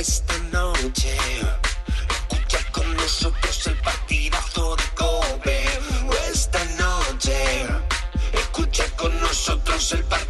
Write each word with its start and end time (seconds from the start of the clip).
esta 0.00 0.38
noche. 0.50 1.14
Escucha 2.08 2.58
con 2.72 2.96
nosotros 2.96 3.66
el 3.66 3.76
partidazo 3.82 4.76
de 4.76 4.84
Cope. 4.94 5.62
Esta 6.32 6.64
noche. 6.78 7.66
Escucha 8.32 8.84
con 8.96 9.20
nosotros 9.20 9.92
el 9.92 10.02
partidazo. 10.04 10.29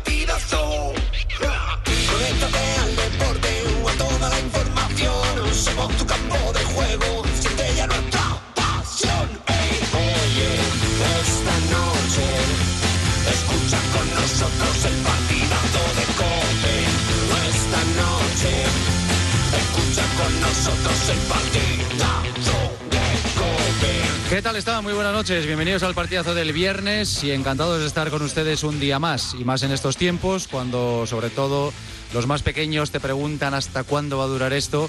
¿Qué 24.31 24.43
tal 24.43 24.55
está? 24.55 24.81
Muy 24.81 24.93
buenas 24.93 25.13
noches. 25.13 25.45
Bienvenidos 25.45 25.83
al 25.83 25.93
partidazo 25.93 26.35
del 26.35 26.53
viernes 26.53 27.25
y 27.25 27.33
encantados 27.33 27.81
de 27.81 27.87
estar 27.87 28.11
con 28.11 28.23
ustedes 28.23 28.63
un 28.63 28.79
día 28.79 28.99
más. 29.01 29.35
Y 29.35 29.45
más 29.45 29.65
en 29.65 29.73
estos 29.73 29.97
tiempos, 29.97 30.47
cuando 30.47 31.05
sobre 31.07 31.31
todo 31.31 31.73
los 32.15 32.29
más 32.29 32.43
pequeños 32.43 32.93
te 32.93 33.01
preguntan 33.01 33.55
hasta 33.55 33.83
cuándo 33.83 34.19
va 34.19 34.25
a 34.25 34.29
durar 34.29 34.53
esto. 34.53 34.89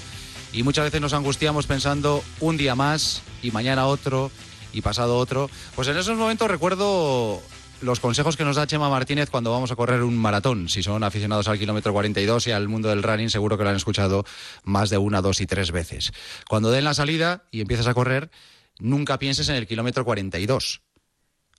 Y 0.52 0.62
muchas 0.62 0.84
veces 0.84 1.00
nos 1.00 1.12
angustiamos 1.12 1.66
pensando 1.66 2.22
un 2.38 2.56
día 2.56 2.76
más 2.76 3.22
y 3.42 3.50
mañana 3.50 3.86
otro 3.86 4.30
y 4.72 4.80
pasado 4.80 5.18
otro. 5.18 5.50
Pues 5.74 5.88
en 5.88 5.96
esos 5.96 6.16
momentos 6.16 6.48
recuerdo 6.48 7.42
los 7.82 8.00
consejos 8.00 8.36
que 8.36 8.44
nos 8.44 8.56
da 8.56 8.66
Chema 8.66 8.88
Martínez 8.88 9.28
cuando 9.28 9.50
vamos 9.50 9.70
a 9.70 9.76
correr 9.76 10.02
un 10.02 10.16
maratón. 10.16 10.68
Si 10.68 10.82
son 10.82 11.02
aficionados 11.04 11.48
al 11.48 11.58
kilómetro 11.58 11.92
42 11.92 12.46
y 12.46 12.52
al 12.52 12.68
mundo 12.68 12.88
del 12.88 13.02
running, 13.02 13.28
seguro 13.28 13.58
que 13.58 13.64
lo 13.64 13.70
han 13.70 13.76
escuchado 13.76 14.24
más 14.62 14.90
de 14.90 14.98
una, 14.98 15.20
dos 15.20 15.40
y 15.40 15.46
tres 15.46 15.72
veces. 15.72 16.12
Cuando 16.48 16.70
den 16.70 16.84
la 16.84 16.94
salida 16.94 17.44
y 17.50 17.60
empiezas 17.60 17.86
a 17.86 17.94
correr, 17.94 18.30
nunca 18.78 19.18
pienses 19.18 19.48
en 19.48 19.56
el 19.56 19.66
kilómetro 19.66 20.04
42. 20.04 20.82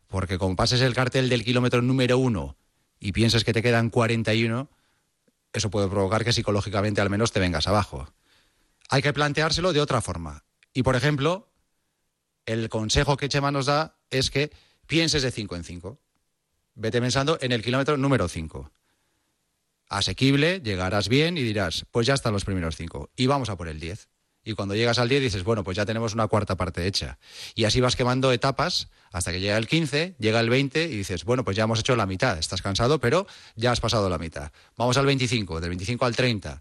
Porque 0.08 0.38
como 0.38 0.56
pases 0.56 0.82
el 0.82 0.94
cartel 0.94 1.30
del 1.30 1.44
kilómetro 1.44 1.82
número 1.82 2.18
uno 2.18 2.58
y 3.00 3.12
pienses 3.12 3.44
que 3.44 3.54
te 3.54 3.62
quedan 3.62 3.90
41, 3.90 4.70
eso 5.52 5.70
puede 5.70 5.88
provocar 5.90 6.24
que 6.24 6.34
psicológicamente 6.34 7.02
al 7.02 7.10
menos 7.10 7.32
te 7.32 7.40
vengas 7.40 7.68
abajo. 7.68 8.14
Hay 8.90 9.02
que 9.02 9.14
planteárselo 9.14 9.74
de 9.74 9.82
otra 9.82 10.02
forma. 10.02 10.46
Y 10.74 10.84
por 10.84 10.96
ejemplo, 10.96 11.52
el 12.46 12.70
consejo 12.70 13.18
que 13.18 13.30
Chema 13.30 13.52
nos 13.52 13.66
da 13.66 13.98
es 14.10 14.30
que 14.30 14.52
pienses 14.88 15.24
de 15.24 15.32
5 15.32 15.56
en 15.56 15.64
5. 15.64 16.00
Vete 16.76 17.00
pensando 17.00 17.38
en 17.40 17.52
el 17.52 17.62
kilómetro 17.62 17.98
número 17.98 18.28
5. 18.28 18.72
Asequible, 19.90 20.60
llegarás 20.62 21.08
bien 21.08 21.38
y 21.38 21.44
dirás, 21.44 21.86
pues 21.92 22.08
ya 22.08 22.16
están 22.16 22.34
los 22.34 22.46
primeros 22.46 22.76
5. 22.76 23.12
Y 23.16 23.28
vamos 23.28 23.50
a 23.50 23.56
por 23.56 23.68
el 23.68 23.80
10. 23.80 24.10
Y 24.44 24.54
cuando 24.54 24.76
llegas 24.76 24.98
al 24.98 25.08
10 25.08 25.22
dices, 25.22 25.44
bueno, 25.44 25.64
pues 25.64 25.78
ya 25.78 25.86
tenemos 25.86 26.14
una 26.16 26.28
cuarta 26.28 26.58
parte 26.58 26.88
hecha. 26.88 27.20
Y 27.54 27.66
así 27.66 27.80
vas 27.80 27.96
quemando 27.96 28.32
etapas 28.32 28.90
hasta 29.12 29.32
que 29.32 29.40
llega 29.40 29.58
el 29.58 29.68
15, 29.68 30.16
llega 30.18 30.40
el 30.40 30.50
20 30.50 30.86
y 30.86 30.98
dices, 30.98 31.24
bueno, 31.24 31.44
pues 31.44 31.56
ya 31.56 31.64
hemos 31.64 31.80
hecho 31.80 31.96
la 31.96 32.08
mitad. 32.08 32.38
Estás 32.40 32.62
cansado, 32.62 33.00
pero 33.00 33.28
ya 33.56 33.72
has 33.72 33.80
pasado 33.80 34.10
la 34.10 34.18
mitad. 34.18 34.52
Vamos 34.76 34.98
al 34.98 35.06
25, 35.06 35.62
del 35.62 35.70
25 35.70 36.06
al 36.06 36.16
30 36.16 36.60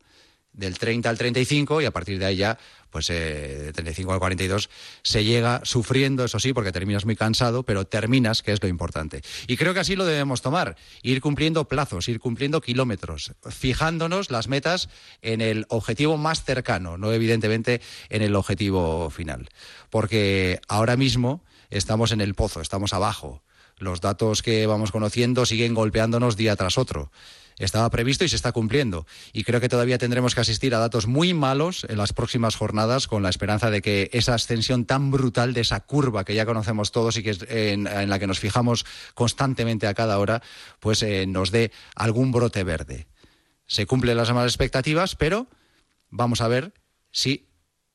del 0.53 0.79
30 0.79 1.09
al 1.09 1.19
35 1.19 1.81
y 1.81 1.87
a 1.87 1.91
partir 1.91 2.19
de 2.19 2.27
ahí 2.27 2.37
ya, 2.37 2.59
pues 2.91 3.09
eh, 3.11 3.59
de 3.65 3.73
35 3.73 4.13
al 4.13 4.19
42 4.19 4.69
se 5.03 5.25
llega 5.25 5.63
sufriendo, 5.65 6.25
eso 6.25 6.39
sí, 6.39 6.53
porque 6.53 6.73
terminas 6.73 7.07
muy 7.07 7.17
cansado, 7.17 7.63
pero 7.63 7.87
terminas, 7.87 8.43
que 8.43 8.53
es 8.53 8.63
lo 8.63 8.69
importante. 8.69 9.23
Y 9.47 9.57
creo 9.57 9.73
que 9.73 9.81
así 9.81 9.97
lo 9.97 10.05
debemos 10.05 10.43
tomar, 10.43 10.77
ir 11.03 11.21
cumpliendo 11.21 11.67
plazos, 11.67 12.09
ir 12.09 12.21
cumpliendo 12.21 12.61
kilómetros, 12.61 13.33
fijándonos 13.49 14.31
las 14.31 14.49
metas 14.49 14.89
en 15.23 15.41
el 15.41 15.65
objetivo 15.69 16.19
más 16.19 16.45
cercano, 16.45 16.99
no 16.99 17.13
evidentemente 17.13 17.81
en 18.11 18.23
el 18.23 18.37
objetivo 18.37 19.09
final. 19.11 19.49
Porque 19.89 20.61
ahora 20.69 20.97
mismo 20.97 21.43
estamos 21.71 22.13
en 22.13 22.21
el 22.21 22.35
pozo, 22.35 22.61
estamos 22.61 22.93
abajo. 22.93 23.43
Los 23.79 24.01
datos 24.01 24.43
que 24.43 24.67
vamos 24.67 24.93
conociendo 24.93 25.47
siguen 25.47 25.75
golpeándonos 25.75 26.37
día 26.37 26.55
tras 26.57 26.79
otro 26.79 27.11
estaba 27.59 27.91
previsto 27.91 28.25
y 28.25 28.29
se 28.29 28.37
está 28.37 28.53
cumpliendo. 28.53 29.07
Y 29.33 29.45
creo 29.45 29.61
que 29.61 29.69
todavía 29.69 29.99
tendremos 29.99 30.35
que 30.35 30.41
asistir 30.41 30.75
a 30.75 30.79
datos 30.79 31.07
muy 31.07 31.35
malos 31.35 31.87
en 31.89 31.99
las 31.99 32.13
próximas 32.13 32.57
jornadas 32.57 33.07
con 33.07 33.23
la 33.23 33.31
esperanza 33.31 33.71
de 33.71 33.83
que 33.83 34.11
esa 34.13 34.35
ascensión 34.35 34.85
tan 34.85 35.11
brutal 35.11 35.53
de 35.53 35.61
esa 35.63 35.81
curva 35.81 36.25
que 36.25 36.35
ya 36.35 36.47
conocemos 36.47 36.93
todos 36.93 37.17
y 37.17 37.23
que 37.23 37.37
en, 37.49 37.85
la 37.85 38.19
que 38.19 38.27
nos 38.27 38.41
fijamos 38.41 38.85
constantemente 39.15 39.87
a 39.87 39.95
cada 39.95 40.19
hora, 40.19 40.43
pues 40.81 41.03
eh, 41.03 41.27
nos 41.27 41.51
dé 41.51 41.73
algún 41.95 42.33
brote 42.33 42.65
verde. 42.65 43.07
Se 43.67 43.87
cumplen 43.87 44.17
las 44.17 44.29
demás 44.29 44.47
expectativas, 44.47 45.17
pero 45.17 45.47
vamos 46.11 46.41
a 46.41 46.49
ver 46.49 46.75
si 47.11 47.49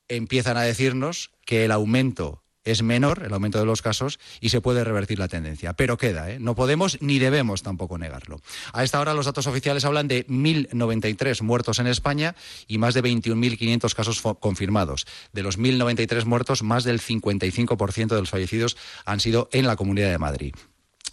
empiezan 0.08 0.58
a 0.58 0.62
decirnos 0.62 1.32
que 1.46 1.66
el 1.66 1.72
aumento 1.72 2.44
es 2.68 2.84
menor, 2.84 3.24
el 3.26 3.34
aumento 3.34 3.60
de 3.60 3.66
los 3.66 3.82
casos, 3.82 4.20
y 4.42 4.50
se 4.50 4.62
puede 4.62 4.84
revertir 4.84 5.20
la 5.20 5.28
tendencia. 5.28 5.74
Pero 5.74 5.98
queda, 5.98 6.30
¿eh? 6.30 6.40
no 6.40 6.56
podemos 6.56 7.02
ni 7.02 7.18
debemos 7.18 7.64
tampoco 7.64 7.98
negarlo. 7.98 8.42
A 8.74 8.84
esta 8.84 9.00
hora 9.00 9.14
los 9.14 9.26
datos 9.26 9.48
oficiales 9.48 9.86
hablan 9.86 10.08
de 10.08 10.28
1.093 10.28 11.42
muertos 11.42 11.80
en 11.80 11.88
España 11.88 12.36
y 12.68 12.78
más 12.78 12.94
de 12.94 13.04
21.500 13.04 13.94
casos 13.94 14.22
confirmados. 14.40 15.08
De 15.32 15.44
los 15.44 15.58
1.093 15.58 16.26
muertos, 16.26 16.62
más 16.62 16.84
del 16.84 17.00
55% 17.00 18.08
de 18.08 18.20
los 18.20 18.30
fallecidos 18.30 18.78
han 19.06 19.20
sido 19.20 19.50
en 19.52 19.66
la 19.66 19.76
Comunidad 19.76 20.12
de 20.12 20.18
Madrid. 20.18 20.54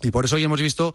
Y 0.03 0.11
por 0.11 0.25
eso 0.25 0.37
hoy 0.37 0.45
hemos 0.45 0.61
visto 0.61 0.95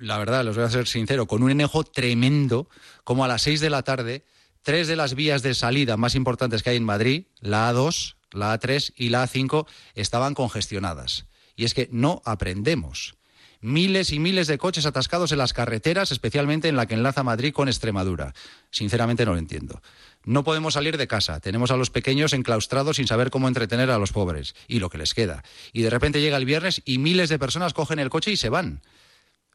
la 0.00 0.18
verdad, 0.18 0.44
les 0.44 0.54
voy 0.54 0.64
a 0.64 0.70
ser 0.70 0.86
sincero, 0.86 1.26
con 1.26 1.42
un 1.42 1.50
enojo 1.50 1.84
tremendo, 1.84 2.68
como 3.04 3.24
a 3.24 3.28
las 3.28 3.42
seis 3.42 3.60
de 3.60 3.70
la 3.70 3.82
tarde, 3.82 4.24
tres 4.62 4.88
de 4.88 4.96
las 4.96 5.14
vías 5.14 5.42
de 5.42 5.54
salida 5.54 5.96
más 5.96 6.14
importantes 6.14 6.62
que 6.62 6.70
hay 6.70 6.76
en 6.76 6.84
Madrid, 6.84 7.26
la 7.40 7.72
A2, 7.72 8.16
la 8.34 8.58
A3 8.58 8.92
y 8.96 9.08
la 9.08 9.24
A5 9.24 9.66
estaban 9.94 10.34
congestionadas. 10.34 11.26
Y 11.56 11.64
es 11.64 11.74
que 11.74 11.88
no 11.92 12.22
aprendemos. 12.24 13.14
Miles 13.60 14.12
y 14.12 14.18
miles 14.18 14.46
de 14.46 14.58
coches 14.58 14.84
atascados 14.84 15.32
en 15.32 15.38
las 15.38 15.54
carreteras, 15.54 16.12
especialmente 16.12 16.68
en 16.68 16.76
la 16.76 16.84
que 16.86 16.92
enlaza 16.92 17.22
Madrid 17.22 17.54
con 17.54 17.68
Extremadura. 17.68 18.34
Sinceramente 18.70 19.24
no 19.24 19.32
lo 19.32 19.38
entiendo. 19.38 19.80
No 20.24 20.44
podemos 20.44 20.74
salir 20.74 20.98
de 20.98 21.06
casa. 21.06 21.40
Tenemos 21.40 21.70
a 21.70 21.76
los 21.76 21.88
pequeños 21.88 22.34
enclaustrados 22.34 22.96
sin 22.96 23.06
saber 23.06 23.30
cómo 23.30 23.48
entretener 23.48 23.90
a 23.90 23.98
los 23.98 24.12
pobres 24.12 24.54
y 24.68 24.80
lo 24.80 24.90
que 24.90 24.98
les 24.98 25.14
queda. 25.14 25.44
Y 25.72 25.80
de 25.80 25.88
repente 25.88 26.20
llega 26.20 26.36
el 26.36 26.44
viernes 26.44 26.82
y 26.84 26.98
miles 26.98 27.30
de 27.30 27.38
personas 27.38 27.72
cogen 27.72 27.98
el 27.98 28.10
coche 28.10 28.32
y 28.32 28.36
se 28.36 28.50
van. 28.50 28.82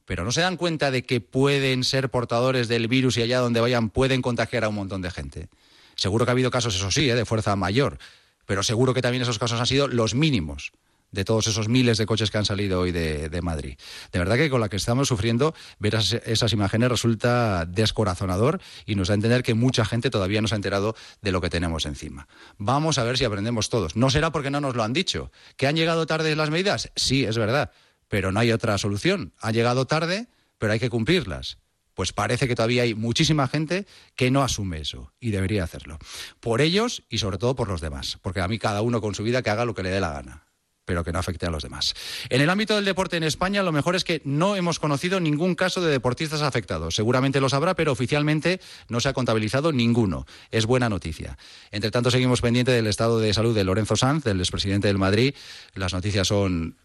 Pero 0.06 0.24
no 0.24 0.32
se 0.32 0.42
dan 0.42 0.58
cuenta 0.58 0.90
de 0.90 1.04
que 1.04 1.22
pueden 1.22 1.84
ser 1.84 2.10
portadores 2.10 2.68
del 2.68 2.88
virus 2.88 3.18
y 3.18 3.22
allá 3.22 3.40
donde 3.40 3.62
vayan 3.62 3.92
pueden 3.92 4.24
contagiar 4.24 4.64
a 4.64 4.70
un 4.70 4.76
montón 4.76 5.04
de 5.04 5.12
gente. 5.12 5.50
Seguro 5.96 6.26
que 6.26 6.32
ha 6.32 6.34
habido 6.34 6.50
casos, 6.50 6.76
eso 6.76 6.90
sí, 6.90 7.10
¿eh? 7.10 7.16
de 7.16 7.26
fuerza 7.26 7.56
mayor, 7.56 8.00
pero 8.50 8.64
seguro 8.64 8.96
que 8.96 9.04
también 9.04 9.22
esos 9.22 9.38
casos 9.38 9.60
han 9.60 9.68
sido 9.68 9.88
los 9.88 10.16
mínimos 10.16 10.72
de 11.12 11.24
todos 11.24 11.46
esos 11.46 11.70
miles 11.70 12.00
de 12.00 12.08
coches 12.08 12.32
que 12.32 12.40
han 12.40 12.46
salido 12.46 12.80
hoy 12.80 12.92
de, 12.92 13.42
Madrid. 13.44 13.78
De 14.12 14.18
verdad 14.18 14.38
que 14.38 14.50
con 14.50 14.60
la 14.60 14.70
que 14.70 14.76
estamos 14.76 15.08
sufriendo, 15.08 15.54
ver 15.78 15.94
esas, 15.94 16.14
esas, 16.26 16.52
imágenes 16.52 16.90
resulta 16.90 17.68
descorazonador 17.68 18.60
y 18.88 18.96
nos 18.96 19.10
da 19.10 19.14
a 19.14 19.18
entender 19.18 19.44
que 19.44 19.54
mucha 19.54 19.86
gente 19.86 20.10
todavía 20.10 20.42
no 20.42 20.48
se 20.48 20.56
ha 20.56 20.58
enterado 20.58 20.96
de 21.22 21.32
lo 21.32 21.42
que 21.42 21.52
tenemos 21.52 21.86
encima. 21.86 22.28
Vamos 22.58 22.98
a 22.98 23.04
ver 23.04 23.20
si 23.20 23.24
aprendemos 23.24 23.70
todos. 23.70 23.96
No 23.96 24.10
será 24.10 24.32
porque 24.32 24.50
no 24.50 24.62
nos 24.62 24.76
lo 24.76 24.82
han 24.82 24.94
dicho. 24.94 25.32
¿Que 25.56 25.68
han 25.68 25.76
llegado 25.76 26.08
tarde 26.08 26.36
las 26.36 26.50
medidas? 26.50 26.92
Sí, 26.96 27.26
es 27.26 27.38
verdad, 27.38 27.70
pero 28.08 28.32
no 28.32 28.40
hay 28.40 28.52
otra 28.52 28.80
solución. 28.80 29.32
Han 29.42 29.54
llegado 29.54 29.86
tarde, 29.86 30.28
pero 30.58 30.74
hay 30.74 30.80
que 30.80 30.90
cumplirlas 30.90 31.60
pues 32.00 32.14
parece 32.14 32.48
que 32.48 32.56
todavía 32.56 32.84
hay 32.84 32.96
muchísima 32.96 33.50
gente 33.50 33.86
que 34.16 34.32
no 34.32 34.42
asume 34.42 34.80
eso 34.80 35.12
y 35.20 35.32
debería 35.32 35.66
hacerlo. 35.66 36.00
Por 36.40 36.62
ellos 36.62 37.04
y 37.10 37.18
sobre 37.18 37.38
todo 37.38 37.58
por 37.58 37.68
los 37.68 37.82
demás, 37.82 38.18
porque 38.22 38.40
a 38.40 38.48
mí 38.48 38.58
cada 38.58 38.82
uno 38.82 39.02
con 39.02 39.16
su 39.16 39.24
vida 39.24 39.42
que 39.42 39.50
haga 39.50 39.66
lo 39.66 39.76
que 39.76 39.84
le 39.84 39.90
dé 39.90 40.00
la 40.00 40.14
gana 40.14 40.46
pero 40.86 41.04
que 41.04 41.12
no 41.12 41.20
afecte 41.20 41.46
a 41.46 41.52
los 41.52 41.62
demás. 41.62 41.94
En 42.30 42.42
el 42.42 42.50
ámbito 42.50 42.74
del 42.74 42.84
deporte 42.86 43.16
en 43.16 43.24
España, 43.24 43.62
lo 43.62 43.72
mejor 43.72 43.96
es 43.96 44.04
que 44.04 44.24
no 44.26 44.56
hemos 44.56 44.80
conocido 44.80 45.20
ningún 45.20 45.54
caso 45.54 45.82
de 45.82 45.92
deportistas 45.92 46.42
afectados. 46.42 46.96
Seguramente 46.96 47.40
los 47.40 47.54
habrá, 47.54 47.76
pero 47.76 47.92
oficialmente 47.92 48.60
no 48.88 49.00
se 49.00 49.10
ha 49.10 49.14
contabilizado 49.14 49.72
ninguno. 49.72 50.26
Es 50.50 50.66
buena 50.66 50.90
noticia. 50.90 51.38
Entre 51.70 51.92
tanto, 51.92 52.10
seguimos 52.10 52.42
pendiente 52.42 52.72
del 52.72 52.88
estado 52.88 53.20
de 53.20 53.36
salud 53.36 53.54
de 53.54 53.66
Lorenzo 53.66 53.98
Sanz, 53.98 54.24
del 54.24 54.40
expresidente 54.40 54.88
del 54.88 54.98
Madrid. 54.98 55.36
Las 55.76 55.94
noticias 55.94 56.28
son 56.28 56.78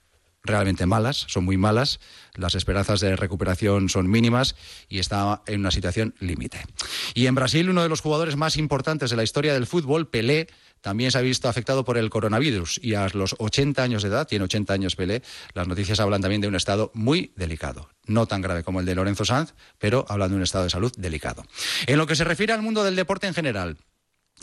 realmente 0.44 0.86
malas, 0.86 1.24
son 1.28 1.44
muy 1.44 1.56
malas, 1.56 2.00
las 2.34 2.54
esperanzas 2.54 3.00
de 3.00 3.16
recuperación 3.16 3.88
son 3.88 4.08
mínimas 4.08 4.54
y 4.88 4.98
está 4.98 5.42
en 5.46 5.60
una 5.60 5.70
situación 5.70 6.14
límite. 6.20 6.64
Y 7.14 7.26
en 7.26 7.34
Brasil, 7.34 7.68
uno 7.70 7.82
de 7.82 7.88
los 7.88 8.00
jugadores 8.00 8.36
más 8.36 8.56
importantes 8.56 9.10
de 9.10 9.16
la 9.16 9.22
historia 9.22 9.54
del 9.54 9.66
fútbol, 9.66 10.08
Pelé, 10.08 10.48
también 10.82 11.10
se 11.10 11.16
ha 11.16 11.22
visto 11.22 11.48
afectado 11.48 11.82
por 11.82 11.96
el 11.96 12.10
coronavirus 12.10 12.78
y 12.82 12.94
a 12.94 13.08
los 13.14 13.36
80 13.38 13.82
años 13.82 14.02
de 14.02 14.10
edad, 14.10 14.28
tiene 14.28 14.44
80 14.44 14.74
años 14.74 14.96
Pelé, 14.96 15.22
las 15.54 15.66
noticias 15.66 15.98
hablan 15.98 16.20
también 16.20 16.42
de 16.42 16.48
un 16.48 16.56
estado 16.56 16.90
muy 16.92 17.32
delicado. 17.36 17.88
No 18.06 18.26
tan 18.26 18.42
grave 18.42 18.62
como 18.62 18.80
el 18.80 18.86
de 18.86 18.94
Lorenzo 18.94 19.24
Sanz, 19.24 19.54
pero 19.78 20.04
hablan 20.10 20.30
de 20.30 20.36
un 20.36 20.42
estado 20.42 20.64
de 20.64 20.70
salud 20.70 20.92
delicado. 20.98 21.42
En 21.86 21.96
lo 21.96 22.06
que 22.06 22.16
se 22.16 22.24
refiere 22.24 22.52
al 22.52 22.60
mundo 22.60 22.84
del 22.84 22.96
deporte 22.96 23.26
en 23.26 23.32
general, 23.32 23.78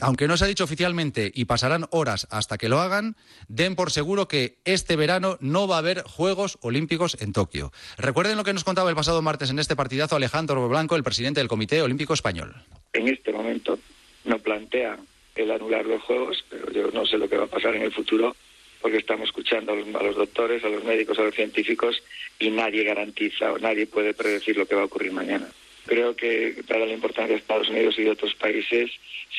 aunque 0.01 0.27
no 0.27 0.35
se 0.35 0.45
ha 0.45 0.47
dicho 0.47 0.63
oficialmente 0.63 1.31
y 1.33 1.45
pasarán 1.45 1.85
horas 1.91 2.27
hasta 2.31 2.57
que 2.57 2.69
lo 2.69 2.79
hagan, 2.79 3.15
den 3.47 3.75
por 3.75 3.91
seguro 3.91 4.27
que 4.27 4.57
este 4.65 4.95
verano 4.95 5.37
no 5.39 5.67
va 5.67 5.75
a 5.75 5.79
haber 5.79 6.03
Juegos 6.03 6.57
Olímpicos 6.61 7.17
en 7.21 7.33
Tokio. 7.33 7.71
Recuerden 7.97 8.37
lo 8.37 8.43
que 8.43 8.53
nos 8.53 8.63
contaba 8.63 8.89
el 8.89 8.95
pasado 8.95 9.21
martes 9.21 9.49
en 9.49 9.59
este 9.59 9.75
partidazo 9.75 10.15
Alejandro 10.15 10.67
Blanco, 10.67 10.95
el 10.95 11.03
presidente 11.03 11.39
del 11.39 11.47
Comité 11.47 11.81
Olímpico 11.81 12.13
Español. 12.13 12.55
En 12.93 13.07
este 13.07 13.31
momento 13.31 13.79
no 14.25 14.39
plantea 14.39 14.97
el 15.35 15.51
anular 15.51 15.85
los 15.85 16.01
juegos, 16.03 16.43
pero 16.49 16.71
yo 16.71 16.91
no 16.91 17.05
sé 17.05 17.17
lo 17.17 17.29
que 17.29 17.37
va 17.37 17.45
a 17.45 17.47
pasar 17.47 17.75
en 17.75 17.83
el 17.83 17.93
futuro 17.93 18.35
porque 18.81 18.97
estamos 18.97 19.29
escuchando 19.29 19.73
a 19.73 19.75
los, 19.75 19.87
a 19.95 20.03
los, 20.03 20.15
doctores, 20.15 20.63
a 20.65 20.69
los 20.69 20.83
médicos, 20.83 21.19
a 21.19 21.23
los 21.23 21.35
científicos 21.35 22.01
y 22.39 22.49
nadie 22.49 22.83
garantiza 22.83 23.51
o 23.51 23.59
nadie 23.59 23.85
puede 23.85 24.13
predecir 24.13 24.57
lo 24.57 24.65
que 24.65 24.75
va 24.75 24.81
a 24.81 24.85
ocurrir 24.85 25.11
mañana. 25.11 25.47
Creo 25.85 26.15
que, 26.15 26.63
dada 26.67 26.85
la 26.85 26.93
importancia 26.93 27.33
de 27.33 27.39
Estados 27.39 27.69
Unidos 27.69 27.95
y 27.97 28.03
de 28.03 28.11
otros 28.11 28.33
países, 28.35 28.91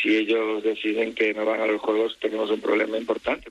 si 0.02 0.16
ellos 0.16 0.62
deciden 0.62 1.14
que 1.14 1.32
no 1.34 1.44
van 1.44 1.60
a 1.60 1.66
los 1.66 1.80
Juegos, 1.80 2.16
tenemos 2.20 2.50
un 2.50 2.60
problema 2.60 2.98
importante. 2.98 3.50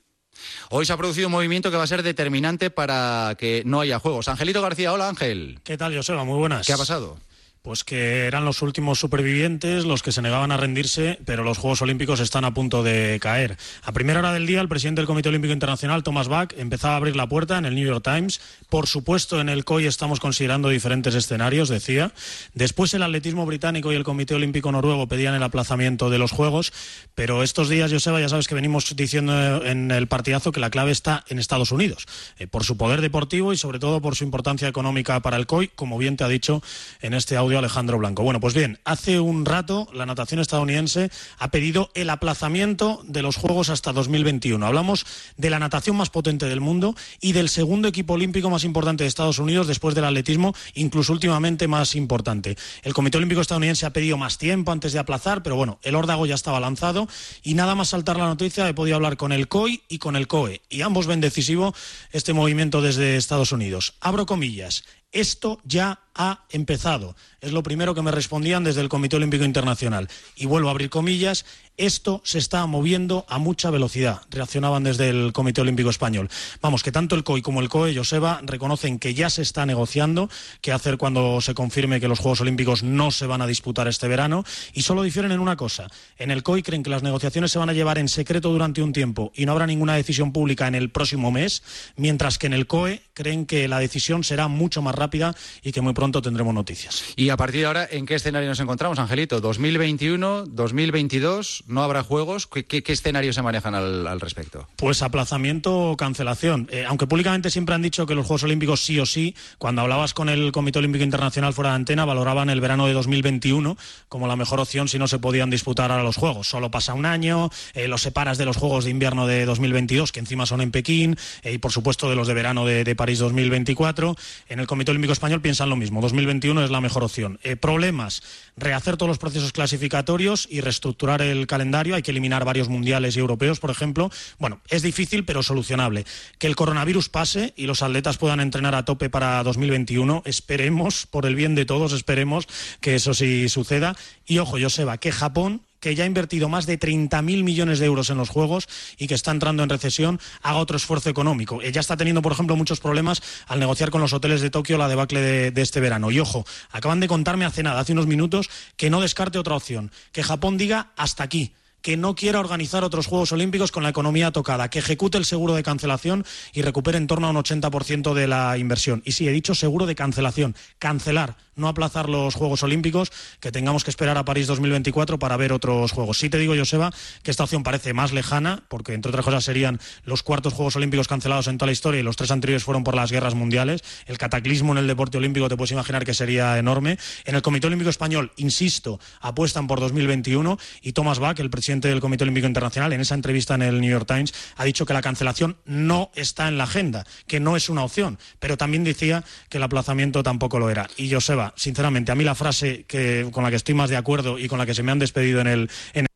Hoy 0.70 0.86
se 0.86 0.92
ha 0.92 0.96
producido 0.96 1.28
un 1.28 1.32
movimiento 1.32 1.70
que 1.70 1.76
va 1.76 1.82
a 1.84 1.86
ser 1.86 2.02
determinante 2.02 2.70
para 2.70 3.34
que 3.38 3.62
no 3.66 3.80
haya 3.80 3.98
juegos. 3.98 4.28
Angelito 4.28 4.62
García, 4.62 4.92
hola 4.92 5.08
Ángel. 5.08 5.58
¿Qué 5.64 5.76
tal, 5.76 5.94
Joseba? 5.94 6.24
Muy 6.24 6.38
buenas. 6.38 6.66
¿Qué 6.66 6.72
ha 6.72 6.78
pasado? 6.78 7.18
Pues 7.62 7.84
que 7.84 8.26
eran 8.26 8.44
los 8.44 8.60
últimos 8.60 8.98
supervivientes 8.98 9.84
los 9.84 10.02
que 10.02 10.10
se 10.10 10.20
negaban 10.20 10.50
a 10.50 10.56
rendirse, 10.56 11.20
pero 11.24 11.44
los 11.44 11.58
Juegos 11.58 11.80
Olímpicos 11.80 12.18
están 12.18 12.44
a 12.44 12.52
punto 12.52 12.82
de 12.82 13.20
caer. 13.20 13.56
A 13.84 13.92
primera 13.92 14.18
hora 14.18 14.32
del 14.32 14.48
día, 14.48 14.60
el 14.60 14.66
presidente 14.66 15.00
del 15.00 15.06
Comité 15.06 15.28
Olímpico 15.28 15.52
Internacional, 15.52 16.02
Thomas 16.02 16.26
Bach, 16.26 16.52
empezaba 16.58 16.94
a 16.94 16.96
abrir 16.96 17.14
la 17.14 17.28
puerta 17.28 17.58
en 17.58 17.64
el 17.64 17.76
New 17.76 17.86
York 17.86 18.02
Times. 18.02 18.40
Por 18.68 18.88
supuesto, 18.88 19.40
en 19.40 19.48
el 19.48 19.64
COI 19.64 19.86
estamos 19.86 20.18
considerando 20.18 20.70
diferentes 20.70 21.14
escenarios, 21.14 21.68
decía. 21.68 22.10
Después, 22.52 22.94
el 22.94 23.04
atletismo 23.04 23.46
británico 23.46 23.92
y 23.92 23.94
el 23.94 24.02
Comité 24.02 24.34
Olímpico 24.34 24.72
Noruego 24.72 25.06
pedían 25.06 25.34
el 25.34 25.42
aplazamiento 25.44 26.10
de 26.10 26.18
los 26.18 26.32
Juegos, 26.32 26.72
pero 27.14 27.44
estos 27.44 27.68
días, 27.68 27.92
Joseba, 27.92 28.20
ya 28.20 28.28
sabes 28.28 28.48
que 28.48 28.56
venimos 28.56 28.96
diciendo 28.96 29.64
en 29.64 29.92
el 29.92 30.08
partidazo 30.08 30.50
que 30.50 30.58
la 30.58 30.70
clave 30.70 30.90
está 30.90 31.24
en 31.28 31.38
Estados 31.38 31.70
Unidos, 31.70 32.06
eh, 32.40 32.48
por 32.48 32.64
su 32.64 32.76
poder 32.76 33.02
deportivo 33.02 33.52
y 33.52 33.56
sobre 33.56 33.78
todo 33.78 34.00
por 34.00 34.16
su 34.16 34.24
importancia 34.24 34.66
económica 34.66 35.20
para 35.20 35.36
el 35.36 35.46
COI, 35.46 35.68
como 35.68 35.96
bien 35.96 36.16
te 36.16 36.24
ha 36.24 36.28
dicho 36.28 36.60
en 37.02 37.14
este 37.14 37.36
audio 37.36 37.51
Alejandro 37.58 37.98
Blanco. 37.98 38.22
Bueno, 38.22 38.40
pues 38.40 38.54
bien, 38.54 38.78
hace 38.84 39.20
un 39.20 39.44
rato 39.44 39.88
la 39.92 40.06
natación 40.06 40.40
estadounidense 40.40 41.10
ha 41.38 41.50
pedido 41.50 41.90
el 41.94 42.10
aplazamiento 42.10 43.02
de 43.04 43.22
los 43.22 43.36
Juegos 43.36 43.70
hasta 43.70 43.92
2021. 43.92 44.64
Hablamos 44.64 45.06
de 45.36 45.50
la 45.50 45.58
natación 45.58 45.96
más 45.96 46.10
potente 46.10 46.46
del 46.46 46.60
mundo 46.60 46.94
y 47.20 47.32
del 47.32 47.48
segundo 47.48 47.88
equipo 47.88 48.14
olímpico 48.14 48.50
más 48.50 48.64
importante 48.64 49.04
de 49.04 49.08
Estados 49.08 49.38
Unidos 49.38 49.66
después 49.66 49.94
del 49.94 50.04
atletismo, 50.04 50.54
incluso 50.74 51.12
últimamente 51.12 51.68
más 51.68 51.94
importante. 51.94 52.56
El 52.82 52.94
Comité 52.94 53.18
Olímpico 53.18 53.40
estadounidense 53.40 53.86
ha 53.86 53.92
pedido 53.92 54.16
más 54.16 54.38
tiempo 54.38 54.72
antes 54.72 54.92
de 54.92 54.98
aplazar, 54.98 55.42
pero 55.42 55.56
bueno, 55.56 55.78
el 55.82 55.94
órdago 55.94 56.26
ya 56.26 56.34
estaba 56.34 56.60
lanzado 56.60 57.08
y 57.42 57.54
nada 57.54 57.74
más 57.74 57.88
saltar 57.88 58.16
la 58.16 58.26
noticia 58.26 58.68
he 58.68 58.74
podido 58.74 58.96
hablar 58.96 59.16
con 59.16 59.32
el 59.32 59.48
COI 59.48 59.82
y 59.88 59.98
con 59.98 60.16
el 60.16 60.28
COE 60.28 60.62
y 60.68 60.82
ambos 60.82 61.06
ven 61.06 61.20
decisivo 61.20 61.74
este 62.12 62.32
movimiento 62.32 62.80
desde 62.80 63.16
Estados 63.16 63.52
Unidos. 63.52 63.94
Abro 64.00 64.26
comillas. 64.26 64.84
Esto 65.12 65.60
ya 65.64 66.00
ha 66.14 66.44
empezado. 66.50 67.14
Es 67.40 67.52
lo 67.52 67.62
primero 67.62 67.94
que 67.94 68.02
me 68.02 68.10
respondían 68.10 68.64
desde 68.64 68.80
el 68.80 68.88
Comité 68.88 69.16
Olímpico 69.16 69.44
Internacional. 69.44 70.08
Y 70.36 70.46
vuelvo 70.46 70.68
a 70.68 70.70
abrir 70.72 70.88
comillas, 70.88 71.44
esto 71.76 72.20
se 72.24 72.38
está 72.38 72.64
moviendo 72.66 73.24
a 73.28 73.38
mucha 73.38 73.70
velocidad, 73.70 74.22
reaccionaban 74.30 74.84
desde 74.84 75.08
el 75.08 75.32
Comité 75.32 75.60
Olímpico 75.60 75.90
Español. 75.90 76.28
Vamos, 76.60 76.82
que 76.82 76.92
tanto 76.92 77.14
el 77.14 77.24
COI 77.24 77.42
como 77.42 77.60
el 77.60 77.68
COE, 77.68 77.94
Joseba, 77.94 78.40
reconocen 78.42 78.98
que 78.98 79.14
ya 79.14 79.30
se 79.30 79.42
está 79.42 79.66
negociando 79.66 80.28
qué 80.60 80.72
hacer 80.72 80.98
cuando 80.98 81.40
se 81.40 81.54
confirme 81.54 82.00
que 82.00 82.08
los 82.08 82.18
Juegos 82.18 82.40
Olímpicos 82.40 82.82
no 82.82 83.10
se 83.10 83.26
van 83.26 83.42
a 83.42 83.46
disputar 83.46 83.88
este 83.88 84.08
verano 84.08 84.44
y 84.72 84.82
solo 84.82 85.02
difieren 85.02 85.32
en 85.32 85.40
una 85.40 85.56
cosa. 85.56 85.88
En 86.18 86.30
el 86.30 86.42
COI 86.42 86.62
creen 86.62 86.82
que 86.82 86.90
las 86.90 87.02
negociaciones 87.02 87.50
se 87.50 87.58
van 87.58 87.70
a 87.70 87.72
llevar 87.72 87.98
en 87.98 88.08
secreto 88.08 88.50
durante 88.50 88.82
un 88.82 88.92
tiempo 88.92 89.32
y 89.34 89.46
no 89.46 89.52
habrá 89.52 89.66
ninguna 89.66 89.94
decisión 89.94 90.32
pública 90.32 90.68
en 90.68 90.74
el 90.74 90.90
próximo 90.90 91.30
mes, 91.30 91.62
mientras 91.96 92.38
que 92.38 92.46
en 92.46 92.52
el 92.52 92.66
COE 92.66 93.02
creen 93.14 93.46
que 93.46 93.66
la 93.68 93.78
decisión 93.78 94.24
será 94.24 94.48
mucho 94.48 94.82
más 94.82 94.94
rápida 94.94 95.34
y 95.62 95.72
que 95.72 95.80
muy 95.80 95.94
pronto 95.94 96.22
tendremos 96.22 96.54
noticias. 96.54 97.04
Y 97.16 97.30
a 97.30 97.36
partir 97.36 97.60
de 97.60 97.66
ahora, 97.66 97.88
¿en 97.90 98.06
qué 98.06 98.14
escenario 98.14 98.48
nos 98.48 98.60
encontramos, 98.60 98.98
Angelito? 98.98 99.40
¿2021? 99.40 100.46
¿2022? 100.46 101.61
¿No 101.66 101.82
habrá 101.82 102.02
juegos? 102.02 102.46
¿Qué, 102.46 102.64
qué, 102.64 102.92
escenarios 102.92 103.36
se 103.36 103.42
manejan 103.42 103.74
al, 103.74 104.06
al, 104.06 104.20
respecto? 104.20 104.68
Pues 104.76 105.02
aplazamiento 105.02 105.90
o 105.90 105.96
cancelación. 105.96 106.68
Eh, 106.70 106.84
aunque 106.86 107.06
públicamente 107.06 107.50
siempre 107.50 107.74
han 107.74 107.82
dicho 107.82 108.04
que 108.04 108.14
los 108.14 108.26
Juegos 108.26 108.42
Olímpicos 108.42 108.84
sí 108.84 108.98
o 108.98 109.06
sí, 109.06 109.36
cuando 109.58 109.82
hablabas 109.82 110.12
con 110.12 110.28
el 110.28 110.50
Comité 110.50 110.80
Olímpico 110.80 111.04
Internacional 111.04 111.52
fuera 111.54 111.70
de 111.70 111.76
antena, 111.76 112.04
valoraban 112.04 112.50
el 112.50 112.60
verano 112.60 112.86
de 112.86 112.92
2021 112.92 113.76
como 114.08 114.26
la 114.26 114.36
mejor 114.36 114.60
opción 114.60 114.88
si 114.88 114.98
no 114.98 115.06
se 115.06 115.18
podían 115.18 115.50
disputar 115.50 115.90
ahora 115.90 116.02
los 116.02 116.16
Juegos. 116.16 116.48
Solo 116.48 116.70
pasa 116.70 116.94
un 116.94 117.06
año, 117.06 117.50
eh, 117.74 117.88
los 117.88 118.02
separas 118.02 118.38
de 118.38 118.44
los 118.44 118.56
Juegos 118.56 118.84
de 118.84 118.90
Invierno 118.90 119.26
de 119.26 119.44
2022, 119.44 120.10
que 120.10 120.20
encima 120.20 120.46
son 120.46 120.60
en 120.60 120.72
Pekín, 120.72 121.16
eh, 121.42 121.52
y 121.52 121.58
por 121.58 121.72
supuesto 121.72 122.10
de 122.10 122.16
los 122.16 122.26
de 122.26 122.34
verano 122.34 122.66
de, 122.66 122.84
de, 122.84 122.96
París 122.96 123.20
2024. 123.20 124.16
En 124.48 124.60
el 124.60 124.66
Comité 124.66 124.90
Olímpico 124.90 125.12
Español 125.12 125.40
piensan 125.40 125.68
lo 125.68 125.76
mismo. 125.76 126.00
2021 126.00 126.64
es 126.64 126.70
la 126.70 126.80
mejor 126.80 127.04
opción. 127.04 127.38
Eh, 127.42 127.56
problemas, 127.56 128.22
rehacer 128.56 128.96
todos 128.96 129.08
los 129.08 129.18
procesos 129.18 129.52
clasificatorios 129.52 130.48
y 130.50 130.60
reestructurar 130.60 131.22
el 131.22 131.46
calendario. 131.52 131.94
Hay 131.94 132.02
que 132.02 132.12
eliminar 132.12 132.46
varios 132.46 132.70
mundiales 132.70 133.14
y 133.14 133.20
europeos, 133.20 133.60
por 133.60 133.70
ejemplo. 133.70 134.10
Bueno, 134.38 134.62
es 134.70 134.80
difícil, 134.80 135.26
pero 135.26 135.42
solucionable. 135.42 136.06
Que 136.38 136.46
el 136.46 136.56
coronavirus 136.56 137.10
pase 137.10 137.52
y 137.58 137.66
los 137.66 137.82
atletas 137.82 138.16
puedan 138.16 138.40
entrenar 138.40 138.74
a 138.74 138.86
tope 138.86 139.10
para 139.10 139.42
2021. 139.42 140.22
Esperemos, 140.24 141.06
por 141.06 141.26
el 141.26 141.34
bien 141.34 141.54
de 141.54 141.66
todos, 141.66 141.92
esperemos 141.92 142.48
que 142.80 142.94
eso 142.94 143.12
sí 143.12 143.50
suceda. 143.50 143.94
Y 144.24 144.38
ojo, 144.38 144.56
Joseba, 144.58 144.96
que 144.96 145.12
Japón 145.12 145.60
que 145.82 145.96
ya 145.96 146.04
ha 146.04 146.06
invertido 146.06 146.48
más 146.48 146.64
de 146.64 146.78
30.000 146.78 147.42
millones 147.42 147.80
de 147.80 147.86
euros 147.86 148.08
en 148.08 148.16
los 148.16 148.30
Juegos 148.30 148.68
y 148.96 149.08
que 149.08 149.14
está 149.14 149.32
entrando 149.32 149.64
en 149.64 149.68
recesión, 149.68 150.20
haga 150.40 150.58
otro 150.58 150.76
esfuerzo 150.76 151.10
económico. 151.10 151.60
Ella 151.60 151.80
está 151.80 151.96
teniendo, 151.96 152.22
por 152.22 152.30
ejemplo, 152.30 152.54
muchos 152.54 152.78
problemas 152.78 153.20
al 153.48 153.58
negociar 153.58 153.90
con 153.90 154.00
los 154.00 154.12
hoteles 154.12 154.40
de 154.40 154.48
Tokio 154.48 154.78
la 154.78 154.88
debacle 154.88 155.20
de, 155.20 155.50
de, 155.50 155.60
este 155.62 155.80
verano. 155.80 156.12
Y 156.12 156.20
ojo, 156.20 156.46
acaban 156.70 157.00
de 157.00 157.08
contarme 157.08 157.44
hace 157.44 157.64
nada, 157.64 157.80
hace 157.80 157.92
unos 157.92 158.06
minutos, 158.06 158.48
que 158.76 158.90
no 158.90 159.00
descarte 159.00 159.40
otra 159.40 159.56
opción, 159.56 159.90
que 160.12 160.22
Japón 160.22 160.56
diga 160.56 160.92
hasta 160.96 161.24
aquí 161.24 161.52
que 161.82 161.96
no 161.96 162.14
quiera 162.14 162.40
organizar 162.40 162.84
otros 162.84 163.06
Juegos 163.06 163.32
Olímpicos 163.32 163.72
con 163.72 163.82
la 163.82 163.88
economía 163.88 164.30
tocada, 164.30 164.70
que 164.70 164.78
ejecute 164.78 165.18
el 165.18 165.24
seguro 165.24 165.54
de 165.54 165.64
cancelación 165.64 166.24
y 166.52 166.62
recupere 166.62 166.96
en 166.96 167.08
torno 167.08 167.26
a 167.26 167.30
un 167.30 167.36
80% 167.36 168.14
de 168.14 168.28
la 168.28 168.56
inversión. 168.56 169.02
Y 169.04 169.12
sí, 169.12 169.28
he 169.28 169.32
dicho 169.32 169.54
seguro 169.54 169.86
de 169.86 169.96
cancelación, 169.96 170.54
cancelar, 170.78 171.36
no 171.54 171.68
aplazar 171.68 172.08
los 172.08 172.34
Juegos 172.34 172.62
Olímpicos, 172.62 173.12
que 173.40 173.52
tengamos 173.52 173.84
que 173.84 173.90
esperar 173.90 174.18
a 174.18 174.24
París 174.24 174.46
2024 174.46 175.18
para 175.18 175.36
ver 175.36 175.52
otros 175.52 175.92
Juegos. 175.92 176.18
Sí 176.18 176.30
te 176.30 176.38
digo, 176.38 176.54
Joseba, 176.56 176.90
que 177.22 177.30
esta 177.30 177.44
opción 177.44 177.62
parece 177.62 177.92
más 177.92 178.12
lejana, 178.12 178.64
porque 178.68 178.94
entre 178.94 179.10
otras 179.10 179.24
cosas 179.24 179.44
serían 179.44 179.80
los 180.04 180.22
cuartos 180.22 180.54
Juegos 180.54 180.76
Olímpicos 180.76 181.08
cancelados 181.08 181.48
en 181.48 181.58
toda 181.58 181.66
la 181.66 181.72
historia 181.72 182.00
y 182.00 182.02
los 182.02 182.16
tres 182.16 182.30
anteriores 182.30 182.64
fueron 182.64 182.84
por 182.84 182.94
las 182.94 183.10
guerras 183.10 183.34
mundiales. 183.34 183.82
El 184.06 184.18
cataclismo 184.18 184.72
en 184.72 184.78
el 184.78 184.86
deporte 184.86 185.18
olímpico 185.18 185.48
te 185.48 185.56
puedes 185.56 185.72
imaginar 185.72 186.04
que 186.04 186.14
sería 186.14 186.58
enorme. 186.58 186.98
En 187.24 187.34
el 187.34 187.42
Comité 187.42 187.66
Olímpico 187.66 187.90
Español, 187.90 188.32
insisto, 188.36 189.00
apuestan 189.20 189.66
por 189.66 189.80
2021 189.80 190.58
y 190.82 190.92
Thomas 190.92 191.18
Bach, 191.18 191.38
el 191.40 191.50
presidente 191.50 191.88
del 191.88 192.00
Comité 192.00 192.24
Olímpico 192.24 192.46
Internacional, 192.46 192.92
en 192.92 193.00
esa 193.00 193.14
entrevista 193.14 193.54
en 193.54 193.62
el 193.62 193.80
New 193.80 193.90
York 193.90 194.06
Times, 194.06 194.34
ha 194.56 194.64
dicho 194.64 194.86
que 194.86 194.92
la 194.92 195.02
cancelación 195.02 195.56
no 195.64 196.10
está 196.14 196.48
en 196.48 196.58
la 196.58 196.64
agenda, 196.64 197.04
que 197.26 197.40
no 197.40 197.56
es 197.56 197.68
una 197.68 197.84
opción, 197.84 198.18
pero 198.38 198.56
también 198.56 198.84
decía 198.84 199.24
que 199.48 199.58
el 199.58 199.62
aplazamiento 199.62 200.22
tampoco 200.22 200.58
lo 200.58 200.70
era. 200.70 200.88
Y 200.96 201.12
Joseba, 201.12 201.41
sinceramente, 201.56 202.12
a 202.12 202.14
mí 202.14 202.24
la 202.24 202.34
frase 202.34 202.84
que, 202.84 203.28
con 203.32 203.44
la 203.44 203.50
que 203.50 203.56
estoy 203.56 203.74
más 203.74 203.90
de 203.90 203.96
acuerdo 203.96 204.38
y 204.38 204.48
con 204.48 204.58
la 204.58 204.66
que 204.66 204.74
se 204.74 204.82
me 204.82 204.92
han 204.92 204.98
despedido 204.98 205.40
en 205.40 205.46
el, 205.46 205.70
en 205.94 206.06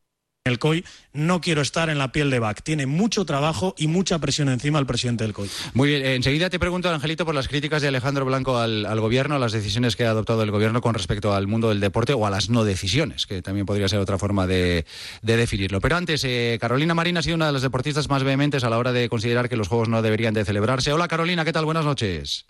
el 0.47 0.59
COI, 0.59 0.83
no 1.13 1.41
quiero 1.41 1.61
estar 1.61 1.89
en 1.89 1.97
la 1.97 2.11
piel 2.11 2.29
de 2.29 2.39
Bach. 2.39 2.61
Tiene 2.63 2.85
mucho 2.85 3.25
trabajo 3.25 3.75
y 3.77 3.87
mucha 3.87 4.19
presión 4.19 4.49
encima 4.49 4.79
el 4.79 4.85
presidente 4.85 5.23
del 5.23 5.33
COI. 5.33 5.49
Muy 5.73 5.89
bien, 5.89 6.05
enseguida 6.05 6.49
te 6.49 6.59
pregunto, 6.59 6.89
Angelito, 6.89 7.25
por 7.25 7.35
las 7.35 7.47
críticas 7.47 7.81
de 7.81 7.89
Alejandro 7.89 8.25
Blanco 8.25 8.57
al, 8.57 8.85
al, 8.85 8.99
gobierno, 8.99 9.35
a 9.35 9.39
las 9.39 9.51
decisiones 9.51 9.95
que 9.95 10.05
ha 10.05 10.11
adoptado 10.11 10.43
el 10.43 10.51
gobierno 10.51 10.81
con 10.81 10.93
respecto 10.93 11.33
al 11.33 11.47
mundo 11.47 11.69
del 11.69 11.79
deporte 11.79 12.13
o 12.13 12.25
a 12.25 12.29
las 12.29 12.49
no 12.49 12.63
decisiones, 12.63 13.25
que 13.25 13.41
también 13.41 13.65
podría 13.65 13.87
ser 13.87 13.99
otra 13.99 14.17
forma 14.17 14.47
de, 14.47 14.85
de 15.21 15.37
definirlo. 15.37 15.81
Pero 15.81 15.97
antes, 15.97 16.23
eh, 16.23 16.57
Carolina 16.59 16.93
Marín 16.93 17.17
ha 17.17 17.21
sido 17.21 17.35
una 17.35 17.47
de 17.47 17.53
las 17.53 17.61
deportistas 17.61 18.09
más 18.09 18.23
vehementes 18.23 18.63
a 18.63 18.69
la 18.69 18.77
hora 18.77 18.93
de 18.93 19.09
considerar 19.09 19.49
que 19.49 19.57
los 19.57 19.67
Juegos 19.67 19.89
no 19.89 20.01
deberían 20.01 20.33
de 20.33 20.45
celebrarse. 20.45 20.93
Hola 20.93 21.07
Carolina, 21.07 21.45
¿qué 21.45 21.53
tal? 21.53 21.65
Buenas 21.65 21.85
noches. 21.85 22.45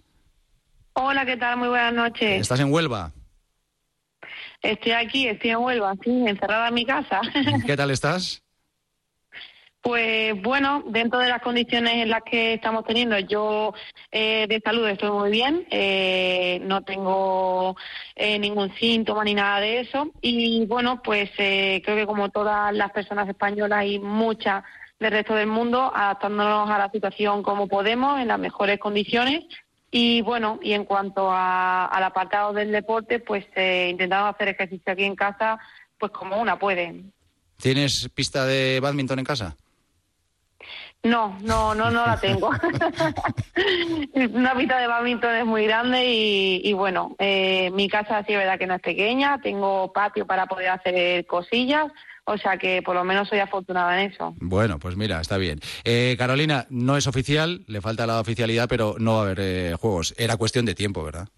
Hola, 1.00 1.27
¿qué 1.27 1.38
tal? 1.38 1.58
Muy 1.58 1.68
buenas 1.68 1.94
noches. 1.94 2.42
¿Estás 2.42 2.60
en 2.60 2.74
Huelva? 2.74 3.12
Estoy 4.63 4.94
aquí, 4.94 5.27
estoy 5.27 5.51
en 5.51 5.58
Huelva, 5.58 5.94
sí, 6.04 6.24
encerrada 6.25 6.70
en 6.70 6.74
mi 6.74 6.86
casa. 6.86 7.22
¿Qué 7.66 7.77
tal 7.77 7.92
estás? 7.92 8.42
Pues 9.80 10.42
bueno, 10.42 10.84
dentro 10.88 11.20
de 11.20 11.30
las 11.30 11.42
condiciones 11.42 11.94
en 11.94 12.10
las 12.10 12.22
que 12.24 12.56
estamos 12.56 12.84
teniendo, 12.84 13.18
yo 13.20 13.74
eh, 14.12 14.46
de 14.50 14.60
salud 14.60 14.86
estoy 14.86 15.12
muy 15.12 15.30
bien, 15.32 15.66
eh, 15.70 16.60
no 16.63 16.82
tengo 16.82 17.77
eh, 18.13 18.38
ningún 18.38 18.74
síntoma 18.75 19.24
ni 19.24 19.34
nada 19.34 19.62
de 19.62 19.82
eso. 19.82 20.12
Y 20.20 20.66
bueno, 20.66 21.01
pues 21.01 21.30
eh, 21.38 21.82
creo 21.86 21.96
que 21.96 22.06
como 22.06 22.27
todas 22.30 22.74
las 22.74 22.92
personas 22.92 23.30
españolas 23.30 23.86
y 23.86 23.98
muchas 24.00 24.66
del 25.00 25.12
resto 25.12 25.36
del 25.36 25.48
mundo, 25.48 25.89
adaptándonos 25.96 26.70
a 26.70 26.80
la 26.80 26.89
situación 26.89 27.42
como 27.42 27.70
podemos, 27.70 28.20
en 28.20 28.27
las 28.27 28.39
mejores 28.39 28.80
condiciones. 28.80 29.46
Y 29.89 30.22
bueno, 30.22 30.60
y 30.62 30.74
en 30.74 30.86
cuanto 30.86 31.32
a, 31.32 31.86
al 31.86 32.03
apartado 32.03 32.53
del 32.53 32.72
deporte, 32.72 33.20
pues 33.20 33.46
eh, 33.56 33.88
intentando 33.89 34.27
hacer 34.27 34.50
ejercicio 34.50 34.94
aquí 34.94 35.03
en 35.03 35.15
casa, 35.15 35.60
pues 35.98 36.12
como 36.12 36.39
una 36.41 36.60
puede. 36.60 37.03
¿Tienes 37.58 38.10
pista 38.10 38.46
de 38.46 38.79
badminton 38.82 39.20
en 39.20 39.25
casa? 39.25 39.56
No, 41.03 41.38
no, 41.41 41.74
no, 41.74 41.89
no 41.89 42.06
la 42.06 42.20
tengo. 42.20 42.50
Una 44.34 44.56
pista 44.56 44.79
de 44.79 44.88
badminton 44.88 45.36
es 45.36 45.46
muy 45.46 45.65
grande 45.65 46.06
y, 46.06 46.62
y 46.63 46.74
bueno, 46.74 47.15
eh, 47.20 47.72
mi 47.72 47.88
casa 47.88 48.24
sí 48.25 48.34
es 48.34 48.39
verdad 48.39 48.60
que 48.60 48.67
no 48.67 48.75
es 48.75 48.82
pequeña, 48.82 49.39
tengo 49.41 49.94
patio 49.94 50.25
para 50.25 50.48
poder 50.48 50.70
hacer 50.70 51.25
cosillas, 51.25 51.91
O 52.30 52.38
sea 52.38 52.58
que 52.58 52.82
por 52.82 52.94
lo 52.94 53.06
menos 53.06 53.30
soy 53.30 53.40
afortunada 53.40 54.02
en 54.02 54.12
eso. 54.12 54.36
Bueno, 54.40 54.80
pues 54.80 54.98
mira, 54.98 55.22
está 55.22 55.38
bien. 55.38 55.62
Eh, 55.86 56.16
Carolina, 56.18 56.68
no 56.70 56.98
es 56.98 57.08
oficial, 57.08 57.64
le 57.68 57.80
falta 57.80 58.06
la 58.06 58.20
oficialidad, 58.20 58.68
pero 58.68 58.96
no 59.00 59.14
va 59.14 59.20
a 59.20 59.22
haber 59.24 59.40
eh, 59.40 59.76
juegos. 59.80 60.14
Era 60.18 60.36
cuestión 60.36 60.66
de 60.66 60.76
tiempo, 60.76 61.06
¿verdad? 61.06 61.30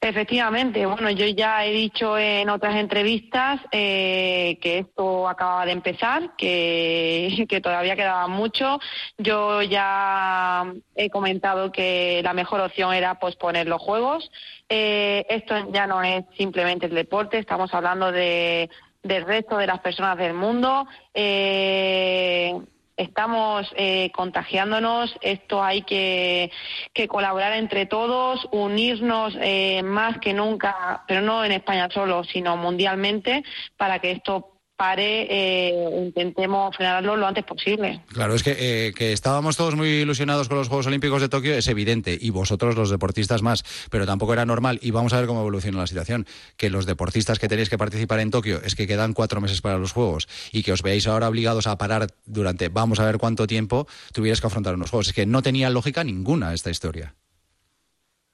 Efectivamente, 0.00 0.84
bueno, 0.86 1.10
yo 1.10 1.26
ya 1.26 1.64
he 1.64 1.70
dicho 1.72 2.18
en 2.18 2.48
otras 2.48 2.74
entrevistas 2.74 3.60
eh, 3.70 4.58
que 4.60 4.78
esto 4.78 5.28
acababa 5.28 5.66
de 5.66 5.72
empezar, 5.72 6.34
que, 6.36 7.44
que, 7.48 7.60
todavía 7.60 7.94
quedaba 7.94 8.26
mucho. 8.26 8.80
Yo 9.16 9.62
ya 9.62 10.72
he 10.96 11.08
comentado 11.08 11.70
que 11.70 12.20
la 12.24 12.32
mejor 12.32 12.62
opción 12.62 12.94
era 12.94 13.20
posponer 13.20 13.68
los 13.68 13.80
juegos. 13.80 14.32
Eh, 14.68 15.24
esto 15.28 15.70
ya 15.70 15.86
no 15.86 16.02
es 16.02 16.24
simplemente 16.36 16.86
el 16.86 16.94
deporte, 16.94 17.38
estamos 17.38 17.72
hablando 17.74 18.10
de, 18.10 18.70
del 19.02 19.24
resto 19.24 19.56
de 19.56 19.66
las 19.66 19.80
personas 19.80 20.18
del 20.18 20.34
mundo. 20.34 20.86
Eh, 21.14 22.54
estamos 22.96 23.72
eh, 23.76 24.10
contagiándonos, 24.14 25.16
esto 25.22 25.62
hay 25.62 25.82
que, 25.82 26.50
que, 26.92 27.08
colaborar 27.08 27.54
entre 27.54 27.86
todos, 27.86 28.46
unirnos 28.52 29.34
eh, 29.40 29.82
más 29.82 30.18
que 30.18 30.34
nunca, 30.34 31.04
pero 31.08 31.22
no 31.22 31.44
en 31.44 31.52
España 31.52 31.88
solo, 31.90 32.24
sino 32.24 32.58
mundialmente, 32.58 33.42
para 33.78 34.00
que 34.00 34.10
esto 34.10 34.59
pare, 34.80 35.26
eh, 35.28 35.74
intentemos 36.06 36.74
frenarlo 36.74 37.14
lo 37.14 37.26
antes 37.26 37.44
posible. 37.44 38.00
Claro, 38.14 38.34
es 38.34 38.42
que, 38.42 38.56
eh, 38.58 38.94
que 38.94 39.12
estábamos 39.12 39.58
todos 39.58 39.76
muy 39.76 39.88
ilusionados 39.88 40.48
con 40.48 40.56
los 40.56 40.68
Juegos 40.68 40.86
Olímpicos 40.86 41.20
de 41.20 41.28
Tokio, 41.28 41.54
es 41.54 41.68
evidente, 41.68 42.16
y 42.18 42.30
vosotros 42.30 42.76
los 42.76 42.88
deportistas 42.88 43.42
más, 43.42 43.62
pero 43.90 44.06
tampoco 44.06 44.32
era 44.32 44.46
normal, 44.46 44.78
y 44.80 44.90
vamos 44.90 45.12
a 45.12 45.18
ver 45.18 45.26
cómo 45.26 45.40
evoluciona 45.40 45.80
la 45.80 45.86
situación, 45.86 46.26
que 46.56 46.70
los 46.70 46.86
deportistas 46.86 47.38
que 47.38 47.46
tenéis 47.46 47.68
que 47.68 47.76
participar 47.76 48.20
en 48.20 48.30
Tokio 48.30 48.62
es 48.64 48.74
que 48.74 48.86
quedan 48.86 49.12
cuatro 49.12 49.42
meses 49.42 49.60
para 49.60 49.76
los 49.76 49.92
Juegos, 49.92 50.28
y 50.50 50.62
que 50.62 50.72
os 50.72 50.80
veáis 50.80 51.06
ahora 51.06 51.28
obligados 51.28 51.66
a 51.66 51.76
parar 51.76 52.06
durante 52.24 52.70
vamos 52.70 53.00
a 53.00 53.04
ver 53.04 53.18
cuánto 53.18 53.46
tiempo 53.46 53.86
tuvierais 54.14 54.40
que 54.40 54.46
afrontar 54.46 54.76
unos 54.76 54.88
Juegos. 54.88 55.08
Es 55.08 55.12
que 55.12 55.26
no 55.26 55.42
tenía 55.42 55.68
lógica 55.68 56.04
ninguna 56.04 56.54
esta 56.54 56.70
historia. 56.70 57.14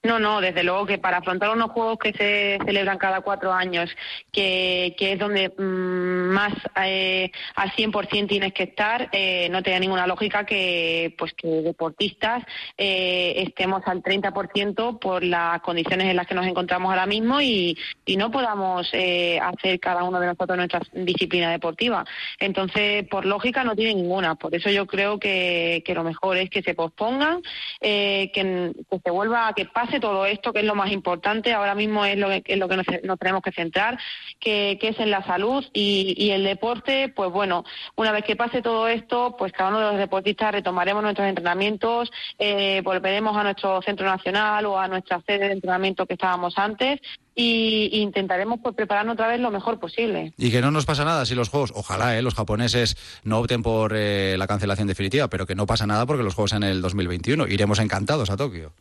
No, 0.07 0.21
no, 0.21 0.41
desde 0.41 0.63
luego 0.63 0.87
que 0.87 0.99
para 0.99 1.17
afrontar 1.17 1.51
unos 1.51 1.73
juegos 1.73 1.99
que 1.99 2.13
se 2.13 2.59
celebran 2.65 2.97
cada 2.97 3.23
cuatro 3.23 3.53
años, 3.53 3.91
que, 4.31 4.95
que 4.97 5.13
es 5.13 5.19
donde 5.19 5.49
mmm, 5.49 6.33
más 6.33 6.53
eh, 6.85 7.33
al 7.57 7.73
100% 7.73 8.29
tienes 8.29 8.53
que 8.53 8.63
estar, 8.63 9.09
eh, 9.11 9.49
no 9.51 9.65
tenía 9.65 9.81
ninguna 9.81 10.07
lógica 10.07 10.47
que 10.47 11.13
pues 11.19 11.33
que 11.35 11.49
deportistas 11.49 12.45
eh, 12.79 13.35
estemos 13.49 13.83
al 13.87 14.01
30% 14.01 15.01
por 15.01 15.25
las 15.25 15.61
condiciones 15.63 16.07
en 16.07 16.15
las 16.15 16.29
que 16.29 16.37
nos 16.37 16.47
encontramos 16.47 16.89
ahora 16.89 17.07
mismo 17.07 17.41
y, 17.41 17.77
y 18.05 18.17
no 18.17 18.31
podamos 18.31 18.89
eh, 18.93 19.41
hacer 19.41 19.81
cada 19.81 20.05
uno 20.05 20.21
de 20.21 20.29
nosotros 20.29 20.57
nuestra 20.57 20.83
disciplina 20.93 21.51
deportiva. 21.51 22.05
Entonces, 22.39 23.09
por 23.09 23.27
lógica 23.27 23.65
no 23.65 23.75
tiene 23.75 23.95
ninguna. 23.95 24.37
Por 24.37 24.55
eso 24.55 24.71
yo 24.71 24.87
creo 24.87 25.19
que, 25.19 25.83
que 25.85 25.95
lo 25.95 26.05
mejor 26.05 26.37
es 26.37 26.49
que 26.49 26.63
se 26.63 26.75
pospongan, 26.75 27.43
eh, 27.81 28.31
que, 28.33 28.73
que 28.89 29.01
se 29.05 29.11
vuelva, 29.11 29.53
que 29.53 29.65
pase 29.65 29.96
todo 30.01 30.27
esto, 30.27 30.53
que 30.53 30.61
es 30.61 30.65
lo 30.65 30.75
más 30.75 30.91
importante, 30.91 31.53
ahora 31.53 31.75
mismo 31.75 32.05
es 32.05 32.19
lo 32.19 32.29
que, 32.29 32.43
es 32.45 32.59
lo 32.59 32.69
que 32.69 32.77
nos, 32.77 33.19
tenemos 33.19 33.43
que 33.43 33.53
centrar, 33.53 33.99
que, 34.39 34.79
es 34.81 35.01
en 35.01 35.11
la 35.11 35.25
salud 35.25 35.65
y, 35.73 36.15
y, 36.17 36.31
el 36.31 36.45
deporte, 36.45 37.09
pues 37.09 37.31
bueno, 37.31 37.65
una 37.97 38.13
vez 38.13 38.25
que 38.25 38.37
pase 38.37 38.63
todo 38.63 38.87
esto, 38.87 39.35
pues 39.37 39.53
cada 39.53 39.71
uno 39.71 39.81
de 39.81 39.87
los 39.87 39.99
deportistas 39.99 40.53
retomaremos 40.53 41.03
nuestros 41.03 41.27
entrenamientos, 41.29 42.13
eh, 42.39 42.81
volveremos 42.85 43.37
a 43.37 43.43
nuestro 43.43 43.83
centro 43.83 44.07
nacional 44.07 44.67
o 44.67 44.79
a 44.79 44.89
nuestra 44.89 45.21
sede 45.27 45.49
de 45.49 45.53
entrenamiento 45.53 46.07
que 46.07 46.15
estábamos 46.15 46.57
antes 46.57 47.01
y 47.35 47.91
intentaremos 48.01 48.61
pues, 48.63 48.75
prepararnos 48.75 49.15
otra 49.15 49.29
vez 49.29 49.39
lo 49.41 49.51
mejor 49.51 49.79
posible. 49.79 50.33
Y 50.39 50.51
que 50.51 50.63
no 50.63 50.71
nos 50.71 50.87
pasa 50.87 51.05
nada 51.05 51.27
si 51.27 51.35
los 51.35 51.51
juegos, 51.51 51.73
ojalá 51.75 52.19
eh, 52.19 52.23
los 52.23 52.35
japoneses 52.35 52.97
no 53.25 53.39
opten 53.39 53.63
por 53.63 53.93
eh, 53.95 54.37
la 54.39 54.47
cancelación 54.47 54.89
definitiva, 54.89 55.29
pero 55.29 55.47
que 55.47 55.55
no 55.55 55.67
pasa 55.67 55.87
nada 55.87 56.07
porque 56.07 56.23
los 56.23 56.35
juegos 56.35 56.55
en 56.55 56.63
el 56.63 56.81
2021. 56.81 57.47
Iremos 57.47 57.79
encantados 57.79 58.31
a 58.31 58.37
Tokio. 58.37 58.73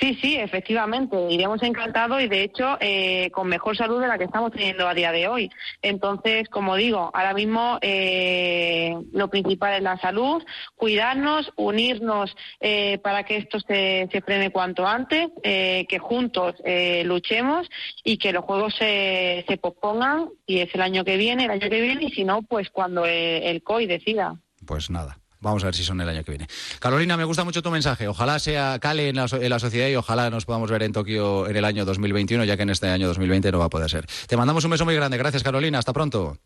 Sí, 0.00 0.16
sí, 0.22 0.36
efectivamente, 0.36 1.16
iremos 1.28 1.60
encantados 1.62 2.22
y 2.22 2.28
de 2.28 2.44
hecho 2.44 2.76
eh, 2.78 3.30
con 3.32 3.48
mejor 3.48 3.76
salud 3.76 4.00
de 4.00 4.06
la 4.06 4.16
que 4.16 4.24
estamos 4.24 4.52
teniendo 4.52 4.86
a 4.86 4.94
día 4.94 5.10
de 5.10 5.26
hoy. 5.26 5.50
Entonces, 5.82 6.48
como 6.48 6.76
digo, 6.76 7.10
ahora 7.12 7.34
mismo 7.34 7.78
eh, 7.82 8.96
lo 9.12 9.28
principal 9.28 9.74
es 9.74 9.82
la 9.82 9.98
salud, 9.98 10.44
cuidarnos, 10.76 11.52
unirnos 11.56 12.36
eh, 12.60 12.98
para 13.02 13.24
que 13.24 13.38
esto 13.38 13.58
se, 13.58 14.08
se, 14.12 14.20
frene 14.20 14.50
cuanto 14.50 14.86
antes, 14.86 15.30
eh, 15.42 15.84
que 15.88 15.98
juntos 15.98 16.54
eh, 16.64 17.02
luchemos 17.04 17.68
y 18.04 18.18
que 18.18 18.32
los 18.32 18.44
juegos 18.44 18.76
se, 18.76 19.44
se 19.48 19.56
pospongan, 19.56 20.28
y 20.46 20.60
es 20.60 20.72
el 20.74 20.82
año 20.82 21.04
que 21.04 21.16
viene, 21.16 21.46
el 21.46 21.50
año 21.50 21.68
que 21.68 21.80
viene, 21.80 22.04
y 22.04 22.10
si 22.10 22.22
no, 22.22 22.42
pues 22.42 22.70
cuando 22.70 23.04
el, 23.04 23.42
el 23.42 23.62
COI 23.64 23.86
decida. 23.86 24.36
Pues 24.64 24.90
nada. 24.90 25.18
Vamos 25.40 25.62
a 25.62 25.66
ver 25.66 25.74
si 25.74 25.84
son 25.84 26.00
el 26.00 26.08
año 26.08 26.24
que 26.24 26.32
viene. 26.32 26.46
Carolina, 26.80 27.16
me 27.16 27.24
gusta 27.24 27.44
mucho 27.44 27.62
tu 27.62 27.70
mensaje. 27.70 28.08
Ojalá 28.08 28.38
sea 28.38 28.78
cale 28.80 29.08
en 29.10 29.16
la, 29.16 29.26
en 29.30 29.50
la, 29.50 29.58
sociedad 29.58 29.88
y 29.88 29.96
ojalá 29.96 30.30
nos 30.30 30.44
podamos 30.44 30.70
ver 30.70 30.82
en 30.82 30.92
Tokio 30.92 31.48
en 31.48 31.56
el 31.56 31.64
año 31.64 31.84
2021, 31.84 32.44
ya 32.44 32.56
que 32.56 32.64
en 32.64 32.70
este 32.70 32.88
año 32.88 33.06
2020 33.06 33.52
no 33.52 33.58
va 33.60 33.66
a 33.66 33.70
poder 33.70 33.88
ser. 33.88 34.06
Te 34.26 34.36
mandamos 34.36 34.64
un 34.64 34.72
beso 34.72 34.84
muy 34.84 34.94
grande. 34.94 35.16
Gracias, 35.16 35.42
Carolina. 35.42 35.78
Hasta 35.78 35.92
pronto. 35.92 36.36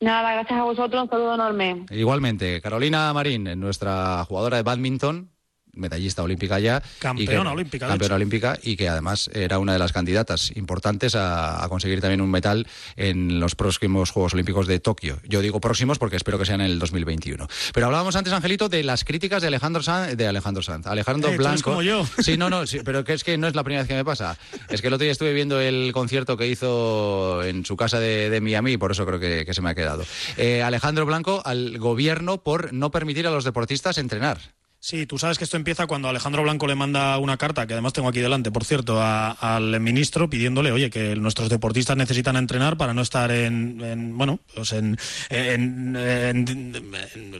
Nada, 0.00 0.32
gracias 0.32 0.60
a 0.60 0.64
vosotros. 0.64 1.02
Un 1.04 1.08
saludo 1.08 1.34
enorme. 1.34 1.86
Igualmente, 1.90 2.60
Carolina 2.60 3.12
Marín, 3.12 3.58
nuestra 3.58 4.24
jugadora 4.24 4.58
de 4.58 4.62
badminton, 4.62 5.30
medallista 5.76 6.22
olímpica 6.22 6.58
ya. 6.58 6.82
Campeona 6.98 7.50
que, 7.50 7.54
olímpica. 7.54 7.88
Campeona 7.88 8.14
olímpica 8.16 8.58
y 8.62 8.76
que 8.76 8.88
además 8.88 9.30
era 9.32 9.58
una 9.58 9.72
de 9.72 9.78
las 9.78 9.92
candidatas 9.92 10.52
importantes 10.56 11.14
a, 11.14 11.64
a, 11.64 11.68
conseguir 11.68 12.00
también 12.00 12.20
un 12.20 12.30
metal 12.30 12.66
en 12.96 13.40
los 13.40 13.54
próximos 13.54 14.10
Juegos 14.10 14.34
Olímpicos 14.34 14.66
de 14.66 14.80
Tokio. 14.80 15.18
Yo 15.24 15.40
digo 15.40 15.60
próximos 15.60 15.98
porque 15.98 16.16
espero 16.16 16.38
que 16.38 16.46
sean 16.46 16.60
en 16.60 16.66
el 16.66 16.78
2021. 16.78 17.46
Pero 17.72 17.86
hablábamos 17.86 18.16
antes, 18.16 18.32
Angelito, 18.32 18.68
de 18.68 18.82
las 18.82 19.04
críticas 19.04 19.42
de 19.42 19.48
Alejandro 19.48 19.82
Sanz, 19.82 20.16
de 20.16 20.26
Alejandro 20.26 20.62
Sanz, 20.62 20.86
Alejandro 20.86 21.30
eh, 21.30 21.36
Blanco. 21.36 21.70
como 21.70 21.82
yo. 21.82 22.06
Sí, 22.18 22.36
no, 22.36 22.50
no, 22.50 22.66
sí, 22.66 22.80
pero 22.84 23.04
que 23.04 23.12
es 23.12 23.24
que 23.24 23.38
no 23.38 23.46
es 23.46 23.54
la 23.54 23.64
primera 23.64 23.82
vez 23.82 23.88
que 23.88 23.94
me 23.94 24.04
pasa. 24.04 24.36
Es 24.68 24.80
que 24.80 24.88
el 24.88 24.94
otro 24.94 25.04
día 25.04 25.12
estuve 25.12 25.32
viendo 25.32 25.60
el 25.60 25.92
concierto 25.92 26.36
que 26.36 26.48
hizo 26.48 27.42
en 27.42 27.64
su 27.64 27.76
casa 27.76 28.00
de, 28.00 28.30
de 28.30 28.40
Miami 28.40 28.72
y 28.72 28.76
por 28.76 28.92
eso 28.92 29.06
creo 29.06 29.20
que, 29.20 29.44
que 29.44 29.54
se 29.54 29.62
me 29.62 29.70
ha 29.70 29.74
quedado. 29.74 30.04
Eh, 30.36 30.62
Alejandro 30.62 31.06
Blanco 31.06 31.42
al 31.44 31.78
gobierno 31.78 32.42
por 32.42 32.72
no 32.72 32.90
permitir 32.90 33.26
a 33.26 33.30
los 33.30 33.44
deportistas 33.44 33.98
entrenar. 33.98 34.38
Sí, 34.86 35.04
tú 35.04 35.18
sabes 35.18 35.36
que 35.36 35.42
esto 35.42 35.56
empieza 35.56 35.88
cuando 35.88 36.08
Alejandro 36.08 36.44
Blanco 36.44 36.68
le 36.68 36.76
manda 36.76 37.18
una 37.18 37.36
carta, 37.36 37.66
que 37.66 37.72
además 37.72 37.92
tengo 37.92 38.08
aquí 38.08 38.20
delante, 38.20 38.52
por 38.52 38.64
cierto, 38.64 39.02
al 39.02 39.80
ministro 39.80 40.30
pidiéndole, 40.30 40.70
oye, 40.70 40.90
que 40.90 41.16
nuestros 41.16 41.48
deportistas 41.48 41.96
necesitan 41.96 42.36
entrenar 42.36 42.76
para 42.76 42.94
no 42.94 43.02
estar 43.02 43.32
en, 43.32 43.80
en 43.80 44.16
bueno, 44.16 44.38
pues 44.54 44.72
en, 44.74 44.96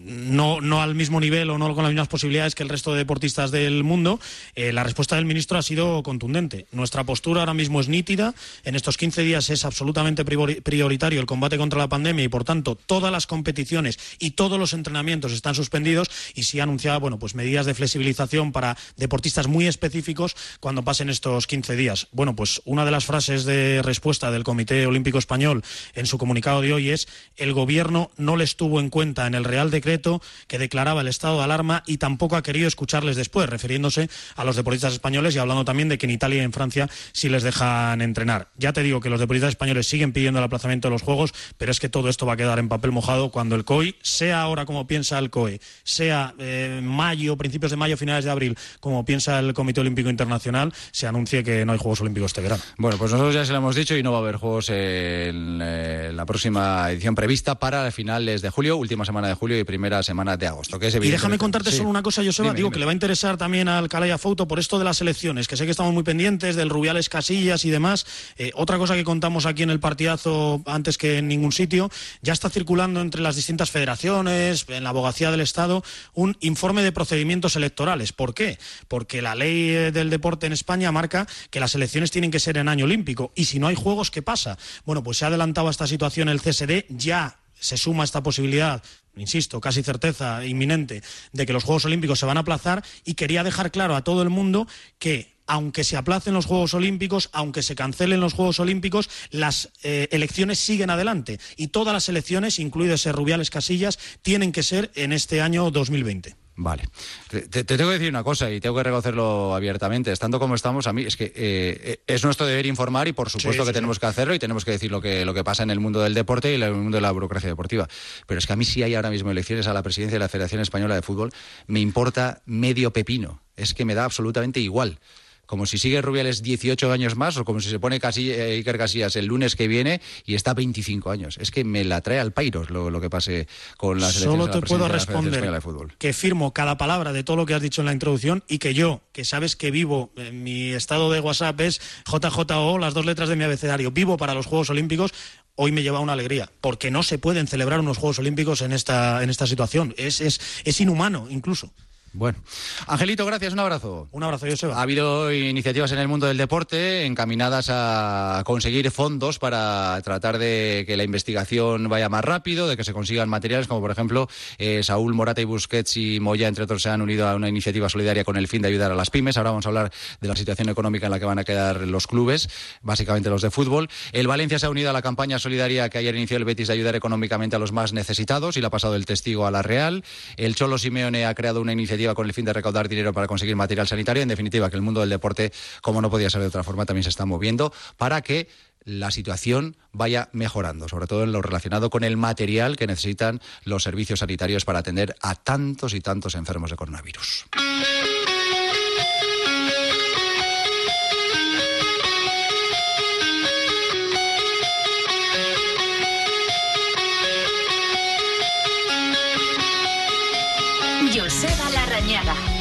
no, 0.03 0.61
no 0.61 0.83
al 0.83 0.97
mismo 0.97 1.21
nivel 1.21 1.49
o 1.51 1.57
no 1.57 1.73
con 1.73 1.85
las 1.85 1.93
mismas 1.93 2.09
posibilidades 2.09 2.57
que 2.57 2.65
el 2.65 2.69
resto 2.69 2.91
de 2.91 2.99
deportistas 2.99 3.53
del 3.53 3.85
mundo. 3.85 4.19
Eh, 4.57 4.73
la 4.73 4.83
respuesta 4.83 5.15
del 5.15 5.25
ministro 5.25 5.57
ha 5.57 5.63
sido 5.63 6.03
contundente. 6.03 6.67
Nuestra 6.73 7.05
postura 7.05 7.43
ahora 7.43 7.55
mismo 7.55 7.81
es 7.81 7.87
nítida. 7.87 8.35
En 8.65 8.75
estos 8.75 8.97
15 8.97 9.23
días 9.23 9.51
es 9.51 9.65
absolutamente 9.65 10.25
prioritario 10.25 11.21
el 11.21 11.27
combate 11.27 11.59
contra 11.59 11.79
la 11.79 11.89
pandemia 11.89 12.25
y, 12.25 12.29
por 12.29 12.43
tanto, 12.43 12.75
todas 12.75 13.13
las 13.13 13.29
competiciones 13.29 14.01
y 14.19 14.33
todos 14.33 14.59
los 14.59 14.73
entrenamientos 14.73 15.31
están 15.31 15.55
suspendidos 15.55 16.11
y 16.35 16.43
sí 16.43 16.59
ha 16.59 16.65
anunciado, 16.65 16.99
bueno, 16.99 17.21
pues 17.21 17.36
medidas 17.37 17.67
de 17.67 17.75
flexibilización 17.75 18.51
para 18.51 18.77
deportistas 18.97 19.47
muy 19.47 19.67
específicos 19.67 20.35
cuando 20.59 20.83
pasen 20.83 21.11
estos 21.11 21.47
15 21.47 21.77
días. 21.77 22.09
Bueno, 22.11 22.35
pues 22.35 22.61
una 22.65 22.85
de 22.85 22.91
las 22.91 23.05
frases 23.05 23.45
de 23.45 23.83
respuesta 23.83 24.31
del 24.31 24.43
Comité 24.43 24.87
Olímpico 24.87 25.19
Español 25.19 25.63
en 25.95 26.07
su 26.07 26.19
comunicado 26.19 26.63
de 26.63 26.73
hoy 26.73 26.91
es 26.91 27.07
el 27.37 27.53
gobierno 27.53 28.11
no 28.17 28.37
les 28.37 28.57
tuvo 28.57 28.81
en 28.81 28.91
cuenta 28.91 29.27
en 29.27 29.35
el 29.35 29.45
Real 29.45 29.71
Decreto 29.71 30.21
que 30.49 30.59
declaraba 30.59 31.03
el 31.03 31.09
estado 31.09 31.39
de 31.39 31.45
alarma 31.45 31.83
y 31.87 31.99
tampoco 31.99 32.37
ha 32.37 32.43
querido 32.43 32.67
escucharles 32.67 33.17
después, 33.17 33.49
refiriéndose 33.49 34.09
a 34.35 34.45
los 34.45 34.57
deportistas 34.57 34.95
españoles 34.95 35.35
y 35.35 35.39
hablando 35.39 35.65
también 35.65 35.89
de 35.89 35.99
que 35.99 36.07
en 36.07 36.11
Italia 36.11 36.43
y 36.43 36.45
en 36.45 36.53
Francia 36.53 36.89
sí 37.13 37.29
les 37.29 37.43
dejan 37.43 38.01
entrenar. 38.01 38.49
Ya 38.57 38.73
te 38.73 38.83
digo 38.83 39.01
que 39.01 39.11
los 39.11 39.21
deportistas 39.21 39.51
españoles 39.51 39.87
siguen 39.87 40.13
pidiendo 40.13 40.39
el 40.39 40.45
aplazamiento 40.45 40.89
de 40.89 40.93
los 40.93 41.03
Juegos, 41.03 41.35
pero 41.59 41.71
es 41.71 41.81
que 41.81 41.89
todo 41.89 42.09
esto 42.09 42.27
va 42.27 42.35
a 42.35 42.37
quedar 42.37 42.59
en 42.59 42.69
papel 42.69 42.93
mojado 42.93 43.31
cuando 43.31 43.57
el 43.57 43.65
COI, 43.65 43.97
sea 44.03 44.41
ahora 44.41 44.67
como 44.67 44.87
piensa 44.87 45.19
el 45.19 45.31
COE, 45.31 45.61
sea 45.85 46.35
eh, 46.39 46.81
mayo, 46.83 47.16
principios 47.37 47.71
de 47.71 47.77
mayo, 47.77 47.97
finales 47.97 48.25
de 48.25 48.31
abril, 48.31 48.57
como 48.81 49.05
piensa 49.05 49.39
el 49.39 49.55
Comité 49.55 49.81
Olímpico 49.81 50.11
Internacional, 50.11 50.73
se 50.91 51.07
anuncie 51.07 51.43
que 51.43 51.65
no 51.65 51.73
hay 51.73 51.79
Juegos 51.79 52.01
Olímpicos 52.01 52.31
este 52.31 52.41
verano. 52.41 52.63
Bueno, 52.79 52.99
pues 52.99 53.13
nosotros 53.13 53.35
ya 53.35 53.45
se 53.45 53.53
lo 53.53 53.59
hemos 53.59 53.75
dicho 53.75 53.97
y 53.97 54.03
no 54.03 54.13
va 54.13 54.19
a 54.19 54.21
haber 54.21 54.37
Juegos 54.37 54.71
en 54.71 55.61
eh, 55.63 56.11
la 56.13 56.27
próxima 56.27 56.91
edición 56.91 57.15
prevista 57.15 57.57
para 57.57 57.91
finales 57.91 58.43
de 58.43 58.51
julio, 58.51 58.77
última 58.77 59.05
semana 59.05 59.29
de 59.29 59.35
julio 59.35 59.59
y 59.59 59.65
primera 59.65 60.03
semana 60.03 60.37
de 60.37 60.47
agosto. 60.47 60.79
Que 60.79 60.89
es 60.89 60.95
y 60.95 61.11
déjame 61.11 61.39
contarte 61.39 61.71
sí. 61.71 61.79
solo 61.79 61.89
una 61.89 62.03
cosa, 62.03 62.23
Joseba, 62.25 62.49
Dime, 62.49 62.57
digo 62.57 62.69
dime. 62.69 62.75
que 62.75 62.79
le 62.81 62.87
va 62.87 62.93
a 62.93 62.95
interesar 62.95 63.37
también 63.37 63.69
al 63.69 63.89
Calaya 63.89 64.19
Foto 64.19 64.49
por 64.49 64.59
esto 64.59 64.79
de 64.79 64.85
las 64.85 65.01
elecciones, 65.01 65.49
que 65.49 65.57
sé 65.57 65.65
que 65.65 65.71
estamos 65.71 65.93
muy 65.93 66.03
pendientes 66.03 66.57
del 66.57 66.71
Rubiales 66.71 67.09
Casillas 67.09 67.65
y 67.65 67.71
demás. 67.71 68.07
Eh, 68.39 68.53
otra 68.55 68.79
cosa 68.79 68.95
que 68.95 69.05
contamos 69.05 69.47
aquí 69.47 69.63
en 69.63 69.71
el 69.71 69.81
partidazo 69.81 70.63
antes 70.67 70.99
que 70.99 71.19
en 71.19 71.29
ningún 71.29 71.53
sitio, 71.53 71.91
ya 72.23 72.33
está 72.33 72.51
circulando 72.51 73.01
entre 73.01 73.21
las 73.21 73.37
distintas 73.37 73.71
federaciones, 73.71 74.67
en 74.69 74.85
la 74.85 74.91
abogacía 74.91 75.31
del 75.31 75.41
Estado, 75.41 75.83
un 76.15 76.37
informe 76.41 76.83
de 76.83 76.93
procedimientos 77.07 77.55
electorales. 77.55 78.13
¿Por 78.13 78.35
qué? 78.35 78.59
Porque 78.89 79.23
la 79.23 79.37
ley 79.37 79.71
eh, 79.71 79.93
del 79.93 80.11
deporte 80.11 80.47
en 80.47 80.53
España 80.53 80.91
marca 80.91 81.29
que 81.51 81.61
las 81.61 81.75
elecciones 81.77 82.11
tienen 82.11 82.33
que 82.33 82.41
ser 82.41 82.59
en 82.59 82.69
año 82.69 82.85
olímpico. 82.85 83.33
Y 83.37 83.45
si 83.45 83.61
no 83.61 83.69
hay 83.69 83.77
juegos, 83.77 84.11
¿qué 84.11 84.23
pasa? 84.23 84.59
Bueno, 84.85 85.05
pues 85.05 85.19
se 85.19 85.25
ha 85.25 85.29
adelantado 85.29 85.69
a 85.69 85.71
esta 85.71 85.87
situación 85.87 86.29
el 86.29 86.41
CSD, 86.41 86.87
ya 86.89 87.39
se 87.55 87.77
suma 87.77 88.03
esta 88.03 88.23
posibilidad 88.23 88.83
insisto, 89.15 89.63
casi 89.63 89.83
certeza 89.83 90.45
inminente 90.45 91.03
de 91.33 91.47
que 91.47 91.55
los 91.55 91.65
Juegos 91.65 91.87
Olímpicos 91.87 92.19
se 92.19 92.27
van 92.27 92.37
a 92.37 92.41
aplazar 92.41 92.85
y 93.03 93.15
quería 93.15 93.45
dejar 93.45 93.71
claro 93.71 93.97
a 93.97 94.05
todo 94.05 94.21
el 94.23 94.29
mundo 94.29 94.69
que 94.99 95.35
aunque 95.47 95.85
se 95.85 95.97
aplacen 95.97 96.35
los 96.35 96.45
Juegos 96.45 96.75
Olímpicos, 96.75 97.31
aunque 97.33 97.63
se 97.63 97.77
cancelen 97.77 98.21
los 98.21 98.35
Juegos 98.35 98.61
Olímpicos, 98.61 99.09
las 99.31 99.71
eh, 99.83 100.09
elecciones 100.11 100.59
siguen 100.59 100.91
adelante 100.91 101.39
y 101.57 101.69
todas 101.69 101.95
las 101.95 102.09
elecciones, 102.09 102.59
incluidas 102.59 103.07
Rubiales 103.07 103.49
Casillas, 103.49 103.99
tienen 104.21 104.53
que 104.53 104.63
ser 104.63 104.91
en 104.95 105.13
este 105.13 105.41
año 105.41 105.71
2020. 105.71 106.46
Vale. 106.59 106.85
Te, 107.29 107.65
tengo 107.65 107.91
que 107.91 107.99
decir 107.99 108.09
una 108.09 108.25
cosa 108.25 108.51
y 108.51 108.61
tengo 108.61 108.75
que 108.77 108.83
reconocerlo 108.83 109.55
abiertamente. 109.55 110.11
Estando 110.11 110.41
como 110.41 110.55
estamos, 110.55 110.87
a 110.87 110.95
mí 110.95 111.03
es 111.03 111.17
que 111.17 111.31
eh, 111.37 112.01
es 112.07 112.25
nuestro 112.25 112.47
deber 112.47 112.65
informar 112.65 113.09
y 113.09 113.13
por 113.13 113.29
supuesto 113.29 113.67
que 113.67 113.75
tenemos 113.75 113.99
que 113.99 114.07
hacerlo 114.07 114.35
y 114.35 114.39
tenemos 114.39 114.65
que 114.65 114.71
decir 114.71 114.91
lo 114.91 115.03
que, 115.03 115.27
lo 115.27 115.35
que 115.35 115.45
pasa 115.45 115.63
en 115.63 115.71
el 115.71 115.81
mundo 115.81 116.01
del 116.01 116.15
deporte 116.15 116.51
y 116.51 116.55
en 116.55 116.63
el 116.63 116.73
mundo 116.73 116.97
de 116.97 117.03
la 117.03 117.11
burocracia 117.11 117.51
deportiva. 117.51 117.89
Pero 118.27 118.39
es 118.39 118.47
que 118.47 118.55
a 118.55 118.57
mí 118.57 118.65
si 118.65 118.83
hay 118.83 118.95
ahora 118.95 119.11
mismo 119.11 119.31
elecciones 119.31 119.67
a 119.67 119.75
la 119.75 119.83
presidencia 119.83 120.17
de 120.17 120.25
la 120.25 120.31
Federación 120.31 120.63
Española 120.63 120.95
de 120.95 121.03
Fútbol, 121.03 121.31
me 121.67 121.81
importa 121.81 122.41
medio 122.47 122.91
pepino. 122.91 123.43
Es 123.55 123.75
que 123.75 123.85
me 123.85 123.95
da 123.95 124.05
absolutamente 124.05 124.61
igual 124.61 124.99
como 125.47 125.67
si 125.67 125.79
sigue 125.79 126.03
Rubiales 126.03 126.43
18 126.43 126.93
años 126.93 127.17
más 127.17 127.37
o 127.37 127.45
como 127.45 127.61
si 127.61 127.71
se 127.71 127.79
pone 127.79 128.01
casi, 128.01 128.31
eh, 128.31 128.53
Iker 128.57 128.79
Casillas 128.79 129.17
el 129.17 129.27
lunes 129.27 129.57
que 129.57 129.69
viene 129.69 130.01
y 130.25 130.35
está 130.35 130.55
25 130.55 131.11
años. 131.11 131.39
Es 131.41 131.51
que 131.51 131.65
me 131.65 131.85
la 131.85 132.01
trae 132.01 132.21
al 132.21 132.33
pairo 132.33 132.65
lo, 132.69 133.01
que 133.01 133.11
pase 133.11 133.49
con 133.77 134.01
las 134.01 134.15
Solo 134.15 134.47
Solo 134.47 134.61
te 134.61 134.67
puedo 134.67 134.89
responder 134.89 135.61
que 135.99 136.13
firmo 136.13 136.53
cada 136.53 136.77
palabra 136.77 137.13
de 137.13 137.25
todo 137.25 137.37
lo 137.37 137.47
que 137.47 137.55
has 137.55 137.63
dicho 137.63 137.83
en 137.83 137.87
la 137.87 137.93
introducción 137.93 138.45
y 138.49 138.59
que 138.59 138.75
yo, 138.75 139.01
que 139.13 139.25
sabes 139.25 139.57
que 139.57 139.71
vivo, 139.71 140.13
en 140.17 140.43
mi 140.43 140.71
estado 140.71 141.11
de 141.11 141.21
WhatsApp 141.21 141.61
es 141.61 141.81
JJO, 142.07 142.79
las 142.79 142.95
dos 142.95 143.07
letras 143.07 143.29
de 143.29 143.37
mi 143.37 143.45
abecedario, 143.45 143.91
vivo 143.91 144.17
para 144.17 144.35
los 144.35 144.47
Juegos 144.47 144.71
Olímpicos, 144.71 145.13
hoy 145.55 145.73
me 145.73 145.83
lleva 145.83 146.01
una 146.01 146.13
alegría, 146.13 146.51
porque 146.61 146.91
no 146.91 147.03
se 147.03 147.19
pueden 147.19 147.47
celebrar 147.47 147.81
unos 147.81 147.99
Juegos 147.99 148.19
Olímpicos 148.19 148.61
en 148.63 148.73
esta, 148.73 149.23
en 149.23 149.31
esta 149.31 149.47
situación. 149.47 149.95
Es, 149.97 150.21
es, 150.21 150.41
es 150.65 150.81
inhumano, 150.81 151.27
incluso. 151.31 151.73
Bueno, 152.17 152.39
Angelito, 152.87 153.27
gracias, 153.27 153.53
un 153.53 153.59
abrazo. 153.59 154.09
Un 154.11 154.23
abrazo, 154.23 154.47
Joseba. 154.49 154.79
Ha 154.79 154.83
habido 154.83 155.31
iniciativas 155.31 155.93
en 155.93 155.99
el 155.99 156.09
mundo 156.09 156.27
del 156.27 156.39
deporte 156.39 157.05
encaminadas 157.05 157.69
a 157.71 158.43
conseguir 158.47 158.91
fondos 158.91 159.39
para 159.39 160.01
tratar 160.03 160.39
de 160.39 160.85
que 160.87 160.97
la 160.97 161.05
investigación 161.05 161.91
vaya 161.91 162.09
más 162.09 162.25
rápido, 162.25 162.69
de 162.69 162.79
que 162.79 162.85
se 162.85 162.95
consigan 162.95 163.29
materiales, 163.29 163.69
como 163.69 163.83
por 163.83 163.91
ejemplo 163.91 164.31
eh, 164.57 164.83
Saúl 164.83 165.13
Morata 165.13 165.43
y 165.43 165.45
Busquets 165.45 165.99
y 165.99 166.19
Moya, 166.19 166.49
entre 166.49 166.65
otros, 166.65 166.81
se 166.81 166.89
han 166.89 167.03
unido 167.03 167.29
a 167.29 167.35
una 167.35 167.51
iniciativa 167.51 167.91
solidaria 167.91 168.25
con 168.25 168.39
el 168.39 168.49
fin 168.49 168.63
de 168.63 168.69
ayudar 168.69 168.93
a 168.93 168.95
las 168.95 169.11
pymes. 169.11 169.37
Ahora 169.37 169.51
vamos 169.51 169.67
a 169.67 169.69
hablar 169.69 169.93
de 170.19 170.29
la 170.29 170.37
situación 170.37 170.71
económica 170.71 171.05
en 171.05 171.13
la 171.13 171.19
que 171.19 171.27
van 171.27 171.39
a 171.39 171.45
quedar 171.45 171.83
los 171.83 172.07
clubes, 172.07 172.49
básicamente 172.81 173.29
los 173.29 173.43
de 173.43 173.51
fútbol. 173.51 173.91
El 174.13 174.27
Valencia 174.27 174.59
se 174.59 174.65
ha 174.65 174.71
unido 174.71 174.89
a 174.89 174.95
la 174.95 175.03
campaña 175.03 175.39
solidaria 175.39 175.91
que 175.91 175.99
ayer 175.99 176.15
inició 176.15 176.39
el 176.39 176.47
Betis 176.47 176.69
de 176.69 176.73
ayudar 176.73 176.97
económicamente 176.97 177.57
a 177.57 177.59
los 177.59 177.73
más 177.73 177.93
necesitados 177.93 178.57
y 178.57 178.63
le 178.63 178.69
ha 178.69 178.71
pasado 178.71 178.97
el 178.97 179.05
testigo 179.05 179.47
a 179.47 179.51
la 179.51 179.61
Real. 179.61 180.03
El 180.39 180.55
Cholo 180.55 180.79
Simeone 180.79 181.27
ha 181.27 181.35
creado 181.35 181.61
una 181.61 181.73
iniciativa 181.73 182.06
con 182.15 182.27
el 182.27 182.33
fin 182.33 182.45
de 182.45 182.53
recaudar 182.53 182.89
dinero 182.89 183.13
para 183.13 183.27
conseguir 183.27 183.57
material 183.57 183.87
sanitario. 183.87 184.23
En 184.23 184.29
definitiva, 184.29 184.71
que 184.71 184.77
el 184.77 184.83
mundo 184.83 185.01
del 185.01 185.11
deporte, 185.11 185.53
como 185.83 186.01
no 186.01 186.11
podía 186.11 186.31
ser 186.31 186.41
de 186.41 186.49
otra 186.49 186.63
forma, 186.63 186.87
también 186.87 187.05
se 187.05 187.11
está 187.11 187.27
moviendo 187.27 187.73
para 187.97 188.23
que 188.23 188.49
la 188.87 189.11
situación 189.11 189.77
vaya 189.93 190.31
mejorando, 190.33 190.89
sobre 190.89 191.07
todo 191.07 191.25
en 191.25 191.33
lo 191.33 191.43
relacionado 191.43 191.91
con 191.91 192.05
el 192.05 192.17
material 192.17 192.77
que 192.77 192.87
necesitan 192.87 193.41
los 193.65 193.83
servicios 193.83 194.21
sanitarios 194.21 194.65
para 194.65 194.79
atender 194.79 195.17
a 195.21 195.35
tantos 195.35 195.93
y 195.93 196.01
tantos 196.01 196.37
enfermos 196.37 196.71
de 196.71 196.77
coronavirus. 196.77 197.47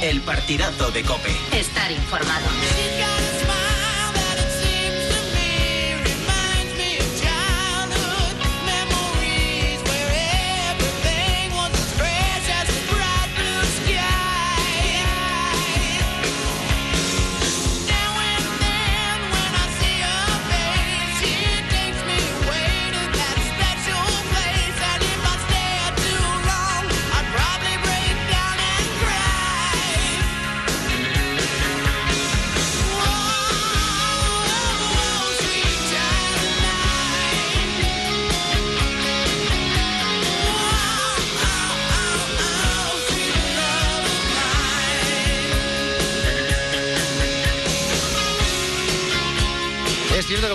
El 0.02 0.22
partidazo 0.22 0.92
de 0.92 1.04
Cope. 1.04 1.32
Estar 1.52 1.92
informado. 1.92 2.46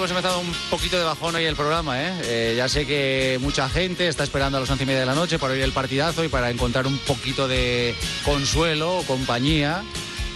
Hemos 0.01 0.11
empezado 0.13 0.41
un 0.41 0.51
poquito 0.71 0.97
de 0.97 1.05
bajón 1.05 1.35
hoy 1.35 1.45
el 1.45 1.57
programa, 1.57 2.03
¿eh? 2.03 2.13
¿eh? 2.23 2.55
ya 2.57 2.71
sé 2.71 2.87
que 2.87 3.39
mucha 3.43 3.69
gente 3.69 4.09
está 4.09 4.25
esperando 4.25 4.57
a 4.57 4.61
las 4.61 4.71
once 4.71 4.85
y 4.85 4.87
media 4.87 5.01
de 5.01 5.07
la 5.07 5.15
noche 5.15 5.39
para 5.39 5.53
oír 5.53 5.63
el 5.63 5.73
partidazo 5.73 6.25
y 6.25 6.29
para 6.29 6.49
encontrar 6.49 6.87
un 6.87 6.97
poquito 7.01 7.47
de 7.47 7.95
consuelo 8.25 8.97
o 8.97 9.03
compañía 9.03 9.83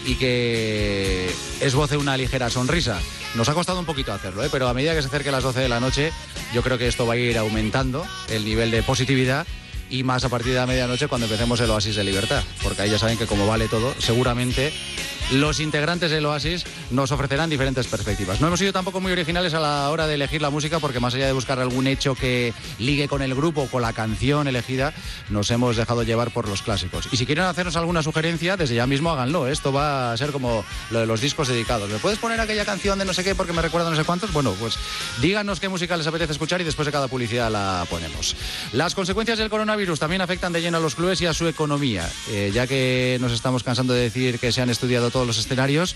y 0.04 0.16
que 0.16 1.34
esboce 1.62 1.96
una 1.96 2.14
ligera 2.18 2.50
sonrisa. 2.50 3.00
Nos 3.36 3.48
ha 3.48 3.54
costado 3.54 3.78
un 3.78 3.86
poquito 3.86 4.12
hacerlo, 4.12 4.44
¿eh? 4.44 4.50
pero 4.52 4.68
a 4.68 4.74
medida 4.74 4.94
que 4.94 5.00
se 5.00 5.08
acerque 5.08 5.30
las 5.30 5.42
12 5.42 5.60
de 5.60 5.68
la 5.70 5.80
noche, 5.80 6.12
yo 6.52 6.62
creo 6.62 6.76
que 6.76 6.86
esto 6.86 7.06
va 7.06 7.14
a 7.14 7.16
ir 7.16 7.38
aumentando 7.38 8.06
el 8.28 8.44
nivel 8.44 8.70
de 8.70 8.82
positividad 8.82 9.46
y 9.88 10.02
más 10.02 10.24
a 10.24 10.28
partir 10.28 10.52
de 10.52 10.58
la 10.58 10.66
medianoche 10.66 11.08
cuando 11.08 11.24
empecemos 11.24 11.58
el 11.60 11.70
Oasis 11.70 11.96
de 11.96 12.04
Libertad, 12.04 12.44
porque 12.62 12.82
ahí 12.82 12.90
ya 12.90 12.98
saben 12.98 13.16
que 13.16 13.26
como 13.26 13.46
vale 13.46 13.68
todo, 13.68 13.94
seguramente 13.98 14.74
los 15.32 15.60
integrantes 15.60 16.10
del 16.10 16.26
Oasis 16.26 16.64
nos 16.90 17.10
ofrecerán 17.10 17.50
diferentes 17.50 17.86
perspectivas. 17.86 18.40
No 18.40 18.48
hemos 18.48 18.58
sido 18.58 18.72
tampoco 18.72 19.00
muy 19.00 19.12
originales 19.12 19.54
a 19.54 19.60
la 19.60 19.90
hora 19.90 20.06
de 20.06 20.14
elegir 20.14 20.42
la 20.42 20.50
música 20.50 20.78
porque 20.78 21.00
más 21.00 21.14
allá 21.14 21.26
de 21.26 21.32
buscar 21.32 21.58
algún 21.58 21.86
hecho 21.86 22.14
que 22.14 22.52
ligue 22.78 23.08
con 23.08 23.22
el 23.22 23.34
grupo 23.34 23.62
o 23.62 23.66
con 23.66 23.82
la 23.82 23.92
canción 23.92 24.48
elegida, 24.48 24.92
nos 25.30 25.50
hemos 25.50 25.76
dejado 25.76 26.02
llevar 26.02 26.30
por 26.30 26.48
los 26.48 26.62
clásicos. 26.62 27.08
Y 27.12 27.16
si 27.16 27.26
quieren 27.26 27.44
hacernos 27.44 27.76
alguna 27.76 28.02
sugerencia, 28.02 28.56
desde 28.56 28.74
ya 28.74 28.86
mismo 28.86 29.10
háganlo. 29.10 29.48
Esto 29.48 29.72
va 29.72 30.12
a 30.12 30.16
ser 30.16 30.30
como 30.30 30.64
lo 30.90 31.00
de 31.00 31.06
los 31.06 31.20
discos 31.20 31.48
dedicados. 31.48 31.88
¿Me 31.90 31.98
puedes 31.98 32.18
poner 32.18 32.40
aquella 32.40 32.64
canción 32.64 32.98
de 32.98 33.04
no 33.04 33.14
sé 33.14 33.24
qué 33.24 33.34
porque 33.34 33.52
me 33.52 33.62
recuerda 33.62 33.90
no 33.90 33.96
sé 33.96 34.04
cuántos? 34.04 34.32
Bueno, 34.32 34.54
pues 34.58 34.76
díganos 35.20 35.60
qué 35.60 35.68
música 35.68 35.96
les 35.96 36.06
apetece 36.06 36.32
escuchar 36.32 36.60
y 36.60 36.64
después 36.64 36.86
de 36.86 36.92
cada 36.92 37.08
publicidad 37.08 37.50
la 37.50 37.86
ponemos. 37.88 38.36
Las 38.72 38.94
consecuencias 38.94 39.38
del 39.38 39.50
coronavirus 39.50 39.98
también 39.98 40.22
afectan 40.22 40.52
de 40.52 40.60
lleno 40.60 40.78
a 40.78 40.80
los 40.80 40.94
clubes 40.94 41.20
y 41.20 41.26
a 41.26 41.34
su 41.34 41.46
economía, 41.46 42.08
eh, 42.30 42.50
ya 42.52 42.66
que 42.66 43.18
nos 43.20 43.32
estamos 43.32 43.62
cansando 43.62 43.94
de 43.94 44.02
decir 44.02 44.38
que 44.38 44.52
se 44.52 44.60
han 44.60 44.70
estudiado 44.70 45.10
todos 45.14 45.26
los 45.28 45.38
escenarios, 45.38 45.94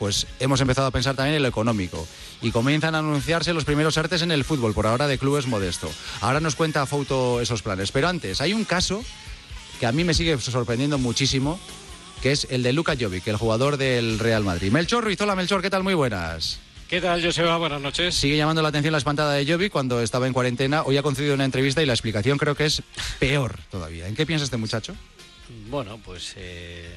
pues 0.00 0.26
hemos 0.40 0.60
empezado 0.60 0.88
a 0.88 0.90
pensar 0.90 1.14
también 1.14 1.36
en 1.36 1.42
lo 1.42 1.48
económico. 1.48 2.06
Y 2.42 2.50
comienzan 2.50 2.96
a 2.96 2.98
anunciarse 2.98 3.54
los 3.54 3.64
primeros 3.64 3.96
artes 3.98 4.20
en 4.22 4.32
el 4.32 4.44
fútbol, 4.44 4.74
por 4.74 4.88
ahora 4.88 5.06
de 5.06 5.16
clubes 5.16 5.46
modesto. 5.46 5.88
Ahora 6.20 6.40
nos 6.40 6.56
cuenta 6.56 6.84
Fauto 6.84 7.40
esos 7.40 7.62
planes. 7.62 7.92
Pero 7.92 8.08
antes, 8.08 8.40
hay 8.40 8.52
un 8.52 8.64
caso 8.64 9.04
que 9.78 9.86
a 9.86 9.92
mí 9.92 10.02
me 10.02 10.12
sigue 10.12 10.36
sorprendiendo 10.38 10.98
muchísimo, 10.98 11.60
que 12.20 12.32
es 12.32 12.48
el 12.50 12.64
de 12.64 12.72
Luka 12.72 12.96
Jovic, 12.98 13.28
el 13.28 13.36
jugador 13.36 13.76
del 13.76 14.18
Real 14.18 14.42
Madrid. 14.42 14.72
Melchor 14.72 15.04
Ruiz, 15.04 15.20
hola 15.20 15.36
Melchor, 15.36 15.62
¿qué 15.62 15.70
tal? 15.70 15.84
Muy 15.84 15.94
buenas. 15.94 16.58
¿Qué 16.88 17.00
tal, 17.00 17.24
Joseba? 17.24 17.58
Buenas 17.58 17.80
noches. 17.80 18.16
Sigue 18.16 18.36
llamando 18.36 18.60
la 18.60 18.70
atención 18.70 18.90
la 18.90 18.98
espantada 18.98 19.34
de 19.34 19.46
Jovic 19.46 19.70
cuando 19.70 20.02
estaba 20.02 20.26
en 20.26 20.32
cuarentena. 20.32 20.82
Hoy 20.82 20.96
ha 20.96 21.02
concedido 21.02 21.34
una 21.34 21.44
entrevista 21.44 21.80
y 21.80 21.86
la 21.86 21.92
explicación 21.92 22.38
creo 22.38 22.56
que 22.56 22.66
es 22.66 22.82
peor 23.20 23.60
todavía. 23.70 24.08
¿En 24.08 24.16
qué 24.16 24.26
piensa 24.26 24.44
este 24.44 24.56
muchacho? 24.56 24.96
Bueno, 25.70 26.00
pues 26.04 26.34
eh, 26.36 26.96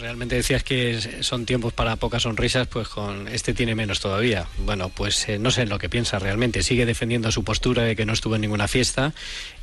realmente 0.00 0.34
decías 0.34 0.64
que 0.64 1.22
son 1.22 1.46
tiempos 1.46 1.72
para 1.72 1.96
pocas 1.96 2.22
sonrisas, 2.22 2.66
pues 2.66 2.88
con 2.88 3.28
este 3.28 3.54
tiene 3.54 3.74
menos 3.74 4.00
todavía. 4.00 4.46
Bueno, 4.58 4.88
pues 4.88 5.28
eh, 5.28 5.38
no 5.38 5.50
sé 5.50 5.62
en 5.62 5.68
lo 5.68 5.78
que 5.78 5.88
piensa 5.88 6.18
realmente. 6.18 6.62
Sigue 6.62 6.86
defendiendo 6.86 7.30
su 7.30 7.44
postura 7.44 7.84
de 7.84 7.94
que 7.94 8.06
no 8.06 8.12
estuvo 8.12 8.34
en 8.34 8.40
ninguna 8.40 8.66
fiesta, 8.66 9.12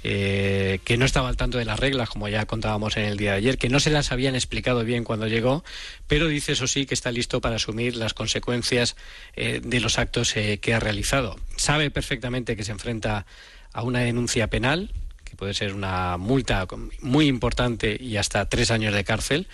eh, 0.04 0.80
que 0.86 0.98
no 0.98 1.06
estaba 1.06 1.30
al 1.30 1.38
tanto 1.38 1.58
de 1.58 1.66
las 1.66 1.80
reglas, 1.80 2.10
como 2.10 2.30
ya 2.30 2.46
contábamos 2.46 2.96
en 2.98 3.04
el 3.04 3.18
día 3.18 3.32
de 3.32 3.38
ayer, 3.38 3.58
que 3.58 3.70
no 3.70 3.80
se 3.80 3.90
las 3.90 4.12
habían 4.12 4.36
explicado 4.36 4.84
bien 4.84 5.04
cuando 5.04 5.28
llegó, 5.28 5.64
pero 6.08 6.28
dice 6.28 6.54
eso 6.54 6.68
sí 6.68 6.86
que 6.86 6.94
está 6.94 7.12
listo 7.12 7.42
para 7.42 7.56
asumir 7.56 7.96
las 7.96 8.14
consecuencias 8.14 8.96
eh, 9.36 9.60
de 9.64 9.80
los 9.80 9.98
actos 9.98 10.34
que 10.34 10.74
ha 10.74 10.80
realizado. 10.80 11.36
Sabe 11.58 11.92
perfectamente 11.92 12.56
que 12.56 12.64
se 12.64 12.72
enfrenta 12.72 13.26
a 13.74 13.84
una 13.84 14.00
denuncia 14.00 14.48
penal 14.48 14.92
puede 15.38 15.54
ser 15.54 15.74
una 15.74 16.18
multa 16.18 16.68
muy 17.02 17.28
importante 17.28 17.98
y 18.00 18.18
hasta 18.18 18.50
tres 18.50 18.72
años 18.72 18.94
de 18.94 19.04
cárcel 19.04 19.48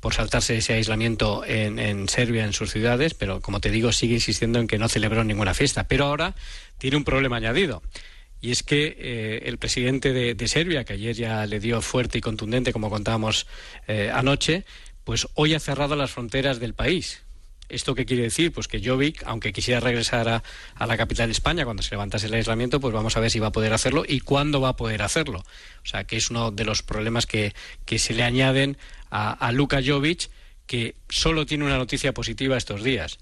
por 0.00 0.14
saltarse 0.14 0.56
ese 0.56 0.74
aislamiento 0.74 1.44
en, 1.44 1.78
en, 1.78 2.08
Serbia, 2.08 2.44
en 2.44 2.52
sus 2.52 2.70
ciudades, 2.70 3.14
pero 3.14 3.40
como 3.40 3.60
te 3.60 3.70
digo, 3.70 3.92
sigue 3.92 4.14
insistiendo 4.14 4.60
en 4.60 4.66
que 4.66 4.78
no 4.78 4.88
celebró 4.88 5.24
ninguna 5.24 5.54
fiesta. 5.54 5.88
Pero 5.88 6.06
ahora 6.06 6.34
tiene 6.78 6.96
un 6.96 7.04
problema 7.04 7.36
añadido. 7.36 7.82
Y 8.40 8.52
es 8.52 8.62
que 8.62 8.96
eh, 8.98 9.42
el 9.46 9.58
presidente 9.58 10.12
de, 10.12 10.48
Serbia, 10.48 10.84
que 10.84 10.92
ayer 10.92 11.16
ya 11.16 11.44
le 11.46 11.58
dio 11.58 11.82
fuerte 11.82 12.18
y 12.18 12.20
contundente, 12.20 12.72
como 12.72 12.90
contábamos 12.90 13.46
eh, 13.88 14.10
anoche, 14.14 14.64
pues 15.02 15.26
hoy 15.34 15.54
ha 15.54 15.60
cerrado 15.60 15.96
las 15.96 16.12
fronteras 16.12 16.60
del 16.60 16.74
país. 16.74 17.22
¿Esto 17.68 17.94
qué 17.94 18.06
quiere 18.06 18.22
decir? 18.22 18.52
Pues 18.52 18.66
que 18.66 18.80
Jovic, 18.82 19.22
aunque 19.26 19.52
quisiera 19.52 19.80
regresar 19.80 20.28
a, 20.28 20.42
a, 20.74 20.86
la 20.86 20.96
capital 20.96 21.28
de 21.28 21.32
España 21.32 21.64
cuando 21.64 21.82
se 21.82 21.90
levantase 21.90 22.26
el 22.26 22.34
aislamiento, 22.34 22.80
pues 22.80 22.94
vamos 22.94 23.16
a 23.16 23.20
ver 23.20 23.30
si 23.30 23.40
va 23.40 23.48
a 23.48 23.52
poder 23.52 23.74
hacerlo 23.74 24.04
y 24.08 24.20
cuándo 24.20 24.60
va 24.60 24.70
a 24.70 24.76
poder 24.76 25.02
hacerlo. 25.02 25.40
O 25.40 25.86
sea, 25.86 26.04
que 26.04 26.16
es 26.16 26.30
uno 26.30 26.50
de 26.50 26.64
los 26.64 26.82
problemas 26.82 27.26
que, 27.26 27.54
que 27.84 27.98
se 27.98 28.14
le 28.14 28.22
añaden 28.22 28.78
a, 29.10 29.32
a 29.32 29.52
Luka 29.52 29.80
Jovic, 29.84 30.30
que 30.66 30.94
solo 31.08 31.46
tiene 31.46 31.64
una 31.64 31.78
noticia 31.78 32.12
positiva 32.12 32.56
estos 32.56 32.84
días, 32.84 33.18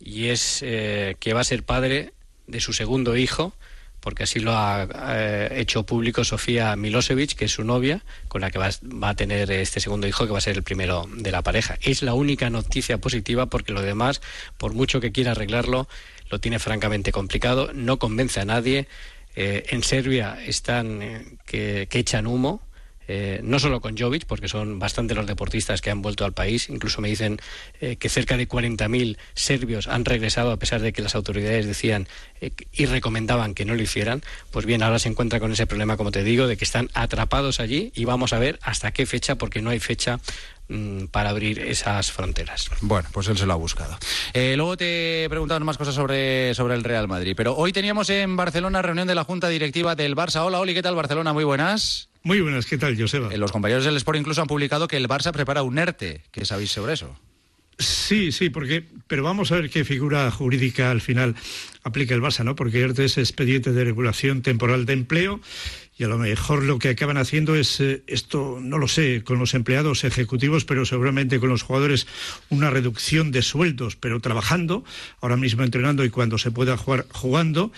y 0.00 0.28
es 0.28 0.60
eh, 0.62 1.16
que 1.20 1.32
va 1.32 1.40
a 1.40 1.44
ser 1.44 1.62
padre 1.62 2.12
de 2.46 2.60
su 2.60 2.72
segundo 2.72 3.16
hijo, 3.16 3.54
porque 4.00 4.24
así 4.24 4.40
lo 4.40 4.52
ha 4.52 4.88
eh, 5.14 5.60
hecho 5.60 5.86
público 5.86 6.24
Sofía 6.24 6.74
Milosevic, 6.74 7.34
que 7.34 7.44
es 7.44 7.52
su 7.52 7.62
novia, 7.62 8.02
con 8.26 8.40
la 8.40 8.50
que 8.50 8.58
va, 8.58 8.68
va, 8.82 9.10
a 9.10 9.14
tener 9.14 9.50
este 9.52 9.78
segundo 9.78 10.08
hijo, 10.08 10.26
que 10.26 10.32
va 10.32 10.38
a 10.38 10.40
ser 10.40 10.56
el 10.56 10.64
primero 10.64 11.08
de 11.14 11.30
la 11.30 11.42
pareja. 11.42 11.78
Es 11.80 12.02
la 12.02 12.14
única 12.14 12.50
noticia 12.50 12.98
positiva, 12.98 13.46
porque 13.46 13.72
lo 13.72 13.80
demás, 13.80 14.20
por 14.58 14.74
mucho 14.74 15.00
que 15.00 15.12
quiera 15.12 15.30
arreglarlo, 15.30 15.88
lo 16.30 16.40
tiene 16.40 16.58
francamente 16.58 17.12
complicado, 17.12 17.70
no 17.72 18.00
convence 18.00 18.40
a 18.40 18.44
nadie. 18.44 18.88
Eh, 19.36 19.66
en 19.68 19.84
Serbia 19.84 20.36
están 20.44 21.38
que 21.46 21.86
echan 21.92 22.26
humo, 22.26 22.60
eh, 23.08 23.40
no 23.42 23.58
solo 23.58 23.80
con 23.80 23.96
Jovic, 23.96 24.26
porque 24.26 24.48
son 24.48 24.78
bastante 24.78 25.14
los 25.14 25.26
deportistas 25.26 25.80
que 25.80 25.90
han 25.90 26.02
vuelto 26.02 26.24
al 26.24 26.32
país, 26.32 26.68
incluso 26.68 27.00
me 27.00 27.08
dicen 27.08 27.40
eh, 27.80 27.96
que 27.96 28.08
cerca 28.08 28.36
de 28.36 28.48
40.000 28.48 29.16
serbios 29.34 29.88
han 29.88 30.04
regresado 30.04 30.52
a 30.52 30.56
pesar 30.56 30.80
de 30.80 30.92
que 30.92 31.02
las 31.02 31.14
autoridades 31.14 31.66
decían 31.66 32.08
eh, 32.40 32.52
y 32.72 32.86
recomendaban 32.86 33.54
que 33.54 33.64
no 33.64 33.74
lo 33.74 33.82
hicieran, 33.82 34.22
pues 34.50 34.66
bien, 34.66 34.82
ahora 34.82 34.98
se 34.98 35.08
encuentra 35.08 35.40
con 35.40 35.52
ese 35.52 35.66
problema, 35.66 35.96
como 35.96 36.12
te 36.12 36.22
digo, 36.22 36.46
de 36.46 36.56
que 36.56 36.64
están 36.64 36.90
atrapados 36.94 37.60
allí 37.60 37.92
y 37.94 38.04
vamos 38.04 38.32
a 38.32 38.38
ver 38.38 38.58
hasta 38.62 38.92
qué 38.92 39.06
fecha, 39.06 39.34
porque 39.34 39.62
no 39.62 39.70
hay 39.70 39.80
fecha 39.80 40.20
mm, 40.68 41.06
para 41.06 41.30
abrir 41.30 41.58
esas 41.58 42.12
fronteras. 42.12 42.70
Bueno, 42.80 43.08
pues 43.12 43.28
él 43.28 43.36
se 43.36 43.46
lo 43.46 43.52
ha 43.52 43.56
buscado. 43.56 43.98
Luego 44.34 44.76
te 44.76 45.24
he 45.24 45.28
preguntado 45.28 45.58
más 45.60 45.76
cosas 45.76 45.94
sobre, 45.94 46.54
sobre 46.54 46.74
el 46.74 46.84
Real 46.84 47.08
Madrid, 47.08 47.34
pero 47.36 47.56
hoy 47.56 47.72
teníamos 47.72 48.10
en 48.10 48.36
Barcelona 48.36 48.82
reunión 48.82 49.08
de 49.08 49.14
la 49.14 49.24
Junta 49.24 49.48
Directiva 49.48 49.94
del 49.94 50.14
Barça. 50.14 50.44
Hola, 50.44 50.60
Oli, 50.60 50.74
¿qué 50.74 50.82
tal 50.82 50.94
Barcelona? 50.94 51.32
Muy 51.32 51.44
buenas. 51.44 52.11
Muy 52.24 52.40
buenas, 52.40 52.66
¿qué 52.66 52.78
tal, 52.78 53.00
Joseba? 53.00 53.32
Eh, 53.32 53.38
los 53.38 53.50
compañeros 53.50 53.84
del 53.84 53.96
Sport 53.96 54.18
incluso 54.18 54.42
han 54.42 54.46
publicado 54.46 54.86
que 54.86 54.96
el 54.96 55.08
Barça 55.08 55.32
prepara 55.32 55.62
un 55.62 55.78
ERTE. 55.78 56.22
¿Qué 56.30 56.44
sabéis 56.44 56.70
sobre 56.70 56.94
eso? 56.94 57.18
Sí, 57.78 58.30
sí, 58.30 58.50
porque, 58.50 58.84
pero 59.08 59.24
vamos 59.24 59.50
a 59.50 59.56
ver 59.56 59.70
qué 59.70 59.84
figura 59.84 60.30
jurídica 60.30 60.90
al 60.90 61.00
final 61.00 61.34
aplica 61.82 62.14
el 62.14 62.20
Barça, 62.20 62.44
¿no? 62.44 62.54
Porque 62.54 62.80
ERTE 62.80 63.06
es 63.06 63.18
expediente 63.18 63.72
de 63.72 63.84
regulación 63.84 64.42
temporal 64.42 64.86
de 64.86 64.92
empleo 64.92 65.40
y 65.98 66.04
a 66.04 66.08
lo 66.08 66.16
mejor 66.18 66.62
lo 66.62 66.78
que 66.78 66.90
acaban 66.90 67.16
haciendo 67.16 67.56
es 67.56 67.80
eh, 67.80 68.02
esto, 68.06 68.58
no 68.60 68.78
lo 68.78 68.86
sé, 68.86 69.24
con 69.24 69.38
los 69.38 69.54
empleados 69.54 70.04
ejecutivos, 70.04 70.64
pero 70.64 70.84
seguramente 70.84 71.40
con 71.40 71.48
los 71.48 71.62
jugadores 71.62 72.06
una 72.50 72.70
reducción 72.70 73.32
de 73.32 73.42
sueldos, 73.42 73.96
pero 73.96 74.20
trabajando, 74.20 74.84
ahora 75.20 75.36
mismo 75.36 75.64
entrenando 75.64 76.04
y 76.04 76.10
cuando 76.10 76.38
se 76.38 76.52
pueda 76.52 76.76
jugar 76.76 77.06
jugando. 77.10 77.72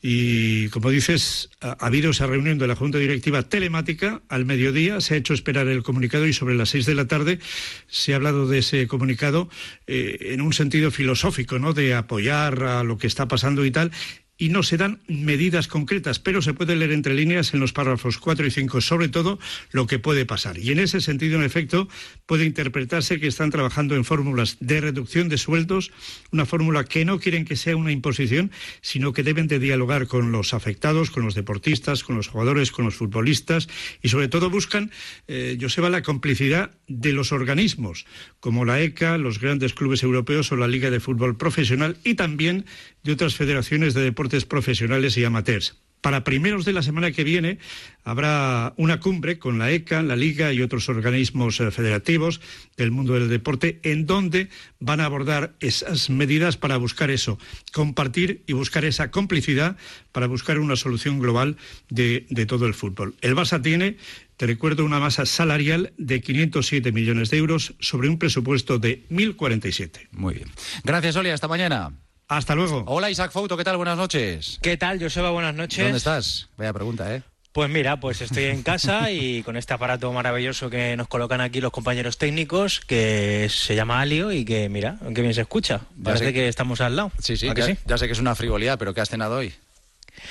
Y 0.00 0.68
como 0.68 0.90
dices, 0.90 1.50
ha, 1.60 1.76
ha, 1.80 1.86
habido 1.86 2.10
esa 2.10 2.26
reunión 2.26 2.58
de 2.58 2.66
la 2.66 2.76
Junta 2.76 2.98
Directiva 2.98 3.42
telemática 3.42 4.22
al 4.28 4.44
mediodía, 4.44 5.00
se 5.00 5.14
ha 5.14 5.16
hecho 5.16 5.34
esperar 5.34 5.66
el 5.68 5.82
comunicado 5.82 6.26
y 6.26 6.32
sobre 6.32 6.54
las 6.54 6.70
seis 6.70 6.86
de 6.86 6.94
la 6.94 7.06
tarde 7.06 7.40
se 7.88 8.12
ha 8.12 8.16
hablado 8.16 8.46
de 8.46 8.58
ese 8.58 8.86
comunicado 8.86 9.48
eh, 9.86 10.18
en 10.32 10.40
un 10.40 10.52
sentido 10.52 10.90
filosófico, 10.90 11.58
¿no? 11.58 11.72
De 11.72 11.94
apoyar 11.94 12.62
a 12.62 12.84
lo 12.84 12.98
que 12.98 13.06
está 13.06 13.26
pasando 13.26 13.64
y 13.64 13.70
tal 13.70 13.90
y 14.38 14.50
no 14.50 14.62
se 14.62 14.76
dan 14.76 15.00
medidas 15.08 15.66
concretas, 15.66 16.20
pero 16.20 16.40
se 16.40 16.54
puede 16.54 16.76
leer 16.76 16.92
entre 16.92 17.14
líneas 17.14 17.52
en 17.52 17.60
los 17.60 17.72
párrafos 17.72 18.18
4 18.18 18.46
y 18.46 18.50
5, 18.52 18.80
sobre 18.80 19.08
todo 19.08 19.40
lo 19.72 19.88
que 19.88 19.98
puede 19.98 20.24
pasar. 20.24 20.58
Y 20.58 20.70
en 20.70 20.78
ese 20.78 21.00
sentido, 21.00 21.36
en 21.36 21.44
efecto, 21.44 21.88
puede 22.24 22.44
interpretarse 22.44 23.18
que 23.18 23.26
están 23.26 23.50
trabajando 23.50 23.96
en 23.96 24.04
fórmulas 24.04 24.56
de 24.60 24.80
reducción 24.80 25.28
de 25.28 25.38
sueldos, 25.38 25.90
una 26.30 26.46
fórmula 26.46 26.84
que 26.84 27.04
no 27.04 27.18
quieren 27.18 27.44
que 27.44 27.56
sea 27.56 27.76
una 27.76 27.90
imposición, 27.90 28.52
sino 28.80 29.12
que 29.12 29.24
deben 29.24 29.48
de 29.48 29.58
dialogar 29.58 30.06
con 30.06 30.30
los 30.30 30.54
afectados, 30.54 31.10
con 31.10 31.24
los 31.24 31.34
deportistas, 31.34 32.04
con 32.04 32.16
los 32.16 32.28
jugadores, 32.28 32.70
con 32.70 32.84
los 32.84 32.94
futbolistas 32.94 33.68
y 34.02 34.08
sobre 34.08 34.28
todo 34.28 34.50
buscan, 34.50 34.92
eh, 35.26 35.58
Joseba, 35.60 35.90
la 35.90 36.02
complicidad 36.02 36.70
de 36.86 37.12
los 37.12 37.32
organismos, 37.32 38.06
como 38.38 38.64
la 38.64 38.80
ECA, 38.80 39.18
los 39.18 39.40
grandes 39.40 39.74
clubes 39.74 40.04
europeos 40.04 40.52
o 40.52 40.56
la 40.56 40.68
Liga 40.68 40.90
de 40.90 41.00
Fútbol 41.00 41.36
Profesional 41.36 41.96
y 42.04 42.14
también 42.14 42.66
de 43.02 43.12
otras 43.12 43.34
federaciones 43.34 43.94
de 43.94 44.02
deportes 44.02 44.27
profesionales 44.46 45.16
y 45.16 45.24
amateurs. 45.24 45.76
Para 46.00 46.22
primeros 46.22 46.64
de 46.64 46.72
la 46.72 46.82
semana 46.82 47.10
que 47.10 47.24
viene 47.24 47.58
habrá 48.04 48.72
una 48.76 49.00
cumbre 49.00 49.38
con 49.38 49.58
la 49.58 49.70
ECA, 49.72 50.02
la 50.02 50.14
Liga 50.14 50.52
y 50.52 50.62
otros 50.62 50.88
organismos 50.88 51.56
federativos 51.56 52.40
del 52.76 52.92
mundo 52.92 53.14
del 53.14 53.28
deporte 53.28 53.80
en 53.82 54.06
donde 54.06 54.48
van 54.78 55.00
a 55.00 55.06
abordar 55.06 55.56
esas 55.58 56.08
medidas 56.08 56.56
para 56.56 56.76
buscar 56.76 57.10
eso, 57.10 57.38
compartir 57.72 58.44
y 58.46 58.52
buscar 58.52 58.84
esa 58.84 59.10
complicidad 59.10 59.76
para 60.12 60.28
buscar 60.28 60.60
una 60.60 60.76
solución 60.76 61.18
global 61.18 61.56
de, 61.90 62.20
todo 62.46 62.66
el 62.66 62.74
fútbol. 62.74 63.16
El 63.20 63.34
Barça 63.34 63.60
tiene 63.60 63.96
te 64.36 64.46
recuerdo 64.46 64.84
una 64.84 65.00
masa 65.00 65.26
salarial 65.26 65.92
de 65.98 66.20
507 66.20 66.92
millones 66.92 67.30
de 67.30 67.38
euros 67.38 67.74
sobre 67.80 68.08
un 68.08 68.20
presupuesto 68.20 68.78
de 68.78 69.04
1.047. 69.08 70.06
Muy 70.12 70.34
bien. 70.34 70.48
Gracias, 70.84 71.16
Oli. 71.16 71.30
Hasta 71.30 71.48
mañana. 71.48 71.90
Hasta 72.28 72.54
luego. 72.54 72.84
Hola, 72.86 73.10
Isaac 73.10 73.30
Fouto. 73.32 73.56
¿Qué 73.56 73.64
tal? 73.64 73.76
Buenas 73.78 73.96
noches. 73.96 74.58
¿Qué 74.62 74.76
tal, 74.76 75.00
Joseba? 75.02 75.30
Buenas 75.30 75.54
noches. 75.54 75.82
¿Dónde 75.82 75.96
estás? 75.98 76.48
Vaya 76.58 76.72
pregunta, 76.74 77.14
¿eh? 77.14 77.22
Pues 77.52 77.70
mira, 77.70 77.98
pues 77.98 78.20
estoy 78.20 78.44
en 78.44 78.62
casa 78.62 79.10
y 79.10 79.42
con 79.42 79.56
este 79.56 79.72
aparato 79.72 80.12
maravilloso 80.12 80.68
que 80.68 80.94
nos 80.96 81.08
colocan 81.08 81.40
aquí 81.40 81.60
los 81.62 81.72
compañeros 81.72 82.18
técnicos, 82.18 82.80
que 82.80 83.48
se 83.50 83.74
llama 83.74 84.00
Alio 84.00 84.30
y 84.30 84.44
que, 84.44 84.68
mira, 84.68 84.98
qué 85.14 85.22
bien 85.22 85.32
se 85.32 85.40
escucha. 85.40 85.80
Parece 86.04 86.34
que 86.34 86.48
estamos 86.48 86.82
al 86.82 86.96
lado. 86.96 87.10
Sí, 87.18 87.36
sí, 87.38 87.48
¿A 87.48 87.54
que 87.54 87.62
ya, 87.62 87.66
sí? 87.68 87.78
ya 87.86 87.96
sé 87.98 88.06
que 88.06 88.12
es 88.12 88.18
una 88.20 88.34
frivolidad, 88.34 88.78
pero 88.78 88.92
¿qué 88.92 89.00
has 89.00 89.08
cenado 89.08 89.36
hoy? 89.36 89.54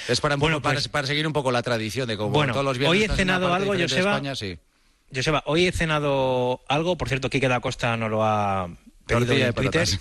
Es 0.07 0.21
para, 0.21 0.35
Bueno, 0.35 0.61
poco- 0.61 0.73
pues- 0.73 0.87
para 0.89 1.07
seguir 1.07 1.25
un 1.25 1.33
poco 1.33 1.51
la 1.51 1.63
tradición 1.63 2.07
de 2.07 2.15
como 2.15 2.29
Bueno, 2.29 2.53
todos 2.53 2.65
los 2.65 2.77
viernes 2.77 2.99
hoy 3.01 3.05
he 3.11 3.15
cenado 3.15 3.51
algo, 3.53 3.73
Joseba. 3.73 4.11
España, 4.11 4.35
sí. 4.35 4.59
Joseba, 5.13 5.41
hoy 5.47 5.65
he 5.65 5.71
cenado 5.71 6.61
algo, 6.67 6.95
por 6.97 7.07
cierto, 7.07 7.29
Quique 7.31 7.47
da 7.47 7.59
Costa 7.59 7.97
no 7.97 8.07
lo 8.07 8.23
ha 8.23 8.69
pedido 9.07 9.33
en 9.33 9.53
Twitter. 9.53 9.87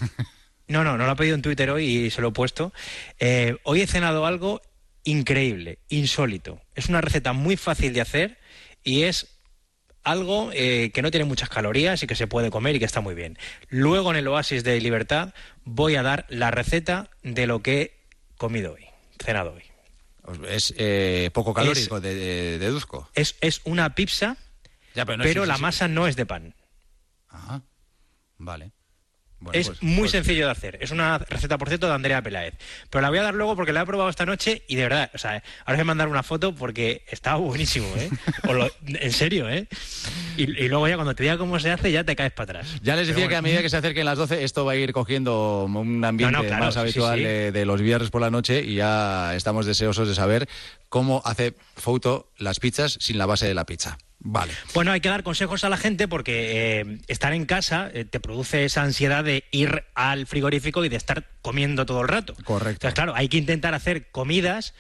No, 0.69 0.83
no, 0.85 0.97
no 0.99 1.05
lo 1.07 1.11
ha 1.13 1.17
pedido 1.17 1.35
en 1.37 1.43
Twitter 1.43 1.71
hoy 1.71 1.85
y 2.07 2.11
se 2.11 2.21
lo 2.21 2.29
he 2.29 2.33
puesto. 2.33 2.73
Eh, 3.19 3.57
hoy 3.63 3.83
he 3.83 3.87
cenado 3.87 4.27
algo 4.27 4.61
increíble, 5.05 5.79
insólito. 5.89 6.61
Es 6.75 6.89
una 6.89 7.01
receta 7.01 7.33
muy 7.33 7.57
fácil 7.57 7.93
de 7.93 8.01
hacer 8.01 8.39
y 8.83 9.03
es 9.05 9.39
algo 10.03 10.51
eh, 10.53 10.91
que 10.93 11.03
no 11.03 11.11
tiene 11.11 11.25
muchas 11.25 11.49
calorías 11.49 12.03
y 12.03 12.07
que 12.07 12.15
se 12.17 12.27
puede 12.27 12.51
comer 12.51 12.77
y 12.77 12.79
que 12.79 12.85
está 12.85 13.01
muy 13.01 13.15
bien. 13.15 13.39
Luego 13.69 14.11
en 14.11 14.17
el 14.17 14.29
Oasis 14.29 14.65
de 14.65 14.81
Libertad 14.81 15.35
voy 15.65 15.97
a 15.97 16.03
dar 16.03 16.27
la 16.29 16.51
receta 16.51 17.11
de 17.23 17.47
lo 17.47 17.63
que 17.63 17.81
he 17.83 17.97
comido 18.37 18.75
hoy, 18.75 18.87
cenado 19.25 19.53
hoy. 19.55 19.63
Es 20.49 20.75
eh, 20.77 21.31
poco 21.33 21.55
calórico, 21.55 22.01
de- 22.01 22.15
de- 22.15 22.59
deduzco. 22.59 23.09
Es, 23.15 23.37
es 23.41 23.61
una 23.65 23.95
pizza, 23.95 24.37
Ya, 24.97 25.05
pero 25.07 25.19
no 25.19 25.45
la 25.47 25.59
masa 25.59 25.87
no 25.87 26.09
es 26.09 26.17
de 26.17 26.27
pan. 26.27 26.55
Ajá. 27.29 27.63
Vale. 28.39 28.73
Bueno, 29.39 29.59
es 29.61 29.67
pues- 29.69 29.83
muy 29.83 29.99
pues- 30.01 30.11
sencillo 30.13 30.47
de 30.47 30.53
hacer. 30.53 30.79
Es 30.81 30.91
una 30.93 31.19
receta, 31.19 31.59
por 31.59 31.69
cierto, 31.69 31.87
de 31.89 31.95
Andrea 31.95 32.23
Peláez. 32.23 32.55
Pero 32.91 33.03
la 33.03 33.11
voy 33.11 33.19
a 33.19 33.23
dar 33.23 33.35
luego 33.35 33.55
porque 33.55 33.73
la 33.73 33.83
he 33.83 33.87
probado 33.87 34.09
esta 34.09 34.25
noche 34.25 34.63
y 34.67 34.77
de 34.77 34.83
verdad, 34.85 35.11
o 35.15 35.19
sea, 35.19 35.43
ahora 35.65 35.75
voy 35.77 35.81
a 35.81 35.85
mandar 35.85 36.09
una 36.09 36.23
foto 36.23 36.55
porque 36.55 37.05
estaba 37.11 37.37
buenísimo, 37.37 37.87
¿eh? 37.99 38.09
Lo- 38.45 38.71
en 38.87 39.13
serio, 39.13 39.49
¿eh? 39.51 39.69
Y, 40.39 40.45
y 40.45 40.69
luego 40.69 40.89
ya 40.89 40.95
cuando 40.95 41.15
te 41.15 41.23
diga 41.23 41.37
cómo 41.39 41.59
se 41.61 41.71
hace, 41.71 41.93
ya 41.93 42.03
te 42.05 42.17
caes 42.17 42.33
para 42.33 42.61
atrás. 42.61 42.81
Ya 42.83 42.97
les 42.97 43.09
decía 43.09 43.29
que 43.29 43.37
a 43.37 43.43
medida 43.43 43.61
que 43.63 43.69
se 43.71 43.77
acerquen 43.77 44.07
las 44.07 44.17
12 44.19 44.43
esto 44.43 44.65
va 44.65 44.73
a 44.73 44.77
ir 44.77 44.93
cogiendo 44.93 45.65
un 45.67 46.05
ambiente 46.05 46.33
No, 46.33 46.43
no, 46.43 46.49
claro, 46.49 46.65
más 46.65 46.75
sí, 46.75 46.81
habitual 46.81 47.19
sí. 47.19 47.25
De, 47.25 47.53
de 47.53 47.65
los 47.67 47.81
viernes 47.83 48.11
por 48.11 48.23
la 48.23 48.31
noche 48.31 48.63
y 48.65 48.77
ya 48.77 49.35
estamos 49.37 49.67
deseosos 49.67 50.09
de 50.09 50.15
saber 50.15 50.49
cómo 50.89 51.21
hace 51.25 51.55
Fouto 51.77 52.31
las 52.39 52.59
pizzas 52.59 52.97
sin 53.01 53.19
la 53.19 53.27
base 53.27 53.47
de 53.47 53.55
la 53.55 53.67
pizza. 53.67 53.99
Vale. 54.19 54.53
Bueno, 54.75 54.93
hay 54.93 55.01
que 55.01 55.09
dar 55.09 55.23
consejos 55.23 55.63
a 55.65 55.69
la 55.69 55.77
gente 55.77 56.09
porque 56.09 56.81
eh, 56.81 56.99
estar 57.07 57.33
en 57.33 57.47
casa 57.47 57.91
eh, 57.93 58.05
te 58.05 58.19
produce 58.19 58.65
esa 58.65 58.83
ansiedad 58.83 59.23
de 59.23 59.45
ir 59.51 59.85
al 59.95 60.27
frigorífico 60.27 60.85
y 60.85 60.89
de 60.89 60.97
estar 60.97 61.29
comiendo 61.43 61.87
todo 61.87 62.03
el 62.03 62.09
rato. 62.09 62.35
Correcto. 62.45 62.87
Entonces, 62.87 62.95
claro, 62.95 63.15
hay 63.15 63.29
que 63.29 63.37
intentar 63.37 63.75
hacer 63.75 64.11
comidas 64.11 64.75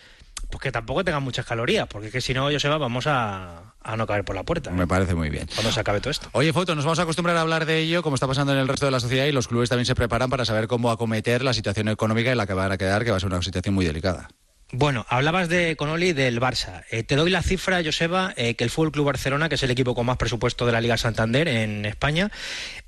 pues 0.51 0.63
que 0.63 0.73
tampoco 0.73 1.03
tengan 1.05 1.23
muchas 1.23 1.45
calorías, 1.45 1.89
porque 1.89 2.07
es 2.09 2.13
que 2.13 2.21
si 2.21 2.33
no, 2.33 2.51
Joseba, 2.51 2.79
vamos 2.79 3.07
a, 3.09 3.75
a 3.81 3.97
no 3.97 4.07
caer 4.07 4.25
por 4.25 4.37
la 4.37 4.45
puerta. 4.45 4.71
Me 4.71 4.87
parece 4.87 5.15
muy 5.15 5.29
bien. 5.29 5.49
Cuando 5.53 5.73
se 5.73 5.81
acabe 5.81 6.01
todo 6.01 6.11
esto. 6.11 6.29
Oye, 6.33 6.53
Foto, 6.53 6.75
nos 6.75 6.85
vamos 6.85 6.99
a 7.01 7.03
acostumbrar 7.03 7.37
a 7.37 7.41
hablar 7.41 7.67
de 7.67 7.81
ello, 7.81 8.03
como 8.03 8.15
está 8.15 8.29
pasando 8.29 8.53
en 8.53 8.59
el 8.59 8.69
resto 8.69 8.87
de 8.87 8.93
la 8.93 9.01
sociedad, 9.01 9.27
y 9.27 9.33
los 9.33 9.49
clubes 9.49 9.69
también 9.69 9.87
se 9.87 9.95
preparan 9.95 10.31
para 10.31 10.45
saber 10.45 10.69
cómo 10.69 10.91
acometer 10.91 11.43
la 11.43 11.53
situación 11.53 11.89
económica 11.89 12.31
en 12.31 12.37
la 12.37 12.47
que 12.47 12.55
van 12.55 12.71
a 12.71 12.79
quedar, 12.79 13.05
que 13.05 13.11
va 13.11 13.17
a 13.17 13.21
ser 13.21 13.29
una 13.29 13.43
situación 13.43 13.75
muy 13.75 13.85
delicada. 13.85 14.29
Bueno, 14.73 15.07
hablabas 15.09 15.49
de 15.49 15.77
Conoli 15.77 16.13
del 16.13 16.41
Barça. 16.41 16.83
Eh, 16.91 17.05
te 17.05 17.15
doy 17.15 17.31
la 17.31 17.43
cifra, 17.43 17.85
Joseba, 17.85 18.35
eh, 18.37 18.57
que 18.57 18.65
el 18.65 18.71
Fútbol 18.71 18.91
Club 18.91 19.07
Barcelona, 19.07 19.49
que 19.49 19.55
es 19.55 19.63
el 19.63 19.71
equipo 19.71 19.95
con 19.95 20.07
más 20.07 20.17
presupuesto 20.17 20.67
de 20.67 20.73
la 20.73 20.81
Liga 20.81 20.97
Santander 20.97 21.47
en 21.47 21.85
España, 21.85 22.33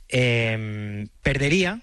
eh, 0.09 1.07
perdería 1.23 1.83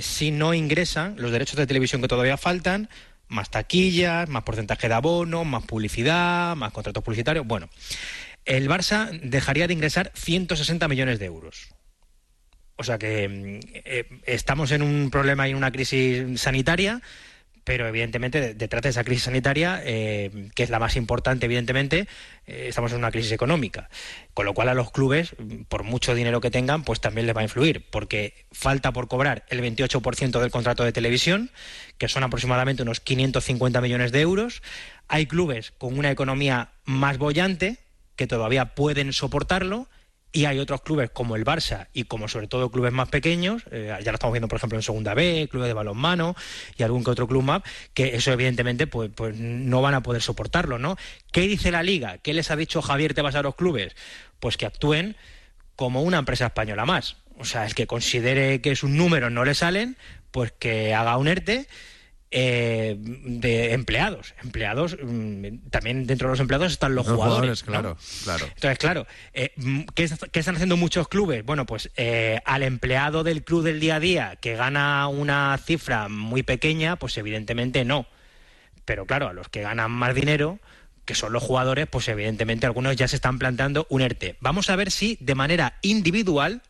si 0.00 0.32
no 0.32 0.54
ingresan 0.54 1.14
los 1.18 1.30
derechos 1.30 1.56
de 1.56 1.66
televisión 1.66 2.02
que 2.02 2.08
todavía 2.08 2.36
faltan, 2.36 2.88
más 3.28 3.48
taquillas, 3.48 4.28
más 4.28 4.42
porcentaje 4.42 4.88
de 4.88 4.94
abono, 4.94 5.44
más 5.44 5.64
publicidad, 5.64 6.56
más 6.56 6.72
contratos 6.72 7.04
publicitarios. 7.04 7.46
Bueno, 7.46 7.68
el 8.44 8.68
Barça 8.68 9.08
dejaría 9.20 9.68
de 9.68 9.74
ingresar 9.74 10.10
160 10.14 10.88
millones 10.88 11.20
de 11.20 11.26
euros. 11.26 11.68
O 12.74 12.82
sea 12.82 12.98
que 12.98 13.60
estamos 14.26 14.72
en 14.72 14.82
un 14.82 15.10
problema 15.10 15.46
y 15.46 15.52
en 15.52 15.56
una 15.56 15.70
crisis 15.70 16.40
sanitaria 16.40 17.00
pero 17.68 17.86
evidentemente 17.86 18.54
detrás 18.54 18.82
de 18.82 18.88
esa 18.88 19.04
crisis 19.04 19.24
sanitaria, 19.24 19.82
eh, 19.84 20.48
que 20.54 20.62
es 20.62 20.70
la 20.70 20.78
más 20.78 20.96
importante, 20.96 21.44
evidentemente, 21.44 22.08
eh, 22.46 22.64
estamos 22.68 22.92
en 22.92 22.98
una 22.98 23.10
crisis 23.10 23.30
económica, 23.30 23.90
con 24.32 24.46
lo 24.46 24.54
cual 24.54 24.70
a 24.70 24.74
los 24.74 24.90
clubes, 24.90 25.36
por 25.68 25.82
mucho 25.82 26.14
dinero 26.14 26.40
que 26.40 26.50
tengan, 26.50 26.82
pues 26.82 27.02
también 27.02 27.26
les 27.26 27.36
va 27.36 27.42
a 27.42 27.44
influir, 27.44 27.84
porque 27.90 28.46
falta 28.52 28.90
por 28.94 29.06
cobrar 29.06 29.44
el 29.50 29.60
28% 29.60 30.40
del 30.40 30.50
contrato 30.50 30.82
de 30.82 30.92
televisión, 30.92 31.50
que 31.98 32.08
son 32.08 32.24
aproximadamente 32.24 32.84
unos 32.84 33.00
550 33.00 33.82
millones 33.82 34.12
de 34.12 34.22
euros. 34.22 34.62
Hay 35.06 35.26
clubes 35.26 35.72
con 35.76 35.98
una 35.98 36.10
economía 36.10 36.70
más 36.86 37.18
bollante 37.18 37.76
que 38.16 38.26
todavía 38.26 38.74
pueden 38.74 39.12
soportarlo 39.12 39.88
y 40.32 40.44
hay 40.44 40.58
otros 40.58 40.82
clubes 40.82 41.10
como 41.10 41.36
el 41.36 41.44
Barça 41.44 41.88
y 41.92 42.04
como 42.04 42.28
sobre 42.28 42.48
todo 42.48 42.70
clubes 42.70 42.92
más 42.92 43.08
pequeños, 43.08 43.62
eh, 43.70 43.96
ya 44.02 44.12
lo 44.12 44.16
estamos 44.16 44.32
viendo 44.32 44.48
por 44.48 44.58
ejemplo 44.58 44.78
en 44.78 44.82
Segunda 44.82 45.14
B, 45.14 45.48
clubes 45.50 45.68
de 45.68 45.74
balonmano 45.74 46.36
y 46.76 46.82
algún 46.82 47.02
que 47.02 47.10
otro 47.10 47.26
club 47.26 47.42
más, 47.42 47.62
que 47.94 48.14
eso 48.14 48.32
evidentemente 48.32 48.86
pues, 48.86 49.10
pues 49.14 49.36
no 49.36 49.80
van 49.80 49.94
a 49.94 50.02
poder 50.02 50.22
soportarlo, 50.22 50.78
¿no? 50.78 50.96
¿Qué 51.32 51.42
dice 51.42 51.70
la 51.70 51.82
Liga? 51.82 52.18
¿Qué 52.18 52.34
les 52.34 52.50
ha 52.50 52.56
dicho 52.56 52.82
Javier 52.82 53.14
Tebas 53.14 53.34
a 53.34 53.42
los 53.42 53.54
clubes? 53.54 53.96
Pues 54.40 54.56
que 54.56 54.66
actúen 54.66 55.16
como 55.76 56.02
una 56.02 56.18
empresa 56.18 56.46
española 56.46 56.84
más. 56.84 57.16
O 57.38 57.44
sea, 57.44 57.64
el 57.64 57.74
que 57.74 57.86
considere 57.86 58.60
que 58.60 58.74
sus 58.74 58.90
números 58.90 59.30
no 59.30 59.44
le 59.44 59.54
salen, 59.54 59.96
pues 60.30 60.52
que 60.52 60.92
haga 60.92 61.16
un 61.16 61.28
ERTE 61.28 61.68
eh, 62.30 62.96
de 62.98 63.72
empleados. 63.72 64.34
Empleados, 64.42 64.96
mm, 65.02 65.68
también 65.70 66.06
dentro 66.06 66.28
de 66.28 66.32
los 66.32 66.40
empleados 66.40 66.72
están 66.72 66.94
los, 66.94 67.08
jugadores. 67.08 67.62
claro, 67.62 67.96
claro. 68.24 68.46
Entonces, 68.46 68.78
claro, 68.78 69.06
eh, 69.32 69.52
mm, 69.56 69.80
¿qué, 69.94 70.04
están 70.04 70.54
haciendo 70.56 70.76
muchos 70.76 71.08
clubes? 71.08 71.44
Bueno, 71.44 71.64
pues 71.64 71.90
eh, 71.96 72.40
al 72.44 72.62
empleado 72.62 73.24
del 73.24 73.44
club 73.44 73.62
del 73.64 73.80
día 73.80 73.96
a 73.96 74.00
día 74.00 74.36
que 74.36 74.56
gana 74.56 75.08
una 75.08 75.58
cifra 75.64 76.08
muy 76.08 76.42
pequeña, 76.42 76.96
pues 76.96 77.16
evidentemente 77.16 77.84
no. 77.86 78.06
Pero 78.84 79.06
claro, 79.06 79.28
a 79.28 79.32
los 79.32 79.48
que 79.48 79.62
ganan 79.62 79.90
más 79.90 80.14
dinero, 80.14 80.58
que 81.06 81.14
son 81.14 81.32
los 81.32 81.42
jugadores, 81.42 81.86
pues 81.86 82.08
evidentemente 82.08 82.66
algunos 82.66 82.94
ya 82.96 83.08
se 83.08 83.16
están 83.16 83.38
planteando 83.38 83.86
un 83.88 84.02
ERTE. 84.02 84.36
Vamos 84.40 84.68
a 84.68 84.76
ver 84.76 84.90
si 84.90 85.16
de 85.20 85.34
manera 85.34 85.78
individual 85.80 86.60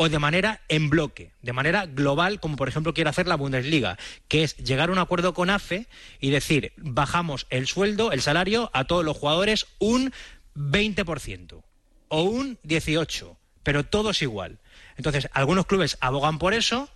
o 0.00 0.08
de 0.08 0.20
manera 0.20 0.60
en 0.68 0.90
bloque, 0.90 1.32
de 1.42 1.52
manera 1.52 1.86
global, 1.86 2.38
como 2.38 2.54
por 2.54 2.68
ejemplo 2.68 2.94
quiere 2.94 3.10
hacer 3.10 3.26
la 3.26 3.34
Bundesliga, 3.34 3.98
que 4.28 4.44
es 4.44 4.56
llegar 4.56 4.90
a 4.90 4.92
un 4.92 4.98
acuerdo 4.98 5.34
con 5.34 5.50
AFE 5.50 5.88
y 6.20 6.30
decir, 6.30 6.72
bajamos 6.76 7.48
el 7.50 7.66
sueldo, 7.66 8.12
el 8.12 8.22
salario 8.22 8.70
a 8.74 8.84
todos 8.84 9.04
los 9.04 9.16
jugadores 9.16 9.66
un 9.80 10.12
20% 10.54 11.64
o 12.06 12.22
un 12.22 12.58
18%, 12.62 13.36
pero 13.64 13.84
todo 13.84 14.10
es 14.10 14.22
igual. 14.22 14.60
Entonces, 14.96 15.28
algunos 15.32 15.66
clubes 15.66 15.98
abogan 16.00 16.38
por 16.38 16.54
eso, 16.54 16.88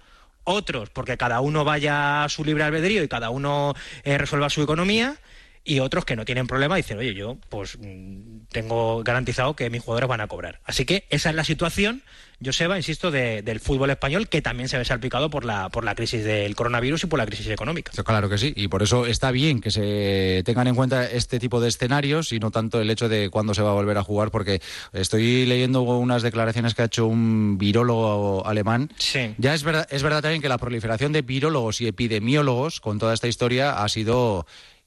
otros 0.45 0.89
porque 0.91 1.17
cada 1.17 1.41
uno 1.41 1.65
vaya 1.65 2.23
a 2.23 2.29
su 2.29 2.45
libre 2.45 2.63
albedrío 2.63 3.03
y 3.03 3.09
cada 3.09 3.31
uno 3.31 3.75
eh, 4.05 4.17
resuelva 4.17 4.49
su 4.49 4.63
economía, 4.63 5.17
y 5.65 5.81
otros 5.81 6.05
que 6.05 6.17
no 6.17 6.25
tienen 6.25 6.47
problema 6.47 6.77
dicen, 6.77 6.99
oye, 6.99 7.15
yo 7.15 7.37
pues 7.49 7.79
mm, 7.79 8.47
tengo 8.51 9.03
garantizado 9.05 9.55
que 9.55 9.71
mis 9.71 9.83
jugadores 9.83 10.09
van 10.09 10.21
a 10.21 10.27
cobrar. 10.27 10.61
Así 10.65 10.85
que 10.85 11.07
esa 11.11 11.31
es 11.31 11.37
la 11.37 11.45
situación, 11.45 12.03
Joseba, 12.45 12.77
insisto, 12.77 13.11
del 13.13 13.61
fútbol 13.61 13.91
español 13.91 14.29
que 14.29 14.43
también 14.43 14.69
se 14.69 14.77
ve 14.77 14.85
salpicado 14.85 15.31
por 15.31 15.45
la, 15.45 15.69
por 15.69 15.85
la 15.85 15.95
crisis 15.95 16.25
del 16.25 16.57
coronavirus 16.57 17.05
y 17.05 17.07
por 17.07 17.19
la 17.19 17.27
crisis 17.27 17.49
económica. 17.49 17.93
Claro 18.03 18.29
que 18.29 18.39
sí, 18.39 18.53
y 18.57 18.67
por 18.67 18.83
eso 18.83 19.07
está 19.07 19.31
bien 19.31 19.61
que 19.61 19.71
se 19.71 20.43
tengan 20.45 20.67
en 20.67 20.75
cuenta 20.75 21.09
este 21.09 21.39
tipo 21.39 21.61
de 21.61 21.69
escenarios 21.69 22.33
y 22.33 22.41
no 22.41 22.51
tanto 22.51 22.81
el 22.81 22.91
hecho 22.91 23.09
de 23.09 23.31
cuándo 23.31 23.55
se 23.55 23.63
va 23.63 23.71
a 23.71 23.75
volver 23.75 23.97
a 23.99 24.03
jugar, 24.03 24.33
porque 24.33 24.61
estoy 24.93 25.47
leyendo 25.47 25.83
unas 25.83 26.23
declaraciones 26.23 26.75
que 26.75 26.83
ha 26.83 26.87
hecho 26.87 27.07
un 27.07 27.59
virólogo 27.59 28.45
alemán. 28.47 28.91
Sí. 28.99 29.35
Ya 29.39 29.55
es 29.55 29.63
verdad, 29.63 29.87
es 29.91 30.03
verdad 30.03 30.23
también 30.23 30.43
que 30.43 30.49
la 30.49 30.59
proliferación 30.59 31.13
de 31.13 31.23
virólogos 31.23 31.81
y 31.81 31.87
epidemiólogos 31.87 32.81
con 32.81 32.99
toda 32.99 33.15
esta 33.15 33.29
historia 33.29 33.83
ha 33.83 33.89
sido 33.89 34.47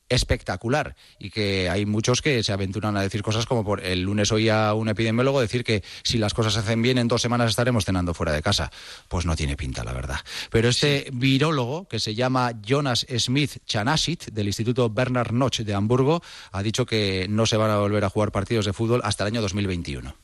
espectacular 0.10 0.96
y 1.18 1.30
que 1.30 1.70
hay 1.70 1.86
muchos 1.86 2.22
que 2.22 2.44
se 2.44 2.54
aventuran 2.54 2.96
a 2.96 3.02
decir 3.02 3.24
cosas 3.24 3.46
como 3.46 3.64
por 3.64 3.84
el 3.84 4.02
lunes 4.02 4.32
oía 4.32 4.74
un 4.74 4.88
epidemiólogo 4.90 5.42
decir 5.42 5.64
que 5.64 5.84
si 6.04 6.18
las 6.18 6.34
cosas 6.34 6.54
se 6.54 6.60
hacen 6.60 6.82
bien 6.82 6.98
en 6.98 7.08
dos 7.08 7.22
semanas 7.22 7.50
estaremos 7.50 7.86
cenando 7.86 8.14
fuera 8.14 8.32
de 8.32 8.42
casa. 8.42 8.72
Pues 9.08 9.26
no 9.26 9.36
tiene 9.36 9.58
pinta, 9.58 9.84
la 9.84 9.94
verdad. 9.94 10.20
Pero 10.52 10.70
este 10.70 11.10
virólogo 11.12 11.88
que 11.88 12.00
se 12.00 12.14
llama 12.14 12.52
Jonas 12.62 13.06
Smith 13.18 13.58
Chanasit 13.66 14.26
del 14.26 14.48
Instituto 14.48 14.90
Bernard 14.90 15.32
Noche 15.32 15.64
de 15.64 15.74
Hamburgo 15.74 16.22
ha 16.52 16.62
dicho 16.62 16.86
que 16.86 17.28
no 17.30 17.46
se 17.46 17.58
van 17.58 17.72
a 17.72 17.78
volver 17.78 18.04
a 18.04 18.10
jugar 18.10 18.32
partidos 18.32 18.66
de 18.66 18.74
fútbol 18.74 19.02
hasta 19.04 19.24
el 19.24 19.34
año 19.34 19.42
2021. 19.42 20.16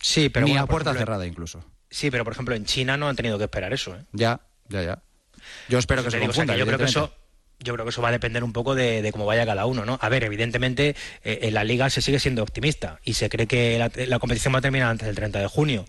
Sí, 0.00 0.28
pero 0.28 0.46
ni 0.46 0.56
a 0.56 0.66
puerta 0.66 0.92
cerrada 0.92 1.26
incluso. 1.26 1.64
Sí, 1.88 2.10
pero 2.10 2.24
por 2.24 2.34
ejemplo 2.34 2.54
en 2.54 2.64
China 2.66 2.96
no 2.96 3.08
han 3.08 3.16
tenido 3.16 3.38
que 3.38 3.44
esperar 3.44 3.72
eso. 3.72 3.94
¿eh? 3.94 4.04
Ya, 4.12 4.40
ya, 4.68 4.82
ya. 4.82 5.02
Yo 5.68 5.78
espero 5.78 6.04
que 6.04 6.10
se 6.10 6.20
confunda. 6.20 6.56
yo 6.56 6.66
creo 6.66 6.78
que 6.78 6.84
eso 6.84 7.12
yo 7.60 7.72
creo 7.74 7.84
que 7.84 7.90
eso 7.90 8.02
va 8.02 8.08
a 8.08 8.12
depender 8.12 8.44
un 8.44 8.52
poco 8.52 8.74
de, 8.74 9.08
cómo 9.12 9.26
vaya 9.26 9.46
cada 9.46 9.66
uno, 9.66 9.84
¿no? 9.84 9.98
A 10.00 10.08
ver, 10.08 10.24
evidentemente 10.24 10.96
eh, 11.24 11.40
en 11.42 11.54
la 11.54 11.64
liga 11.64 11.90
se 11.90 12.02
sigue 12.02 12.18
siendo 12.18 12.42
optimista 12.42 13.00
y 13.04 13.14
se 13.14 13.28
cree 13.28 13.46
que 13.46 13.78
la, 14.06 14.18
competición 14.18 14.54
va 14.54 14.58
a 14.58 14.62
terminar 14.62 14.90
antes 14.90 15.06
del 15.06 15.16
30 15.16 15.40
de 15.40 15.46
junio. 15.46 15.84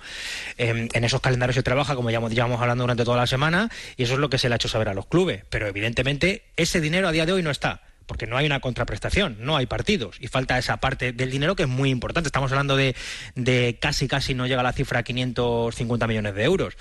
Em, 0.58 0.88
en 0.94 1.04
esos 1.04 1.22
calendarios 1.22 1.56
se 1.56 1.64
trabaja, 1.64 1.96
como 1.96 2.10
ya 2.10 2.20
llevamos 2.28 2.62
hablando 2.62 2.84
durante 2.84 3.04
toda 3.04 3.18
la 3.18 3.28
semana, 3.28 3.70
y 3.98 4.04
eso 4.04 4.14
es 4.14 4.20
lo 4.20 4.30
que 4.30 4.38
se 4.38 4.50
le 4.50 4.56
ha 4.56 4.58
hecho 4.58 4.68
saber 4.68 4.90
a 4.90 4.94
los 4.94 5.06
clubes. 5.06 5.44
Pero 5.50 5.68
evidentemente 5.68 6.44
ese 6.56 6.82
dinero 6.82 7.08
a 7.08 7.12
día 7.12 7.26
de 7.26 7.34
hoy 7.34 7.44
no 7.44 7.52
está 7.52 7.82
porque 8.06 8.28
no 8.28 8.38
hay 8.38 8.46
una 8.46 8.60
contraprestación, 8.60 9.38
no 9.40 9.58
hay 9.58 9.66
partidos 9.66 10.18
y 10.20 10.28
falta 10.28 10.58
esa 10.58 10.78
parte 10.78 11.12
del 11.12 11.32
dinero 11.32 11.56
que 11.56 11.64
es 11.64 11.70
muy 11.70 11.90
importante. 11.90 12.28
Estamos 12.28 12.52
hablando 12.52 12.76
de, 12.76 12.96
de 13.36 13.78
casi, 13.80 14.08
casi 14.08 14.34
no 14.34 14.48
llega 14.48 14.64
la 14.64 14.74
cifra 14.74 15.00
a 15.00 15.04
550 15.04 16.08
millones 16.08 16.36
de 16.36 16.44
euros. 16.44 16.76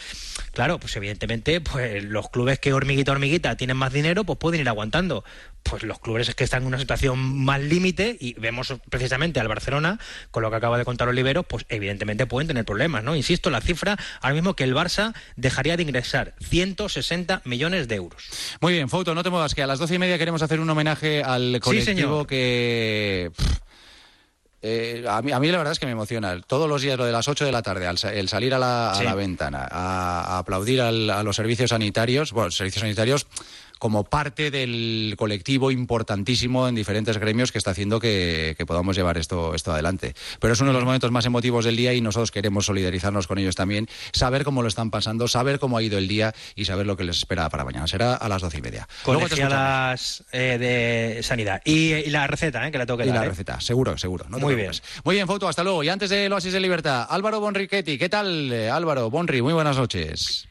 Claro, 0.53 0.79
pues 0.79 0.97
evidentemente, 0.97 1.61
pues 1.61 2.05
los 2.05 2.29
clubes 2.31 2.59
que 2.59 2.73
hormiguita 2.73 3.13
hormiguita 3.13 3.57
tienen 3.57 3.77
más 3.77 3.93
dinero, 3.93 4.25
pues 4.25 4.39
pueden 4.39 4.61
ir 4.61 4.69
aguantando 4.69 5.25
pues 5.65 5.83
los 5.83 5.99
clubes 5.99 6.29
es 6.29 6.35
que 6.35 6.45
están 6.45 6.63
en 6.63 6.69
una 6.69 6.79
situación 6.79 7.19
más 7.19 7.61
límite 7.61 8.17
y 8.21 8.35
vemos 8.35 8.75
precisamente 8.91 9.41
al 9.41 9.49
Barcelona, 9.49 9.99
con 10.31 10.43
lo 10.43 10.51
que 10.51 10.57
acaba 10.57 10.79
de 10.79 10.85
contar 10.85 11.09
Oliveros, 11.09 11.45
pues 11.47 11.65
evidentemente 11.69 12.27
pueden 12.27 12.47
tener 12.47 12.65
problemas, 12.65 13.03
¿no? 13.03 13.17
Insisto, 13.17 13.51
la 13.51 13.61
cifra 13.61 13.97
ahora 14.21 14.35
mismo 14.35 14.55
que 14.55 14.65
el 14.65 14.75
Barça 14.75 15.15
dejaría 15.37 15.77
de 15.77 15.83
ingresar 15.83 16.35
160 16.41 17.43
millones 17.45 17.89
de 17.89 17.97
euros. 17.97 18.29
Muy 18.61 18.75
bien, 18.75 18.89
Foto, 18.89 19.15
no 19.15 19.23
te 19.23 19.31
muevas, 19.31 19.55
que 19.55 19.63
a 19.63 19.67
las 19.67 19.79
doce 19.79 19.95
y 19.95 19.99
media 19.99 20.19
queremos 20.19 20.43
hacer 20.43 20.61
un 20.61 20.69
homenaje 20.71 21.23
al 21.23 21.59
colectivo 21.61 22.27
que... 22.27 23.33
Eh, 24.67 25.05
a, 25.07 25.21
mí, 25.21 25.31
a, 25.31 25.39
mí, 25.41 25.51
la 25.51 25.59
verdad 25.59 25.73
es 25.73 25.79
que 25.79 25.85
me 25.85 25.93
emociona. 25.93 26.41
Todos 26.41 26.67
los 26.71 26.81
días, 26.81 26.97
lo 26.97 27.05
de 27.05 27.13
las 27.13 27.29
8 27.29 27.45
de 27.45 27.53
la 27.53 27.61
tarde, 27.61 27.87
el 27.87 28.29
salir 28.31 28.55
a 28.55 28.59
la, 28.59 29.15
ventana, 29.15 29.69
a, 29.71 30.39
aplaudir 30.39 30.81
a 30.81 30.91
los 30.91 31.37
servicios 31.37 31.69
sanitarios, 31.69 32.33
bueno, 32.33 32.51
servicios 32.51 32.81
sanitarios 32.81 33.27
como 33.85 34.03
parte 34.03 34.51
del 34.51 35.15
colectivo 35.19 35.71
importantísimo 35.71 36.67
en 36.67 36.75
diferentes 36.75 37.19
gremios 37.19 37.53
que 37.53 37.59
está 37.59 37.73
haciendo 37.73 38.01
que, 38.01 38.57
podamos 38.67 38.97
llevar 38.97 39.19
esto, 39.19 39.55
esto 39.55 39.75
adelante. 39.75 40.15
Pero 40.41 40.55
es 40.55 40.61
uno 40.63 40.71
de 40.71 40.79
los 40.79 40.87
momentos 40.87 41.11
más 41.11 41.27
emotivos 41.27 41.67
del 41.67 41.77
día 41.77 41.93
y 41.93 42.01
nosotros 42.01 42.31
queremos 42.31 42.65
solidarizarnos 42.65 43.27
con 43.27 43.37
ellos 43.37 43.57
también, 43.57 43.87
saber 44.15 44.43
cómo 44.43 44.63
lo 44.63 44.69
están 44.69 44.91
pasando, 44.91 45.29
saber 45.29 45.59
cómo 45.59 45.77
ha 45.77 45.83
ido 45.83 45.99
el 45.99 46.09
día 46.09 46.33
y 46.55 46.65
saber 46.65 46.87
lo 46.87 46.97
que 46.97 47.05
les 47.05 47.19
espera 47.19 47.51
para 47.51 47.63
mañana. 47.67 47.87
Será 47.87 48.15
a 48.15 48.27
las 48.27 48.41
doce 48.41 48.57
y 48.57 48.63
media. 48.63 48.89
Colegiadas 49.03 50.25
eh, 50.33 50.57
de 50.57 51.23
sanidad. 51.23 51.61
Y, 51.67 52.09
la 52.09 52.27
receta, 52.27 52.67
eh, 52.67 52.73
que 52.73 52.79
la 52.79 52.87
tengo 52.87 52.97
que 52.97 53.05
y 53.05 53.09
dar. 53.09 53.17
la 53.17 53.27
eh. 53.27 53.29
receta, 53.29 53.61
seguro, 53.61 53.99
seguro. 53.99 54.25
muy 54.31 54.55
bien. 54.55 54.73
Muy 55.05 55.17
bien, 55.17 55.27
Foto, 55.27 55.47
hasta 55.47 55.63
luego. 55.63 55.85
Y 55.85 55.91
antes 55.91 56.09
del 56.09 56.33
Oasis 56.33 56.55
de 56.55 56.61
Libertad, 56.61 57.07
Álvaro 57.11 57.39
Bonriquetti. 57.39 57.99
¿Qué 57.99 58.09
tal, 58.09 58.51
Álvaro? 58.51 59.11
Bonri, 59.11 59.43
muy 59.43 59.53
buenas 59.53 59.77
noches. 59.77 60.49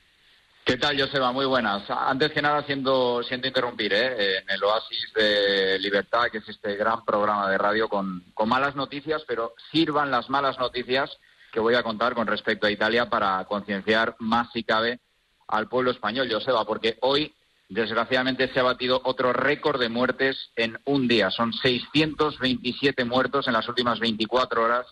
¿Qué 0.66 0.78
tal, 0.78 0.98
Joseba? 0.98 1.34
Muy 1.34 1.46
buenas. 1.46 1.84
Antes 1.90 2.32
que 2.32 2.42
nada, 2.42 2.64
siento, 2.64 3.22
siento 3.24 3.48
interrumpir 3.48 3.94
¿eh? 3.94 4.38
en 4.38 4.50
el 4.50 4.64
Oasis 4.64 5.12
de 5.14 5.78
Libertad, 5.78 6.28
que 6.32 6.38
es 6.38 6.48
este 6.48 6.78
gran 6.78 7.04
programa 7.04 7.50
de 7.50 7.58
radio 7.58 7.90
con, 7.90 8.24
con 8.34 8.48
malas 8.48 8.74
noticias, 8.74 9.24
pero 9.28 9.56
sirvan 9.74 10.10
las 10.10 10.30
malas 10.30 10.58
noticias 10.60 11.12
que 11.52 11.60
voy 11.60 11.76
a 11.76 11.84
contar 11.84 12.16
con 12.16 12.28
respecto 12.28 12.66
a 12.66 12.72
Italia 12.72 13.10
para 13.10 13.44
concienciar 13.44 14.16
más 14.20 14.54
si 14.54 14.64
cabe 14.64 15.02
al 15.50 15.68
pueblo 15.68 15.92
español, 15.92 16.30
Joseba, 16.32 16.64
porque 16.64 16.98
hoy, 17.02 17.34
desgraciadamente, 17.68 18.48
se 18.48 18.62
ha 18.62 18.64
batido 18.64 19.02
otro 19.04 19.34
récord 19.34 19.82
de 19.82 19.90
muertes 19.90 20.50
en 20.56 20.80
un 20.86 21.10
día. 21.10 21.30
Son 21.30 21.52
627 21.52 23.04
muertos 23.04 23.48
en 23.48 23.54
las 23.54 23.68
últimas 23.68 24.00
24 24.00 24.64
horas. 24.64 24.88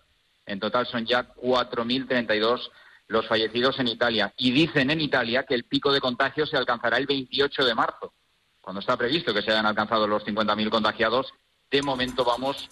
En 0.46 0.60
total 0.60 0.86
son 0.86 1.06
ya 1.06 1.34
4.032 1.36 2.70
los 3.12 3.28
fallecidos 3.28 3.78
en 3.80 3.88
Italia. 3.90 4.34
Y 4.38 4.52
dicen 4.52 4.90
en 4.90 5.02
Italia 5.02 5.44
que 5.48 5.54
el 5.54 5.66
pico 5.66 5.92
de 5.92 6.00
contagios 6.00 6.50
se 6.50 6.58
alcanzará 6.58 6.98
el 6.98 7.06
28 7.06 7.66
de 7.66 7.76
marzo. 7.76 8.14
cuando 8.62 8.80
está 8.80 8.96
previsto 8.96 9.34
que 9.34 9.42
se 9.42 9.50
hayan 9.52 9.66
alcanzado 9.66 10.06
los 10.08 10.24
50.000 10.24 10.70
contagiados, 10.70 11.34
de 11.72 11.82
momento 11.82 12.24
vamos 12.24 12.70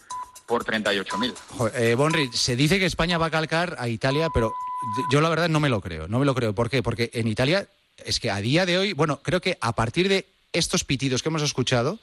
por 0.48 0.64
38.000. 0.64 1.34
Jo- 1.58 1.68
Eh, 1.70 1.96
Bonri, 1.96 2.30
se 2.32 2.56
dice 2.56 2.78
que 2.78 2.86
España 2.86 3.18
va 3.18 3.26
a 3.26 3.32
calcar 3.32 3.76
a 3.80 3.88
Italia, 3.90 4.28
pero 4.32 4.54
yo 5.12 5.20
la 5.20 5.30
verdad 5.30 5.50
no 5.50 5.60
me 5.60 5.68
lo 5.68 5.82
creo. 5.82 6.08
No 6.08 6.20
me 6.20 6.26
lo 6.26 6.36
creo. 6.36 6.54
¿Por 6.54 6.70
qué? 6.70 6.84
Porque 6.84 7.10
en 7.14 7.28
Italia 7.28 7.68
es 8.06 8.20
que 8.20 8.30
a 8.30 8.38
día 8.40 8.68
de 8.68 8.78
hoy, 8.78 8.94
bueno, 8.94 9.20
creo 9.24 9.42
que 9.42 9.58
a 9.62 9.74
partir 9.74 10.08
de 10.10 10.28
estos 10.54 10.84
pitidos 10.84 11.24
que 11.24 11.30
hemos 11.30 11.42
escuchado, 11.42 11.98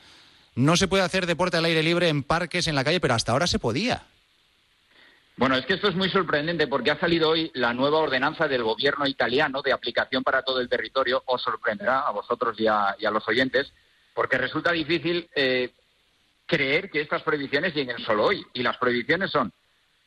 no 0.57 0.77
se 0.77 0.89
puede 0.89 1.05
hacer 1.05 1.25
deporte 1.27 1.57
al 1.57 1.65
aire 1.65 1.83
libre 1.85 2.09
en 2.09 2.25
parques, 2.25 2.67
en 2.67 2.75
la 2.75 2.83
calle, 2.85 2.99
pero 3.01 3.15
hasta 3.15 3.31
ahora 3.33 3.47
se 3.47 3.61
podía. 3.61 4.03
Bueno, 5.39 5.57
es 5.57 5.67
que 5.67 5.75
esto 5.75 5.89
es 5.89 5.95
muy 5.95 6.09
sorprendente 6.09 6.67
porque 6.67 6.91
ha 6.91 6.99
salido 6.99 7.29
hoy 7.29 7.51
la 7.53 7.75
nueva 7.75 7.99
ordenanza 7.99 8.49
del 8.49 8.63
gobierno 8.63 9.07
italiano 9.07 9.61
de 9.61 9.71
aplicación 9.71 10.25
para 10.25 10.43
todo 10.43 10.61
el 10.61 10.69
territorio. 10.69 11.23
Os 11.27 11.43
sorprenderá 11.43 12.01
a 12.01 12.11
vosotros 12.11 12.59
y 12.59 12.67
a, 12.67 12.97
los 13.13 13.29
oyentes, 13.29 13.71
porque 14.15 14.39
resulta 14.39 14.73
difícil 14.73 15.29
eh, 15.35 15.73
creer 16.47 16.91
que 16.91 17.03
estas 17.03 17.23
prohibiciones 17.23 17.75
lleguen 17.75 17.99
solo 17.99 18.25
hoy. 18.25 18.47
Y 18.55 18.63
las 18.63 18.79
prohibiciones 18.79 19.31
son 19.31 19.53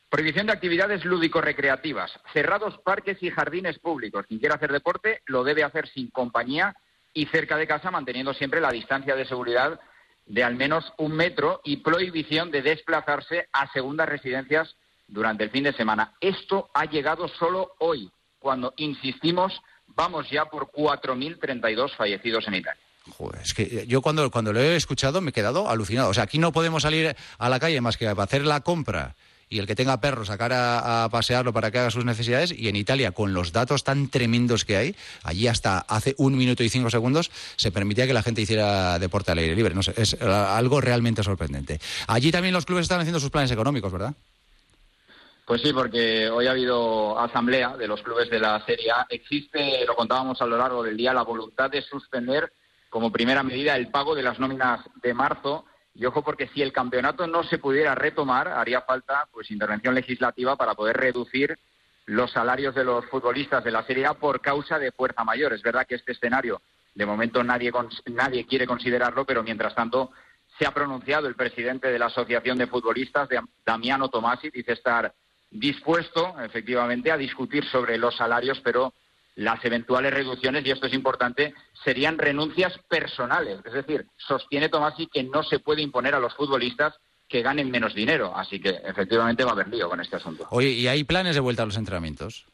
prohibición 0.09 0.47
de 0.47 0.53
actividades 0.53 1.05
lúdico-recreativas, 1.05 2.11
cerrados 2.33 2.79
parques 2.79 3.21
y 3.21 3.29
jardines 3.29 3.77
públicos. 3.77 4.25
Quien 4.25 4.39
quiera 4.39 4.55
hacer 4.55 4.71
deporte 4.71 5.21
lo 5.27 5.43
debe 5.43 5.63
hacer 5.63 5.87
sin 5.89 6.09
compañía 6.09 6.75
y 7.13 7.27
cerca 7.27 7.55
de 7.55 7.67
casa, 7.67 7.91
manteniendo 7.91 8.33
siempre 8.33 8.61
la 8.61 8.71
distancia 8.71 9.15
de 9.15 9.25
seguridad 9.25 9.79
de 10.25 10.43
al 10.43 10.55
menos 10.55 10.91
un 10.97 11.11
metro 11.11 11.61
y 11.63 11.77
prohibición 11.77 12.49
de 12.49 12.63
desplazarse 12.63 13.47
a 13.53 13.71
segundas 13.71 14.09
residencias 14.09 14.75
durante 15.09 15.43
el 15.43 15.49
fin 15.49 15.63
de 15.63 15.73
semana. 15.73 16.13
Esto 16.21 16.69
ha 16.73 16.85
llegado 16.85 17.27
solo 17.27 17.73
hoy, 17.79 18.09
cuando, 18.39 18.73
insistimos, 18.77 19.61
vamos 19.87 20.29
ya 20.29 20.45
por 20.45 20.71
4.032 20.71 21.95
fallecidos 21.95 22.47
en 22.47 22.55
Italia. 22.55 22.81
Joder, 23.17 23.41
es 23.41 23.53
que 23.53 23.85
yo 23.87 24.01
cuando, 24.01 24.29
cuando 24.29 24.53
lo 24.53 24.59
he 24.59 24.75
escuchado 24.75 25.21
me 25.21 25.31
he 25.31 25.33
quedado 25.33 25.69
alucinado. 25.69 26.09
O 26.09 26.13
sea, 26.13 26.23
aquí 26.23 26.37
no 26.37 26.51
podemos 26.51 26.83
salir 26.83 27.15
a 27.37 27.49
la 27.49 27.59
calle 27.59 27.81
más 27.81 27.97
que 27.97 28.05
para 28.05 28.23
hacer 28.23 28.45
la 28.45 28.61
compra 28.61 29.15
y 29.49 29.57
el 29.57 29.65
que 29.65 29.75
tenga 29.75 29.99
perro 29.99 30.25
sacar 30.25 30.53
a, 30.53 31.03
a 31.03 31.09
pasearlo 31.09 31.51
para 31.51 31.71
que 31.71 31.79
haga 31.79 31.89
sus 31.89 32.05
necesidades. 32.05 32.53
Y 32.55 32.67
en 32.67 32.75
Italia, 32.75 33.11
con 33.11 33.33
los 33.33 33.51
datos 33.51 33.83
tan 33.83 34.09
tremendos 34.09 34.63
que 34.63 34.77
hay, 34.77 34.95
allí 35.23 35.47
hasta 35.47 35.79
hace 35.79 36.13
un 36.17 36.37
minuto 36.37 36.63
y 36.63 36.69
cinco 36.69 36.91
segundos 36.91 37.31
se 37.55 37.71
permitía 37.71 38.05
que 38.05 38.13
la 38.13 38.21
gente 38.21 38.41
hiciera 38.41 38.99
deporte 38.99 39.31
al 39.31 39.39
aire 39.39 39.55
libre. 39.55 39.73
No 39.73 39.81
sé, 39.81 39.93
es 39.97 40.13
eh, 40.13 40.23
algo 40.23 40.81
realmente 40.81 41.23
sorprendente. 41.23 41.79
Allí 42.07 42.31
también 42.31 42.53
los 42.53 42.65
clubes 42.65 42.83
están 42.83 42.99
haciendo 42.99 43.19
sus 43.19 43.31
planes 43.31 43.51
económicos, 43.51 43.91
¿verdad? 43.91 44.13
Pues 45.49 45.63
sí, 45.63 45.73
porque 45.73 46.29
hoy 46.29 46.45
ha 46.45 46.51
habido 46.51 47.17
asamblea 47.17 47.75
de 47.75 47.87
los 47.87 48.03
clubes 48.03 48.29
de 48.29 48.39
la 48.39 48.63
Serie 48.67 48.91
A. 48.91 49.07
Existe, 49.09 49.83
lo 49.87 49.95
contábamos 49.95 50.39
a 50.43 50.45
lo 50.45 50.59
largo 50.59 50.83
del 50.83 50.95
día, 50.95 51.11
la 51.11 51.23
voluntad 51.23 51.71
de 51.71 51.81
suspender 51.81 52.53
como 52.91 53.11
primera 53.11 53.41
medida 53.41 53.75
el 53.75 53.89
pago 53.89 54.13
de 54.13 54.21
las 54.21 54.37
nóminas 54.37 54.81
de 55.01 55.11
marzo. 55.15 55.65
Y 55.95 56.05
ojo, 56.05 56.21
porque 56.21 56.49
si 56.49 56.61
el 56.61 56.71
campeonato 56.71 57.25
no 57.25 57.41
se 57.41 57.57
pudiera 57.57 57.95
retomar, 57.95 58.47
haría 58.47 58.81
falta 58.81 59.27
pues 59.31 59.49
intervención 59.49 59.95
legislativa 59.95 60.55
para 60.55 60.75
poder 60.75 60.97
reducir 60.97 61.57
los 62.05 62.29
salarios 62.29 62.75
de 62.75 62.83
los 62.83 63.07
futbolistas 63.07 63.63
de 63.63 63.71
la 63.71 63.83
Serie 63.87 64.05
A 64.05 64.13
por 64.13 64.41
causa 64.41 64.77
de 64.77 64.91
fuerza 64.91 65.23
mayor. 65.23 65.53
Es 65.53 65.63
verdad 65.63 65.87
que 65.87 65.95
este 65.95 66.11
escenario, 66.11 66.61
de 66.93 67.07
momento 67.07 67.43
nadie, 67.43 67.71
nadie 68.05 68.45
quiere 68.45 68.67
considerarlo, 68.67 69.25
pero 69.25 69.41
mientras 69.41 69.73
tanto 69.73 70.11
se 70.59 70.67
ha 70.67 70.71
pronunciado 70.75 71.27
el 71.27 71.33
presidente 71.33 71.87
de 71.87 71.97
la 71.97 72.05
Asociación 72.05 72.59
de 72.59 72.67
Futbolistas, 72.67 73.27
Damiano 73.65 74.09
Tomasi, 74.09 74.51
dice 74.51 74.73
estar 74.73 75.11
dispuesto, 75.51 76.35
efectivamente, 76.41 77.11
a 77.11 77.17
discutir 77.17 77.65
sobre 77.65 77.97
los 77.97 78.15
salarios, 78.15 78.59
pero 78.63 78.93
las 79.35 79.63
eventuales 79.63 80.13
reducciones, 80.13 80.65
y 80.65 80.71
esto 80.71 80.87
es 80.87 80.93
importante, 80.93 81.53
serían 81.83 82.17
renuncias 82.17 82.77
personales. 82.89 83.59
Es 83.65 83.73
decir, 83.73 84.05
sostiene 84.17 84.69
Tomasi 84.69 85.07
que 85.07 85.23
no 85.23 85.43
se 85.43 85.59
puede 85.59 85.81
imponer 85.81 86.13
a 86.13 86.19
los 86.19 86.35
futbolistas 86.35 86.95
que 87.27 87.41
ganen 87.41 87.71
menos 87.71 87.93
dinero. 87.93 88.35
Así 88.35 88.59
que, 88.59 88.69
efectivamente, 88.69 89.43
va 89.43 89.51
a 89.51 89.53
haber 89.53 89.69
lío 89.69 89.87
con 89.87 90.01
este 90.01 90.17
asunto. 90.17 90.47
Oye, 90.49 90.69
¿y 90.69 90.87
hay 90.87 91.03
planes 91.03 91.35
de 91.35 91.41
vuelta 91.41 91.63
a 91.63 91.65
los 91.67 91.77
entrenamientos? 91.77 92.45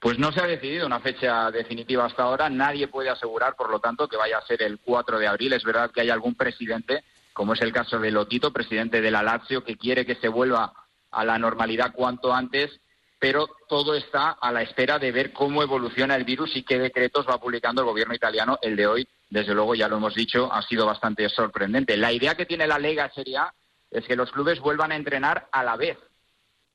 Pues 0.00 0.18
no 0.18 0.32
se 0.32 0.40
ha 0.40 0.46
decidido 0.46 0.86
una 0.86 1.00
fecha 1.00 1.50
definitiva 1.50 2.06
hasta 2.06 2.22
ahora. 2.22 2.48
Nadie 2.48 2.88
puede 2.88 3.10
asegurar, 3.10 3.56
por 3.56 3.70
lo 3.70 3.80
tanto, 3.80 4.08
que 4.08 4.16
vaya 4.16 4.38
a 4.38 4.46
ser 4.46 4.62
el 4.62 4.78
4 4.78 5.18
de 5.18 5.26
abril. 5.26 5.52
Es 5.52 5.64
verdad 5.64 5.90
que 5.90 6.00
hay 6.00 6.10
algún 6.10 6.34
presidente, 6.34 7.04
como 7.32 7.54
es 7.54 7.60
el 7.62 7.72
caso 7.72 7.98
de 7.98 8.10
Lotito, 8.10 8.52
presidente 8.52 9.00
de 9.00 9.10
la 9.10 9.22
Lazio, 9.22 9.64
que 9.64 9.76
quiere 9.76 10.06
que 10.06 10.14
se 10.16 10.28
vuelva 10.28 10.72
a 11.14 11.24
la 11.24 11.38
normalidad 11.38 11.92
cuanto 11.92 12.32
antes, 12.32 12.80
pero 13.18 13.48
todo 13.68 13.94
está 13.94 14.30
a 14.30 14.52
la 14.52 14.62
espera 14.62 14.98
de 14.98 15.12
ver 15.12 15.32
cómo 15.32 15.62
evoluciona 15.62 16.14
el 16.14 16.24
virus 16.24 16.54
y 16.56 16.62
qué 16.62 16.78
decretos 16.78 17.26
va 17.26 17.40
publicando 17.40 17.80
el 17.80 17.86
gobierno 17.86 18.14
italiano. 18.14 18.58
El 18.60 18.76
de 18.76 18.86
hoy, 18.86 19.08
desde 19.30 19.54
luego, 19.54 19.74
ya 19.74 19.88
lo 19.88 19.96
hemos 19.96 20.14
dicho, 20.14 20.52
ha 20.52 20.60
sido 20.62 20.84
bastante 20.84 21.28
sorprendente. 21.28 21.96
La 21.96 22.12
idea 22.12 22.34
que 22.34 22.46
tiene 22.46 22.66
la 22.66 22.78
Lega 22.78 23.10
Serie 23.10 23.38
A 23.38 23.54
es 23.90 24.04
que 24.04 24.16
los 24.16 24.30
clubes 24.30 24.60
vuelvan 24.60 24.92
a 24.92 24.96
entrenar 24.96 25.48
a 25.52 25.64
la 25.64 25.76
vez. 25.76 25.96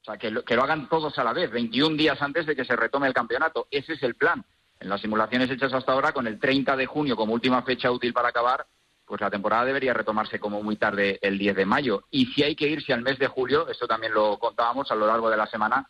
O 0.02 0.06
sea, 0.06 0.18
que 0.18 0.32
lo, 0.32 0.44
que 0.44 0.56
lo 0.56 0.64
hagan 0.64 0.90
todos 0.90 1.18
a 1.20 1.24
la 1.24 1.34
vez, 1.34 1.52
21 1.52 1.98
días 1.98 2.22
antes 2.22 2.46
de 2.46 2.56
que 2.56 2.66
se 2.66 2.76
retome 2.76 3.08
el 3.08 3.14
campeonato. 3.14 3.68
Ese 3.70 3.94
es 3.94 4.04
el 4.04 4.16
plan. 4.16 4.44
En 4.80 4.90
las 4.90 5.02
simulaciones 5.02 5.52
hechas 5.52 5.74
hasta 5.74 5.92
ahora, 5.92 6.14
con 6.14 6.26
el 6.26 6.40
30 6.40 6.76
de 6.78 6.86
junio 6.86 7.16
como 7.16 7.34
última 7.34 7.62
fecha 7.64 7.92
útil 7.92 8.14
para 8.14 8.30
acabar, 8.30 8.66
pues 9.10 9.22
la 9.22 9.32
temporada 9.32 9.66
debería 9.66 9.92
retomarse 9.92 10.40
como 10.40 10.62
muy 10.62 10.76
tarde 10.76 11.18
el 11.24 11.40
10 11.40 11.56
de 11.56 11.66
mayo. 11.66 12.04
Y 12.12 12.28
si 12.28 12.44
hay 12.44 12.56
que 12.56 12.68
irse 12.68 12.94
al 12.94 13.02
mes 13.02 13.18
de 13.18 13.26
julio, 13.26 13.68
esto 13.68 13.88
también 13.88 14.14
lo 14.14 14.38
contábamos 14.38 14.92
a 14.92 14.96
lo 14.96 15.08
largo 15.08 15.32
de 15.32 15.38
la 15.38 15.48
semana, 15.48 15.88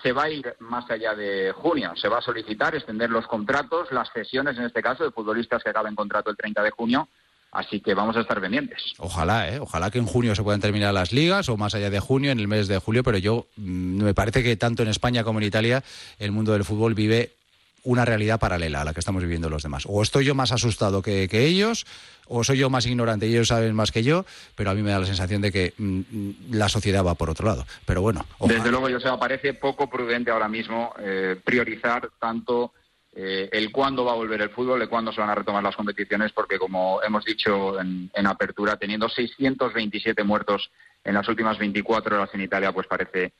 se 0.00 0.12
va 0.12 0.24
a 0.24 0.30
ir 0.30 0.54
más 0.60 0.88
allá 0.88 1.14
de 1.16 1.52
junio. 1.52 1.92
Se 1.96 2.08
va 2.08 2.18
a 2.18 2.22
solicitar 2.22 2.72
extender 2.76 3.10
los 3.10 3.26
contratos, 3.26 3.90
las 3.90 4.08
cesiones, 4.12 4.56
en 4.56 4.64
este 4.64 4.80
caso, 4.80 5.02
de 5.02 5.10
futbolistas 5.10 5.60
que 5.64 5.70
acaben 5.70 5.96
contrato 5.96 6.30
el 6.30 6.36
30 6.36 6.62
de 6.62 6.70
junio. 6.70 7.08
Así 7.50 7.80
que 7.80 7.94
vamos 7.94 8.16
a 8.16 8.20
estar 8.20 8.40
pendientes. 8.40 8.80
Ojalá, 8.98 9.50
¿eh? 9.50 9.58
Ojalá 9.58 9.90
que 9.90 9.98
en 9.98 10.06
junio 10.06 10.36
se 10.36 10.44
puedan 10.44 10.60
terminar 10.60 10.94
las 10.94 11.12
ligas 11.12 11.48
o 11.48 11.56
más 11.56 11.74
allá 11.74 11.90
de 11.90 11.98
junio, 12.00 12.30
en 12.30 12.38
el 12.38 12.46
mes 12.46 12.68
de 12.68 12.78
julio, 12.78 13.02
pero 13.02 13.18
yo 13.18 13.46
mm, 13.56 14.04
me 14.04 14.14
parece 14.14 14.44
que 14.44 14.56
tanto 14.56 14.84
en 14.84 14.88
España 14.88 15.24
como 15.24 15.40
en 15.40 15.46
Italia 15.46 15.82
el 16.18 16.30
mundo 16.30 16.52
del 16.52 16.64
fútbol 16.64 16.94
vive 16.94 17.32
una 17.84 18.04
realidad 18.04 18.38
paralela 18.38 18.82
a 18.82 18.84
la 18.84 18.94
que 18.94 19.00
estamos 19.00 19.22
viviendo 19.22 19.50
los 19.50 19.62
demás. 19.62 19.84
O 19.88 20.02
estoy 20.02 20.24
yo 20.24 20.34
más 20.34 20.52
asustado 20.52 21.02
que, 21.02 21.28
que 21.28 21.46
ellos, 21.46 21.86
o 22.26 22.44
soy 22.44 22.58
yo 22.58 22.70
más 22.70 22.86
ignorante 22.86 23.26
y 23.26 23.32
ellos 23.32 23.48
saben 23.48 23.74
más 23.74 23.90
que 23.90 24.02
yo, 24.02 24.24
pero 24.54 24.70
a 24.70 24.74
mí 24.74 24.82
me 24.82 24.90
da 24.90 25.00
la 25.00 25.06
sensación 25.06 25.42
de 25.42 25.52
que 25.52 25.74
mm, 25.76 25.98
mm, 25.98 26.34
la 26.52 26.68
sociedad 26.68 27.04
va 27.04 27.14
por 27.14 27.30
otro 27.30 27.46
lado. 27.46 27.66
Pero 27.84 28.02
bueno, 28.02 28.24
ojalá. 28.38 28.58
Desde 28.58 28.70
luego, 28.70 28.88
Joseba, 28.90 29.18
parece 29.18 29.54
poco 29.54 29.90
prudente 29.90 30.30
ahora 30.30 30.48
mismo 30.48 30.94
eh, 30.98 31.36
priorizar 31.42 32.10
tanto 32.20 32.72
eh, 33.14 33.48
el 33.52 33.70
cuándo 33.72 34.04
va 34.04 34.12
a 34.12 34.16
volver 34.16 34.40
el 34.40 34.50
fútbol, 34.50 34.80
el 34.80 34.88
cuándo 34.88 35.12
se 35.12 35.20
van 35.20 35.30
a 35.30 35.34
retomar 35.34 35.62
las 35.62 35.76
competiciones, 35.76 36.32
porque 36.32 36.58
como 36.58 37.02
hemos 37.02 37.24
dicho 37.24 37.80
en, 37.80 38.10
en 38.14 38.26
apertura, 38.26 38.76
teniendo 38.76 39.08
627 39.08 40.22
muertos 40.24 40.70
en 41.04 41.14
las 41.14 41.28
últimas 41.28 41.58
24 41.58 42.16
horas 42.16 42.30
en 42.32 42.42
Italia, 42.42 42.72
pues 42.72 42.86
parece 42.86 43.32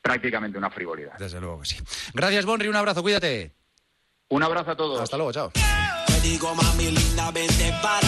prácticamente 0.00 0.58
una 0.58 0.70
frivolidad. 0.70 1.18
Desde 1.18 1.40
luego 1.40 1.60
que 1.60 1.66
sí. 1.66 1.76
Gracias, 2.14 2.46
Bonri, 2.46 2.68
un 2.68 2.76
abrazo, 2.76 3.02
cuídate. 3.02 3.59
Un 4.32 4.44
abrazo 4.44 4.70
a 4.70 4.76
todos. 4.76 5.00
Hasta 5.00 5.16
luego, 5.16 5.32
chao. 5.32 5.50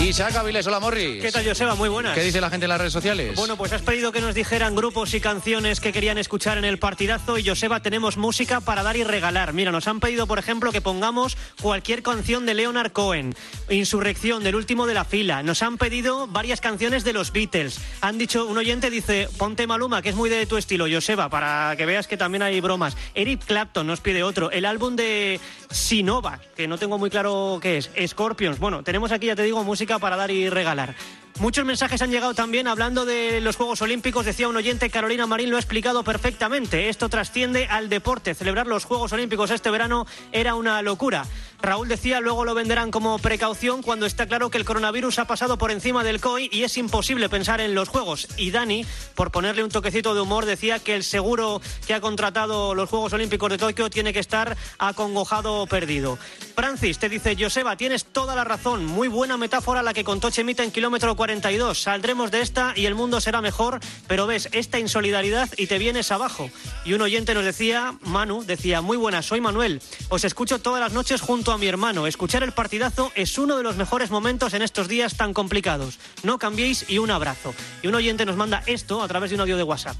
Isaac 0.02 0.36
Avilés, 0.36 0.66
hola 0.66 0.80
Morris. 0.80 1.22
¿Qué 1.22 1.32
tal, 1.32 1.46
Joseba? 1.46 1.74
Muy 1.74 1.88
buenas. 1.88 2.14
¿Qué 2.14 2.22
dice 2.22 2.42
la 2.42 2.50
gente 2.50 2.66
en 2.66 2.68
las 2.68 2.78
redes 2.78 2.92
sociales? 2.92 3.34
Bueno, 3.36 3.56
pues 3.56 3.72
has 3.72 3.80
pedido 3.80 4.12
que 4.12 4.20
nos 4.20 4.34
dijeran 4.34 4.76
grupos 4.76 5.14
y 5.14 5.20
canciones 5.20 5.80
que 5.80 5.92
querían 5.92 6.18
escuchar 6.18 6.58
en 6.58 6.66
el 6.66 6.78
partidazo 6.78 7.38
y 7.38 7.48
Joseba, 7.48 7.80
tenemos 7.80 8.18
música 8.18 8.60
para 8.60 8.82
dar 8.82 8.96
y 8.96 9.04
regalar. 9.04 9.54
Mira, 9.54 9.72
nos 9.72 9.88
han 9.88 9.98
pedido, 9.98 10.26
por 10.26 10.38
ejemplo, 10.38 10.72
que 10.72 10.82
pongamos 10.82 11.38
cualquier 11.62 12.02
canción 12.02 12.44
de 12.44 12.52
Leonard 12.52 12.92
Cohen, 12.92 13.34
Insurrección, 13.70 14.44
del 14.44 14.56
último 14.56 14.86
de 14.86 14.94
la 14.94 15.06
fila. 15.06 15.42
Nos 15.42 15.62
han 15.62 15.78
pedido 15.78 16.26
varias 16.26 16.60
canciones 16.60 17.04
de 17.04 17.14
los 17.14 17.32
Beatles. 17.32 17.80
Han 18.02 18.18
dicho, 18.18 18.46
un 18.46 18.58
oyente 18.58 18.90
dice, 18.90 19.28
ponte 19.38 19.66
Maluma, 19.66 20.02
que 20.02 20.10
es 20.10 20.16
muy 20.16 20.28
de 20.28 20.44
tu 20.44 20.58
estilo, 20.58 20.84
Joseba, 20.90 21.30
para 21.30 21.74
que 21.76 21.86
veas 21.86 22.06
que 22.06 22.18
también 22.18 22.42
hay 22.42 22.60
bromas. 22.60 22.94
Eric 23.14 23.44
Clapton 23.46 23.86
nos 23.86 24.00
pide 24.00 24.22
otro, 24.22 24.50
el 24.50 24.66
álbum 24.66 24.96
de 24.96 25.40
Sinova, 25.72 26.38
que 26.54 26.68
no 26.68 26.78
tengo 26.78 26.98
muy 26.98 27.10
claro 27.10 27.58
qué 27.60 27.78
es, 27.78 27.90
Scorpions. 28.06 28.58
Bueno, 28.58 28.82
tenemos 28.82 29.12
aquí, 29.12 29.26
ya 29.26 29.36
te 29.36 29.42
digo, 29.42 29.62
música 29.64 29.98
para 29.98 30.16
dar 30.16 30.30
y 30.30 30.48
regalar. 30.48 30.94
Muchos 31.38 31.64
mensajes 31.64 32.00
han 32.02 32.10
llegado 32.10 32.34
también 32.34 32.68
hablando 32.68 33.04
de 33.04 33.40
los 33.40 33.56
Juegos 33.56 33.82
Olímpicos. 33.82 34.26
Decía 34.26 34.48
un 34.48 34.56
oyente, 34.56 34.90
Carolina 34.90 35.26
Marín 35.26 35.50
lo 35.50 35.56
ha 35.56 35.60
explicado 35.60 36.04
perfectamente. 36.04 36.88
Esto 36.88 37.08
trasciende 37.08 37.66
al 37.66 37.88
deporte. 37.88 38.34
Celebrar 38.34 38.66
los 38.66 38.84
Juegos 38.84 39.12
Olímpicos 39.12 39.50
este 39.50 39.70
verano 39.70 40.06
era 40.30 40.54
una 40.54 40.82
locura. 40.82 41.24
Raúl 41.62 41.86
decía, 41.86 42.20
luego 42.20 42.44
lo 42.44 42.54
venderán 42.54 42.90
como 42.90 43.18
precaución 43.20 43.82
cuando 43.82 44.04
está 44.04 44.26
claro 44.26 44.50
que 44.50 44.58
el 44.58 44.64
coronavirus 44.64 45.20
ha 45.20 45.26
pasado 45.26 45.58
por 45.58 45.70
encima 45.70 46.02
del 46.02 46.20
COI 46.20 46.50
y 46.52 46.64
es 46.64 46.76
imposible 46.76 47.28
pensar 47.28 47.60
en 47.60 47.76
los 47.76 47.88
Juegos. 47.88 48.26
Y 48.36 48.50
Dani, 48.50 48.84
por 49.14 49.30
ponerle 49.30 49.62
un 49.62 49.70
toquecito 49.70 50.12
de 50.12 50.20
humor, 50.20 50.44
decía 50.44 50.80
que 50.80 50.96
el 50.96 51.04
seguro 51.04 51.62
que 51.86 51.94
ha 51.94 52.00
contratado 52.00 52.74
los 52.74 52.90
Juegos 52.90 53.12
Olímpicos 53.12 53.48
de 53.48 53.58
Tokio 53.58 53.90
tiene 53.90 54.12
que 54.12 54.18
estar 54.18 54.56
acongojado 54.78 55.60
o 55.60 55.66
perdido. 55.66 56.18
Francis 56.56 56.98
te 56.98 57.08
dice, 57.08 57.36
Joseba, 57.38 57.76
tienes 57.76 58.06
toda 58.06 58.34
la 58.34 58.42
razón. 58.42 58.84
Muy 58.84 59.06
buena 59.06 59.36
metáfora 59.36 59.84
la 59.84 59.94
que 59.94 60.02
contó 60.02 60.30
Chemita 60.30 60.64
en 60.64 60.72
kilómetro 60.72 61.14
42. 61.22 61.82
Saldremos 61.82 62.30
de 62.30 62.40
esta 62.40 62.72
y 62.76 62.86
el 62.86 62.94
mundo 62.94 63.20
será 63.20 63.40
mejor, 63.40 63.80
pero 64.06 64.26
ves 64.26 64.48
esta 64.52 64.78
insolidaridad 64.78 65.48
y 65.56 65.66
te 65.66 65.78
vienes 65.78 66.10
abajo. 66.12 66.50
Y 66.84 66.94
un 66.94 67.02
oyente 67.02 67.34
nos 67.34 67.44
decía, 67.44 67.94
Manu, 68.02 68.44
decía, 68.44 68.80
muy 68.80 68.96
buenas, 68.96 69.26
soy 69.26 69.40
Manuel. 69.40 69.80
Os 70.08 70.24
escucho 70.24 70.60
todas 70.60 70.80
las 70.80 70.92
noches 70.92 71.20
junto 71.20 71.32
junto 71.32 71.50
a 71.50 71.56
mi 71.56 71.66
hermano. 71.66 72.06
Escuchar 72.06 72.42
el 72.42 72.52
partidazo 72.52 73.10
es 73.14 73.38
uno 73.38 73.56
de 73.56 73.62
los 73.62 73.76
mejores 73.76 74.10
momentos 74.10 74.52
en 74.52 74.60
estos 74.60 74.86
días 74.86 75.16
tan 75.16 75.32
complicados. 75.32 75.98
No 76.22 76.38
cambiéis 76.38 76.84
y 76.90 76.98
un 76.98 77.10
abrazo. 77.10 77.54
Y 77.82 77.86
un 77.86 77.94
oyente 77.94 78.26
nos 78.26 78.36
manda 78.36 78.62
esto 78.66 79.02
a 79.02 79.08
través 79.08 79.30
de 79.30 79.36
un 79.36 79.40
audio 79.40 79.56
de 79.56 79.62
WhatsApp. 79.62 79.96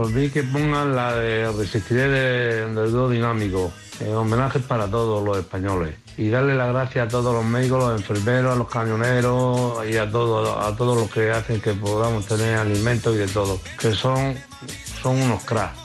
Por 0.00 0.08
mí 0.12 0.30
que 0.30 0.42
pongan 0.44 0.96
la 0.96 1.14
de 1.14 1.52
resistiré 1.52 2.08
de- 2.08 2.72
del 2.74 2.90
dúo 2.90 3.10
dinámico. 3.10 3.70
En 4.00 4.14
homenaje 4.14 4.58
para 4.58 4.86
todos 4.90 5.22
los 5.22 5.36
españoles. 5.36 5.94
Y 6.16 6.30
darle 6.30 6.54
las 6.54 6.72
gracias 6.72 7.04
a 7.04 7.08
todos 7.10 7.34
los 7.34 7.44
médicos, 7.44 7.80
los 7.80 8.00
enfermeros, 8.00 8.54
a 8.54 8.56
los 8.56 8.66
camioneros 8.70 9.86
y 9.86 9.98
a 9.98 10.10
todos, 10.10 10.56
a 10.56 10.74
todos 10.74 10.96
los 10.96 11.10
que 11.10 11.30
hacen 11.30 11.60
que 11.60 11.74
podamos 11.74 12.24
tener 12.24 12.56
alimentos 12.56 13.14
y 13.14 13.18
de 13.18 13.26
todo. 13.28 13.60
Que 13.78 13.92
son, 13.92 14.36
son 15.02 15.20
unos 15.20 15.44
cracks. 15.44 15.78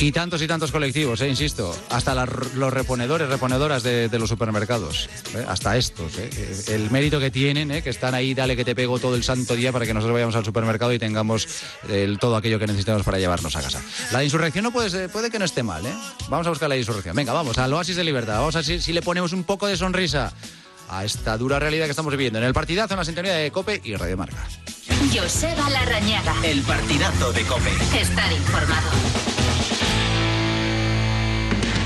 Y 0.00 0.12
tantos 0.12 0.40
y 0.42 0.46
tantos 0.46 0.70
colectivos, 0.70 1.20
eh, 1.20 1.28
insisto, 1.28 1.76
hasta 1.90 2.14
los 2.14 2.72
reponedores, 2.72 3.28
reponedoras 3.28 3.82
de, 3.82 4.08
de 4.08 4.18
los 4.18 4.28
supermercados, 4.28 5.08
eh, 5.34 5.44
hasta 5.48 5.76
estos, 5.76 6.16
eh, 6.18 6.30
eh, 6.32 6.62
el 6.68 6.90
mérito 6.90 7.18
que 7.18 7.30
tienen, 7.30 7.70
eh, 7.72 7.82
que 7.82 7.90
están 7.90 8.14
ahí, 8.14 8.32
dale 8.32 8.54
que 8.56 8.64
te 8.64 8.74
pego 8.76 8.98
todo 9.00 9.16
el 9.16 9.24
santo 9.24 9.54
día 9.56 9.72
para 9.72 9.86
que 9.86 9.94
nosotros 9.94 10.14
vayamos 10.14 10.36
al 10.36 10.44
supermercado 10.44 10.92
y 10.92 10.98
tengamos 10.98 11.48
el- 11.88 12.18
todo 12.18 12.36
aquello 12.36 12.58
que 12.58 12.66
necesitamos 12.68 13.02
para 13.02 13.18
llevarnos 13.18 13.56
a 13.56 13.60
casa. 13.62 13.82
La 14.12 14.22
insurrección 14.22 14.62
no 14.62 14.70
puede, 14.72 14.88
ser- 14.90 15.10
puede 15.10 15.30
que 15.30 15.38
no 15.38 15.44
esté 15.44 15.62
mal, 15.64 15.84
¿eh? 15.84 15.92
Vamos 16.28 16.46
a 16.46 16.50
buscar 16.50 16.68
la 16.68 16.76
insurrección. 16.76 17.16
Venga, 17.16 17.32
vamos 17.32 17.58
al 17.58 17.72
oasis 17.72 17.96
de 17.96 18.04
libertad, 18.04 18.38
vamos 18.38 18.54
a 18.54 18.58
ver 18.58 18.64
si, 18.66 18.80
si 18.80 18.92
le 18.92 19.02
ponemos 19.02 19.32
un 19.32 19.42
poco 19.44 19.66
de 19.66 19.76
sonrisa 19.76 20.32
a 20.88 21.04
esta 21.04 21.36
dura 21.36 21.58
realidad 21.58 21.86
que 21.86 21.90
estamos 21.90 22.12
viviendo 22.12 22.38
en 22.38 22.44
el 22.44 22.54
partidazo, 22.54 22.94
en 22.94 22.98
la 22.98 23.04
sintonía 23.04 23.32
de 23.34 23.50
COPE 23.50 23.80
y 23.84 23.94
Radio 23.96 24.16
Marca. 24.16 24.46
Joseba 25.14 25.68
Larrañaga. 25.70 26.34
El 26.44 26.62
partidazo 26.62 27.32
de 27.32 27.42
Cope. 27.42 27.70
Estar 28.00 28.32
informado. 28.32 28.90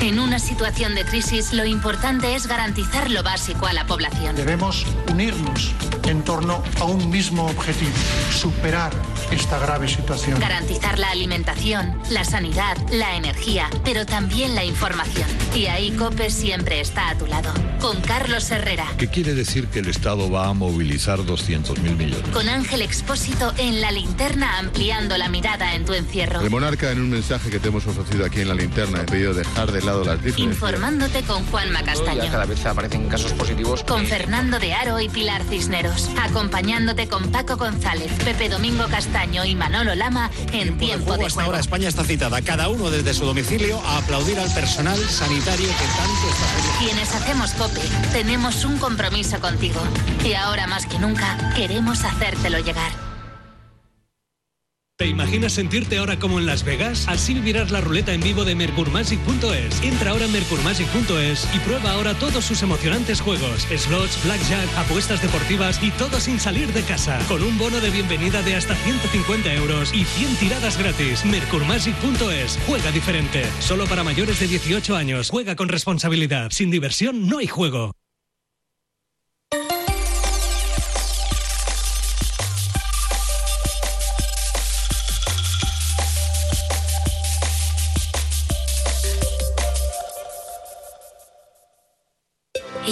En 0.03 0.19
una 0.19 0.41
situación 0.41 0.97
de 0.97 1.05
crisis, 1.05 1.53
lo 1.53 1.65
importante 1.65 2.35
es 2.35 2.49
garantizar 2.49 3.09
lo 3.09 3.23
básico 3.23 3.67
a 3.67 3.73
la 3.73 3.87
población. 3.87 4.35
Debemos 4.35 4.85
unirnos 5.09 5.73
en 6.09 6.25
torno 6.25 6.61
a 6.81 6.85
un 6.87 7.09
mismo 7.09 7.47
objetivo, 7.47 7.93
superar 8.33 8.93
esta 9.31 9.61
grave 9.61 9.87
situación. 9.87 10.41
Garantizar 10.41 10.99
la 10.99 11.11
alimentación, 11.11 11.97
la 12.11 12.25
sanidad, 12.25 12.77
la 12.91 13.17
energía, 13.17 13.71
pero 13.85 14.05
también 14.05 14.57
la 14.57 14.65
información. 14.65 15.29
Y 15.55 15.67
ahí 15.67 15.93
COPE 15.93 16.31
siempre 16.31 16.81
está 16.81 17.11
a 17.11 17.17
tu 17.17 17.27
lado. 17.27 17.55
Con 17.81 18.01
Carlos 18.01 18.51
Herrera, 18.51 18.87
¿Qué 18.99 19.07
quiere 19.07 19.35
decir 19.35 19.69
que 19.69 19.79
el 19.79 19.89
Estado 19.89 20.29
va 20.29 20.49
a 20.49 20.53
movilizar 20.53 21.21
200.000 21.21 21.97
millones? 21.97 22.29
con 22.33 22.49
Ángel 22.49 22.83
Expósito 22.83 23.53
en 23.57 23.81
la 23.81 23.93
linterna 23.93 24.59
ampliando 24.59 25.17
la 25.17 25.29
mirada 25.29 25.77
en 25.77 25.85
tu 25.85 25.95
encierro. 25.95 26.41
El 26.41 26.51
monarca, 26.51 26.91
en 26.91 27.01
un 27.01 27.11
mensaje 27.11 27.51
que 27.51 27.61
te 27.61 27.69
hemos 27.69 27.87
ofrecido 27.87 28.25
aquí 28.27 28.41
en 28.41 28.49
la 28.49 28.55
linterna, 28.55 29.03
ha 29.03 29.07
pedido 29.07 29.33
dejar 29.33 29.71
de 29.71 29.81
lado 29.83 29.92
las 29.99 30.23
diferencias. 30.23 30.55
Informándote 30.55 31.23
con 31.23 31.45
Juanma 31.47 31.83
Castaño. 31.83 32.31
cada 32.31 32.45
vez 32.45 32.65
aparecen 32.65 33.09
casos 33.09 33.33
positivos. 33.33 33.85
Con 33.85 34.07
Fernando 34.07 34.59
de 34.59 34.75
Aro 34.75 35.01
y 35.01 35.09
Pilar 35.09 35.43
Cisneros. 35.45 36.11
Acompañándote 36.21 37.09
con 37.09 37.31
Paco 37.31 37.57
González, 37.57 38.11
Pepe 38.25 38.49
Domingo 38.49 38.85
Castaño 38.89 39.45
y 39.45 39.55
Manolo 39.55 39.95
Lama 39.95 40.31
en 40.53 40.79
tiempo 40.79 41.17
de 41.17 41.27
Hasta 41.27 41.35
juego. 41.35 41.47
ahora 41.49 41.61
España 41.61 41.89
está 41.89 42.05
citada, 42.05 42.41
cada 42.43 42.69
uno 42.69 42.91
desde 42.91 43.15
su 43.15 43.25
domicilio, 43.25 43.81
a 43.85 43.99
aplaudir 43.99 44.39
al 44.39 44.53
personal 44.55 44.99
sanitario 44.99 45.69
que 45.69 45.85
tanto 45.85 46.29
está 46.31 46.45
haciendo. 46.47 46.79
Quienes 46.79 47.15
hacemos 47.15 47.53
COPE, 47.53 47.83
tenemos 48.13 48.65
un 48.65 48.79
compromiso 48.79 49.41
contigo. 49.41 49.81
Y 50.25 50.35
ahora 50.35 50.67
más 50.67 50.87
que 50.87 50.99
nunca, 50.99 51.53
queremos 51.55 52.05
hacértelo 52.05 52.59
llegar. 52.61 53.12
¿Te 55.03 55.09
imaginas 55.09 55.55
sentirte 55.55 55.99
ahora 55.99 56.17
como 56.17 56.39
en 56.39 56.47
Las 56.47 56.63
Vegas? 56.63 57.09
Así 57.09 57.35
vivirás 57.35 57.73
la 57.73 57.81
ruleta 57.81 58.13
en 58.13 58.21
vivo 58.21 58.45
de 58.45 58.55
Mercurmagic.es. 58.55 59.83
Entra 59.83 60.13
ahora 60.13 60.27
en 60.27 60.33
Mercurmagic.es 60.33 61.49
y 61.53 61.59
prueba 61.59 61.91
ahora 61.91 62.15
todos 62.15 62.45
sus 62.45 62.63
emocionantes 62.63 63.21
juegos. 63.21 63.63
Slots, 63.63 64.23
blackjack, 64.25 64.69
apuestas 64.79 65.21
deportivas 65.21 65.83
y 65.83 65.91
todo 65.91 66.21
sin 66.21 66.39
salir 66.39 66.73
de 66.73 66.83
casa. 66.83 67.19
Con 67.27 67.43
un 67.43 67.59
bono 67.59 67.81
de 67.81 67.91
bienvenida 67.91 68.43
de 68.43 68.55
hasta 68.55 68.77
150 68.77 69.53
euros 69.55 69.93
y 69.93 70.05
100 70.05 70.37
tiradas 70.37 70.79
gratis. 70.79 71.25
Mercurmagic.es. 71.25 72.61
Juega 72.69 72.93
diferente. 72.93 73.43
Solo 73.59 73.87
para 73.87 74.05
mayores 74.05 74.39
de 74.39 74.47
18 74.47 74.95
años. 74.95 75.31
Juega 75.31 75.57
con 75.57 75.69
responsabilidad. 75.69 76.53
Sin 76.53 76.71
diversión 76.71 77.27
no 77.27 77.39
hay 77.39 77.49
juego. 77.49 77.97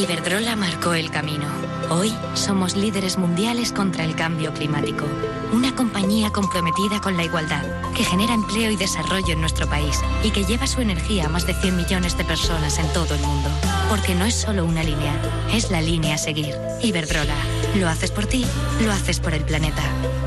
Iberdrola 0.00 0.56
marcó 0.56 0.94
el 0.94 1.10
camino. 1.10 1.44
Hoy 1.90 2.16
somos 2.32 2.74
líderes 2.74 3.18
mundiales 3.18 3.70
contra 3.70 4.02
el 4.02 4.14
cambio 4.14 4.50
climático. 4.54 5.04
Una 5.52 5.76
compañía 5.76 6.30
comprometida 6.30 7.02
con 7.02 7.18
la 7.18 7.24
igualdad, 7.24 7.62
que 7.94 8.02
genera 8.02 8.32
empleo 8.32 8.70
y 8.70 8.76
desarrollo 8.76 9.34
en 9.34 9.42
nuestro 9.42 9.68
país 9.68 10.00
y 10.24 10.30
que 10.30 10.44
lleva 10.44 10.66
su 10.66 10.80
energía 10.80 11.26
a 11.26 11.28
más 11.28 11.46
de 11.46 11.52
100 11.52 11.76
millones 11.76 12.16
de 12.16 12.24
personas 12.24 12.78
en 12.78 12.90
todo 12.94 13.14
el 13.14 13.20
mundo. 13.20 13.50
Porque 13.90 14.14
no 14.14 14.24
es 14.24 14.36
solo 14.36 14.64
una 14.64 14.82
línea, 14.82 15.12
es 15.52 15.70
la 15.70 15.82
línea 15.82 16.14
a 16.14 16.18
seguir. 16.18 16.54
Iberdrola. 16.82 17.36
Lo 17.74 17.86
haces 17.86 18.10
por 18.10 18.24
ti, 18.24 18.46
lo 18.82 18.92
haces 18.92 19.20
por 19.20 19.34
el 19.34 19.44
planeta. 19.44 19.82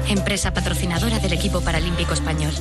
Empresa 0.08 0.54
patrocinadora 0.54 1.18
del 1.18 1.34
equipo 1.34 1.62
paralímpico 1.62 2.14
español. 2.14 2.54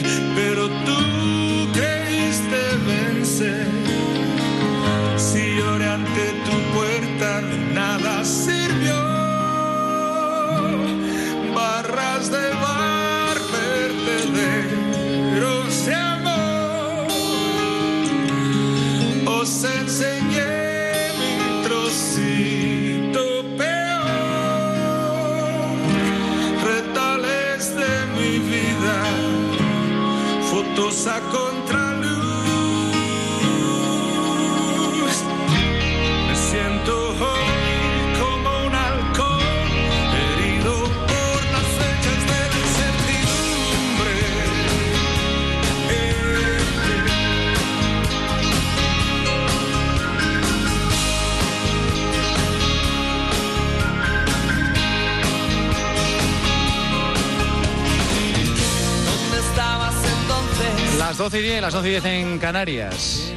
Las 61.19 61.31
12 61.33 61.39
y 61.39 61.49
10, 61.49 61.61
las 61.61 61.73
12 61.73 61.87
y 61.87 61.91
10 61.91 62.05
en 62.05 62.39
Canarias. 62.39 63.33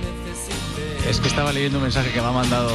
Es 1.04 1.18
que 1.18 1.26
estaba 1.26 1.52
leyendo 1.52 1.78
un 1.78 1.82
mensaje 1.82 2.12
que 2.12 2.20
me 2.20 2.28
ha 2.28 2.30
mandado 2.30 2.70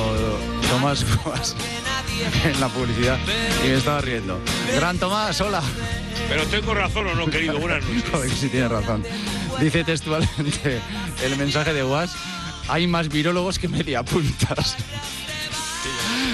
Tomás 0.70 1.05
Cuevas 1.05 1.55
en 2.43 2.60
la 2.60 2.68
publicidad 2.68 3.18
y 3.64 3.70
me 3.70 3.76
estaba 3.76 4.01
riendo. 4.01 4.38
Gran 4.76 4.97
Tomás, 4.99 5.39
hola. 5.39 5.64
Pero 6.28 6.45
tengo 6.47 6.74
razón 6.74 7.08
o 7.08 7.16
no, 7.16 7.26
querido. 7.28 7.58
Buenas 7.58 7.86
noches. 7.86 8.03
Joder, 8.12 8.32
sí 8.32 8.49
tienes 8.49 8.70
razón. 8.70 9.01
Dice 9.62 9.86
textualmente 9.86 10.82
el 11.24 11.38
mensaje 11.38 11.74
de 11.74 11.86
Was, 11.86 12.14
hay 12.68 12.86
más 12.86 13.08
virólogos 13.08 13.60
que 13.60 13.70
mediapuntas. 13.70 14.76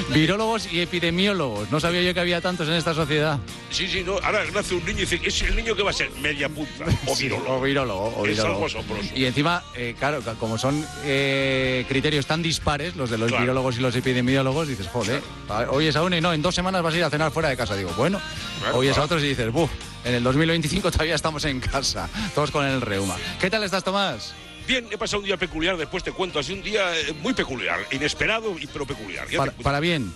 Virólogos 0.10 0.74
y 0.74 0.82
epidemiólogos. 0.82 1.70
No 1.70 1.80
sabía 1.80 2.02
yo 2.02 2.16
que 2.16 2.22
había 2.22 2.42
tantos 2.42 2.68
en 2.68 2.74
esta 2.74 2.96
sociedad. 2.96 3.38
Sí, 3.74 3.88
sí, 3.88 4.04
no. 4.06 4.14
Ahora 4.24 4.44
nace 4.54 4.76
un 4.76 4.86
niño 4.86 5.00
y 5.00 5.02
dice, 5.02 5.20
es 5.24 5.42
el 5.42 5.56
niño 5.56 5.76
que 5.76 5.82
va 5.82 5.90
a 5.90 5.94
ser 5.94 6.12
media 6.22 6.48
punta. 6.48 6.86
O 7.08 7.16
virólogo. 7.16 7.56
o 7.58 7.62
virólogo, 7.62 8.04
o 8.18 8.26
Es 8.26 8.32
virólogo. 8.32 8.54
algo 8.56 8.66
asombroso. 8.68 9.10
Y 9.16 9.26
encima, 9.26 9.64
eh, 9.76 9.96
claro, 9.98 10.22
como 10.40 10.58
son 10.60 10.86
eh, 11.04 11.84
criterios 11.90 12.28
tan 12.28 12.44
dispares, 12.44 12.96
los 12.96 13.10
de 13.10 13.18
los 13.18 13.30
Claro. 13.30 13.44
virólogos 13.44 13.78
y 13.78 13.82
los 13.82 13.96
epidemiólogos, 13.96 14.68
dices, 14.68 14.88
joder, 14.88 15.22
a- 15.50 15.72
hoy 15.72 15.88
es 15.88 15.96
a 15.96 16.04
uno 16.04 16.16
y 16.16 16.22
no, 16.22 16.32
en 16.34 16.42
dos 16.44 16.54
semanas 16.54 16.84
vas 16.84 16.94
a 16.94 16.98
ir 16.98 17.04
a 17.04 17.10
cenar 17.10 17.32
fuera 17.32 17.50
de 17.50 17.58
casa. 17.58 17.76
Digo, 17.76 17.92
bueno, 17.98 18.22
Claro, 18.62 18.78
hoy 18.78 18.88
es 18.88 18.92
a 18.92 18.96
claro. 18.96 19.06
otros 19.06 19.24
y 19.24 19.30
dices, 19.30 19.52
buf, 19.52 19.72
en 20.06 20.14
el 20.14 20.24
2025 20.24 20.92
todavía 20.92 21.16
estamos 21.16 21.44
en 21.46 21.60
casa, 21.60 22.08
todos 22.36 22.52
con 22.52 22.66
el 22.66 22.80
reuma. 22.80 23.16
¿Qué 23.42 23.50
tal 23.50 23.64
estás, 23.64 23.84
Tomás? 23.84 24.36
Bien, 24.68 24.86
he 24.92 24.98
pasado 25.00 25.20
un 25.20 25.26
día 25.26 25.36
peculiar, 25.36 25.76
después 25.78 26.04
te 26.04 26.12
cuento. 26.12 26.38
Ha 26.40 26.44
sido 26.44 26.58
un 26.58 26.64
día 26.64 26.96
eh, 26.98 27.14
muy 27.22 27.34
peculiar, 27.34 27.80
inesperado, 27.92 28.56
y 28.60 28.68
pero 28.68 28.86
peculiar. 28.86 29.28
Ya 29.30 29.40
Para, 29.40 29.52
te- 29.52 29.64
para 29.64 29.80
bien. 29.82 30.14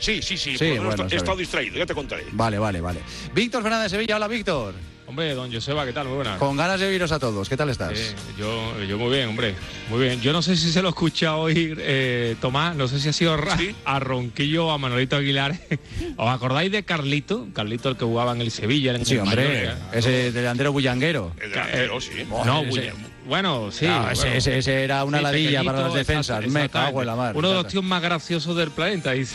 Sí, 0.00 0.20
sí, 0.22 0.36
sí. 0.36 0.56
Sí, 0.58 0.72
por 0.76 0.86
bueno, 0.86 1.02
he 1.02 1.06
está 1.06 1.16
estado 1.16 1.36
distraído, 1.36 1.76
ya 1.76 1.86
te 1.86 1.94
contaré. 1.94 2.24
Vale, 2.32 2.58
vale, 2.58 2.80
vale. 2.80 3.00
Víctor 3.34 3.62
Fernández 3.62 3.84
de 3.92 3.96
Sevilla, 3.96 4.16
hola 4.16 4.28
Víctor. 4.28 4.74
Hombre, 5.06 5.34
don 5.34 5.52
Joseba, 5.52 5.84
¿qué 5.84 5.92
tal? 5.92 6.06
Muy 6.06 6.16
buenas. 6.16 6.38
Con 6.38 6.56
ganas 6.56 6.78
de 6.78 6.88
viros 6.88 7.10
a 7.10 7.18
todos, 7.18 7.48
¿qué 7.48 7.56
tal 7.56 7.68
estás? 7.68 7.98
Eh, 7.98 8.14
yo, 8.38 8.80
yo 8.84 8.96
muy 8.96 9.10
bien, 9.16 9.28
hombre. 9.28 9.56
Muy 9.88 9.98
bien. 10.04 10.20
Yo 10.20 10.32
no 10.32 10.40
sé 10.40 10.56
si 10.56 10.70
se 10.70 10.82
lo 10.82 10.90
escucha 10.90 11.34
hoy 11.36 11.74
eh, 11.78 12.36
Tomás, 12.40 12.76
no 12.76 12.86
sé 12.86 13.00
si 13.00 13.08
ha 13.08 13.12
sido 13.12 13.36
ra- 13.36 13.58
a 13.84 13.98
Ronquillo 13.98 14.68
o 14.68 14.70
a 14.70 14.78
Manolito 14.78 15.16
Aguilar. 15.16 15.56
¿Os 16.16 16.28
acordáis 16.28 16.70
de 16.70 16.84
Carlito? 16.84 17.48
Carlito, 17.52 17.88
el 17.88 17.96
que 17.96 18.04
jugaba 18.04 18.32
en 18.32 18.40
el 18.40 18.52
Sevilla. 18.52 18.94
En 18.94 19.04
Sí, 19.04 19.14
el 19.14 19.20
hombre, 19.22 19.72
ese 19.92 20.30
delantero 20.30 20.70
bullanguero. 20.72 21.32
El 21.42 21.50
delantero, 21.50 22.00
sí. 22.00 22.10
No, 22.28 22.62
ese- 22.62 22.70
Bulla- 22.70 22.94
bueno, 23.26 23.70
sí. 23.72 23.86
Ese- 23.86 23.92
bueno. 23.98 24.12
ese- 24.36 24.58
ese 24.58 24.84
era 24.84 25.02
una 25.04 25.18
Sí, 25.18 25.24
ladilla 25.24 25.64
para 25.64 25.80
las 25.82 25.94
defensas. 25.94 26.36
exacto- 26.44 26.52
Me 26.56 26.68
cago 26.68 27.00
en 27.00 27.06
la 27.08 27.16
mar. 27.16 27.36
Uno 27.36 27.48
de 27.48 27.54
los 27.54 27.66
tíos 27.66 27.82
más 27.82 28.00
graciosos 28.00 28.56
del 28.56 28.70
planeta. 28.70 29.10
Dice, 29.10 29.34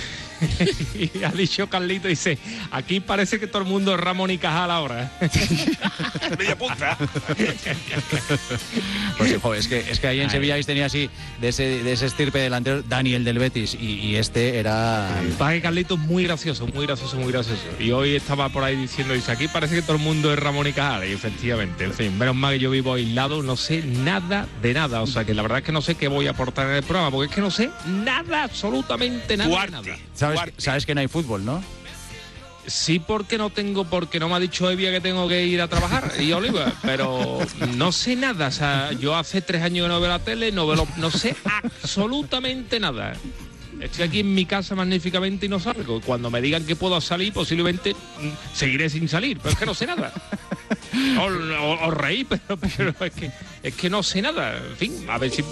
y 0.93 1.23
ha 1.23 1.29
dicho 1.29 1.67
Carlito, 1.69 2.07
dice, 2.07 2.37
aquí 2.71 2.99
parece 2.99 3.39
que 3.39 3.47
todo 3.47 3.61
el 3.61 3.67
mundo 3.67 3.93
es 3.93 3.99
Ramón 3.99 4.31
y 4.31 4.37
Cajal 4.37 4.71
ahora. 4.71 5.11
Media 6.37 6.57
punta. 6.57 6.97
Pues 9.17 9.59
es 9.59 9.67
que, 9.67 9.79
es 9.91 9.99
que 9.99 10.07
ahí 10.07 10.19
en 10.19 10.25
Ay. 10.25 10.31
Sevilla 10.31 10.61
tenía 10.63 10.85
así, 10.87 11.09
de 11.39 11.49
ese, 11.49 11.83
de 11.83 11.93
ese 11.93 12.07
estirpe 12.07 12.39
delantero, 12.39 12.81
Daniel 12.81 13.23
del 13.23 13.39
Betis, 13.39 13.77
y, 13.79 13.99
y 13.99 14.15
este 14.15 14.57
era... 14.57 15.07
Que 15.37 15.61
Carlito 15.61 15.93
es 15.95 15.99
muy 15.99 16.23
gracioso, 16.23 16.67
muy 16.67 16.85
gracioso, 16.85 17.15
muy 17.17 17.31
gracioso. 17.31 17.61
Y 17.79 17.91
hoy 17.91 18.15
estaba 18.15 18.49
por 18.49 18.63
ahí 18.63 18.75
diciendo, 18.75 19.13
dice, 19.13 19.31
aquí 19.31 19.47
parece 19.47 19.75
que 19.75 19.81
todo 19.81 19.95
el 19.97 20.01
mundo 20.01 20.33
es 20.33 20.39
Ramón 20.39 20.67
y 20.67 20.73
Cajal. 20.73 21.07
Y 21.07 21.13
efectivamente, 21.13 21.85
en 21.85 21.93
fin, 21.93 22.17
menos 22.17 22.35
mal 22.35 22.53
que 22.53 22.59
yo 22.59 22.71
vivo 22.71 22.93
aislado, 22.93 23.43
no 23.43 23.55
sé 23.55 23.83
nada 23.83 24.47
de 24.61 24.73
nada. 24.73 25.01
O 25.01 25.07
sea 25.07 25.23
que 25.23 25.33
la 25.33 25.41
verdad 25.41 25.59
es 25.59 25.63
que 25.63 25.71
no 25.71 25.81
sé 25.81 25.95
qué 25.95 26.07
voy 26.07 26.27
a 26.27 26.31
aportar 26.31 26.67
en 26.67 26.75
el 26.75 26.83
programa, 26.83 27.11
porque 27.11 27.29
es 27.29 27.35
que 27.35 27.41
no 27.41 27.51
sé 27.51 27.69
nada, 27.85 28.43
absolutamente 28.43 29.37
nada. 29.37 29.65
de 29.65 29.71
nada. 29.71 29.97
¿Sabes, 30.33 30.53
sabes 30.57 30.85
que 30.85 30.95
no 30.95 31.01
hay 31.01 31.07
fútbol, 31.07 31.45
¿no? 31.45 31.63
Sí, 32.67 32.97
porque 32.99 33.37
no 33.37 33.51
tengo, 33.51 33.85
porque 33.85 34.19
no 34.19 34.27
me 34.27 34.35
ha 34.35 34.39
dicho 34.39 34.69
Evia 34.71 34.89
que 34.91 34.99
tengo 34.99 35.27
que 35.27 35.45
ir 35.45 35.61
a 35.61 35.67
trabajar 35.67 36.11
y 36.19 36.31
Oliva, 36.33 36.73
pero 36.81 37.37
no 37.75 37.91
sé 37.91 38.15
nada. 38.15 38.47
O 38.47 38.51
sea, 38.51 38.91
yo 38.93 39.15
hace 39.15 39.41
tres 39.41 39.61
años 39.61 39.85
que 39.85 39.89
no 39.89 39.99
veo 39.99 40.09
la 40.09 40.17
tele, 40.19 40.51
no, 40.51 40.65
veo 40.65 40.77
lo- 40.77 40.87
no 40.97 41.11
sé 41.11 41.35
absolutamente 41.45 42.79
nada. 42.79 43.13
Estoy 43.79 44.05
aquí 44.05 44.19
en 44.21 44.33
mi 44.33 44.45
casa 44.45 44.73
magníficamente 44.73 45.45
y 45.45 45.49
no 45.49 45.59
salgo. 45.59 46.01
Cuando 46.01 46.31
me 46.31 46.41
digan 46.41 46.65
que 46.65 46.75
puedo 46.75 46.99
salir, 47.01 47.33
posiblemente 47.33 47.93
mm, 47.93 48.29
seguiré 48.55 48.89
sin 48.89 49.07
salir, 49.09 49.37
pero 49.37 49.51
es 49.53 49.59
que 49.59 49.65
no 49.65 49.73
sé 49.75 49.85
nada. 49.85 50.11
Os, 51.19 51.93
reí, 51.93 52.23
pero, 52.29 52.57
pero 52.77 52.93
es, 53.05 53.11
que, 53.13 53.31
es 53.63 53.73
que 53.75 53.89
no 53.89 54.03
sé 54.03 54.21
nada. 54.21 54.57
En 54.57 54.75
fin, 54.77 55.05
a 55.09 55.17
ver 55.17 55.31
si 55.31 55.43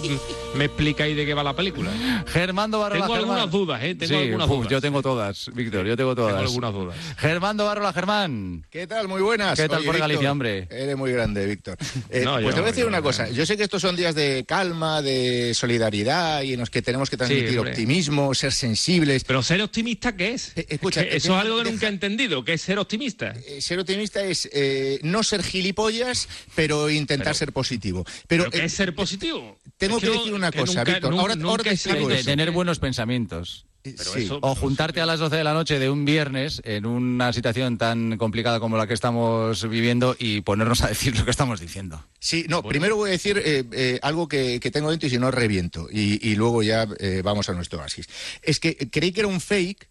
me 0.55 0.65
explicáis 0.65 1.15
de 1.15 1.25
qué 1.25 1.33
va 1.33 1.43
la 1.43 1.55
película. 1.55 1.91
Germando 2.27 2.79
Barrola. 2.79 3.01
Tengo 3.05 3.15
Germán. 3.15 3.37
algunas 3.37 3.51
dudas, 3.51 3.83
¿eh? 3.83 3.95
Tengo 3.95 4.09
Sí, 4.19 4.23
algunas 4.25 4.47
uf, 4.49 4.55
dudas. 4.57 4.71
Yo 4.71 4.81
tengo 4.81 5.01
todas, 5.01 5.51
Víctor, 5.53 5.85
yo 5.85 5.95
tengo 5.97 6.15
todas. 6.15 6.33
Tengo 6.35 6.47
algunas 6.47 6.73
dudas. 6.73 6.97
Germando 7.17 7.65
Barrola, 7.65 7.93
Germán. 7.93 8.65
¿Qué 8.69 8.87
tal? 8.87 9.07
Muy 9.07 9.21
buenas. 9.21 9.59
¿Qué 9.59 9.67
tal 9.67 9.79
Oye, 9.79 9.85
por 9.85 9.95
Víctor, 9.95 10.09
Galicia, 10.09 10.31
hombre? 10.31 10.67
Eres 10.69 10.97
muy 10.97 11.11
grande, 11.11 11.45
Víctor. 11.45 11.77
Eh, 12.09 12.21
No, 12.23 12.33
pues 12.35 12.45
yo- 12.45 12.49
te 12.53 12.59
voy 12.61 12.63
a 12.63 12.71
decir 12.71 12.83
yo- 12.83 12.87
una 12.87 13.01
cosa. 13.01 13.29
Yo 13.29 13.45
sé 13.45 13.57
que 13.57 13.63
estos 13.63 13.81
son 13.81 13.95
días 13.95 14.15
de 14.15 14.45
calma, 14.47 15.01
de 15.01 15.53
solidaridad 15.53 16.41
y 16.43 16.53
en 16.53 16.59
los 16.59 16.69
que 16.69 16.81
tenemos 16.81 17.09
que 17.09 17.17
transmitir 17.17 17.59
optimismo, 17.59 18.33
ser 18.33 18.51
sensibles. 18.51 19.23
Pero 19.23 19.41
ser 19.43 19.61
optimista, 19.61 20.15
¿qué 20.15 20.33
es? 20.33 20.53
escucha, 20.55 21.01
Es 21.01 21.07
que 21.09 21.17
eso 21.17 21.35
es 21.35 21.41
algo 21.45 21.63
que 21.63 21.71
nunca 21.71 21.87
he 21.87 21.89
entendido, 21.89 22.43
que 22.43 22.53
es 22.53 22.61
ser 22.61 22.79
optimista. 22.79 23.33
Eh, 23.47 23.61
Ser 23.61 23.79
optimista 23.79 24.23
es 24.23 24.49
eh, 24.53 24.99
no 25.03 25.23
ser 25.23 25.43
gilipollas, 25.43 26.27
pero 26.55 26.89
intentar 26.89 27.35
ser 27.35 27.53
positivo. 27.53 28.03
Pero, 28.27 28.45
¿Pero 28.45 28.51
qué 28.51 28.59
eh, 28.61 28.65
es 28.65 28.73
ser 28.73 28.95
positivo? 28.95 29.57
tengo 29.77 29.97
Es 29.97 30.03
que 30.03 30.09
decir 30.09 30.33
una 30.33 30.51
que 30.51 30.59
cosa, 30.59 30.79
nunca- 30.79 30.91
Víctor. 30.93 31.13
Ahora, 31.13 31.35
nunca 31.35 31.49
ahora 31.49 31.63
te 31.63 31.69
de 31.69 32.15
eso. 32.15 32.25
tener 32.25 32.51
buenos 32.51 32.79
pensamientos. 32.79 33.65
sí. 33.83 33.91
eso- 34.23 34.39
o 34.41 34.55
juntarte 34.55 35.01
a 35.01 35.05
las 35.05 35.19
12 35.19 35.35
de 35.35 35.43
la 35.43 35.53
noche 35.53 35.77
de 35.77 35.89
un 35.89 36.05
viernes 36.05 36.61
en 36.63 36.85
una 36.85 37.33
situación 37.33 37.77
tan 37.77 38.17
complicada 38.17 38.61
como 38.61 38.77
la 38.77 38.87
que 38.87 38.93
estamos 38.93 39.67
viviendo 39.67 40.15
y 40.17 40.39
ponernos 40.39 40.81
a 40.83 40.87
decir 40.87 41.17
lo 41.17 41.25
que 41.25 41.31
estamos 41.31 41.59
diciendo. 41.59 42.01
Sí, 42.19 42.45
no, 42.47 42.63
primero 42.63 42.95
voy 42.95 43.09
a 43.09 43.11
decir 43.11 43.41
eh, 43.43 43.65
eh, 43.73 43.99
algo 44.01 44.29
que, 44.29 44.61
que 44.61 44.71
tengo 44.71 44.89
dentro 44.89 45.07
y 45.07 45.09
si 45.09 45.17
no 45.17 45.31
reviento. 45.31 45.89
Y, 45.91 46.25
y 46.25 46.35
luego 46.35 46.63
ya 46.63 46.87
eh, 46.99 47.21
vamos 47.25 47.49
a 47.49 47.53
nuestro 47.53 47.79
oasis. 47.79 48.07
Es 48.41 48.61
que 48.61 48.69
eh, 48.79 48.87
creí 48.89 49.11
que 49.11 49.19
era 49.19 49.27
un 49.27 49.41
fake, 49.41 49.89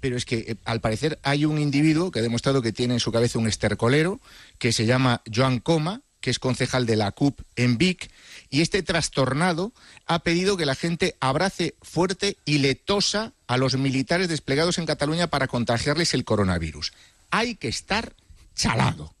pero 0.00 0.16
es 0.16 0.24
que 0.24 0.38
eh, 0.38 0.56
al 0.64 0.80
parecer 0.80 1.18
hay 1.22 1.44
un 1.44 1.58
individuo 1.58 2.10
que 2.10 2.20
ha 2.20 2.22
demostrado 2.22 2.62
que 2.62 2.72
tiene 2.72 2.94
en 2.94 3.00
su 3.00 3.12
cabeza 3.12 3.38
un 3.38 3.48
estercolero 3.48 4.20
que 4.58 4.72
se 4.72 4.86
llama 4.86 5.22
Joan 5.32 5.60
Coma, 5.60 6.02
que 6.20 6.30
es 6.30 6.38
concejal 6.38 6.86
de 6.86 6.96
la 6.96 7.12
CUP 7.12 7.40
en 7.56 7.78
Vic. 7.78 8.10
Y 8.50 8.60
este 8.60 8.82
trastornado 8.82 9.72
ha 10.06 10.20
pedido 10.20 10.56
que 10.56 10.66
la 10.66 10.74
gente 10.74 11.16
abrace 11.20 11.74
fuerte 11.82 12.38
y 12.44 12.58
le 12.58 12.74
tosa 12.74 13.34
a 13.46 13.56
los 13.56 13.76
militares 13.76 14.28
desplegados 14.28 14.78
en 14.78 14.86
Cataluña 14.86 15.28
para 15.28 15.48
contagiarles 15.48 16.14
el 16.14 16.24
coronavirus. 16.24 16.92
Hay 17.30 17.56
que 17.56 17.68
estar 17.68 18.14
chalado, 18.54 19.14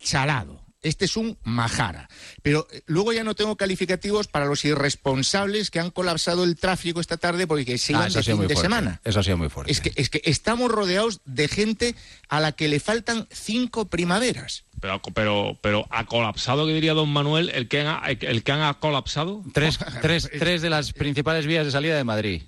chalado. 0.00 0.69
Este 0.82 1.04
es 1.04 1.16
un 1.16 1.36
majara. 1.42 2.08
Pero 2.42 2.66
eh, 2.72 2.82
luego 2.86 3.12
ya 3.12 3.22
no 3.24 3.34
tengo 3.34 3.56
calificativos 3.56 4.28
para 4.28 4.46
los 4.46 4.64
irresponsables 4.64 5.70
que 5.70 5.80
han 5.80 5.90
colapsado 5.90 6.44
el 6.44 6.56
tráfico 6.56 7.00
esta 7.00 7.16
tarde 7.16 7.46
porque 7.46 7.76
se 7.78 7.94
Ah, 7.94 8.08
iban 8.08 8.12
de 8.12 8.22
fin 8.22 8.32
de 8.32 8.36
fuerte. 8.46 8.56
semana. 8.56 9.00
Eso 9.04 9.20
ha 9.20 9.22
sido 9.22 9.36
muy 9.36 9.48
fuerte. 9.48 9.72
Es 9.72 9.80
que, 9.80 9.92
es 9.96 10.08
que 10.10 10.22
estamos 10.24 10.70
rodeados 10.70 11.20
de 11.24 11.48
gente 11.48 11.94
a 12.28 12.40
la 12.40 12.52
que 12.52 12.68
le 12.68 12.80
faltan 12.80 13.26
cinco 13.30 13.88
primaveras. 13.88 14.64
Pero, 14.80 15.02
pero, 15.14 15.58
pero 15.60 15.86
ha 15.90 16.06
colapsado, 16.06 16.66
que 16.66 16.72
diría 16.72 16.94
don 16.94 17.10
Manuel, 17.10 17.50
el 17.50 17.68
que 17.68 17.82
han, 17.82 18.00
el 18.20 18.42
que 18.42 18.52
han 18.52 18.72
colapsado. 18.74 19.42
Tres, 19.52 19.78
tres, 20.02 20.30
tres 20.38 20.62
de 20.62 20.70
las 20.70 20.92
principales 20.94 21.46
vías 21.46 21.66
de 21.66 21.72
salida 21.72 21.96
de 21.96 22.04
Madrid. 22.04 22.42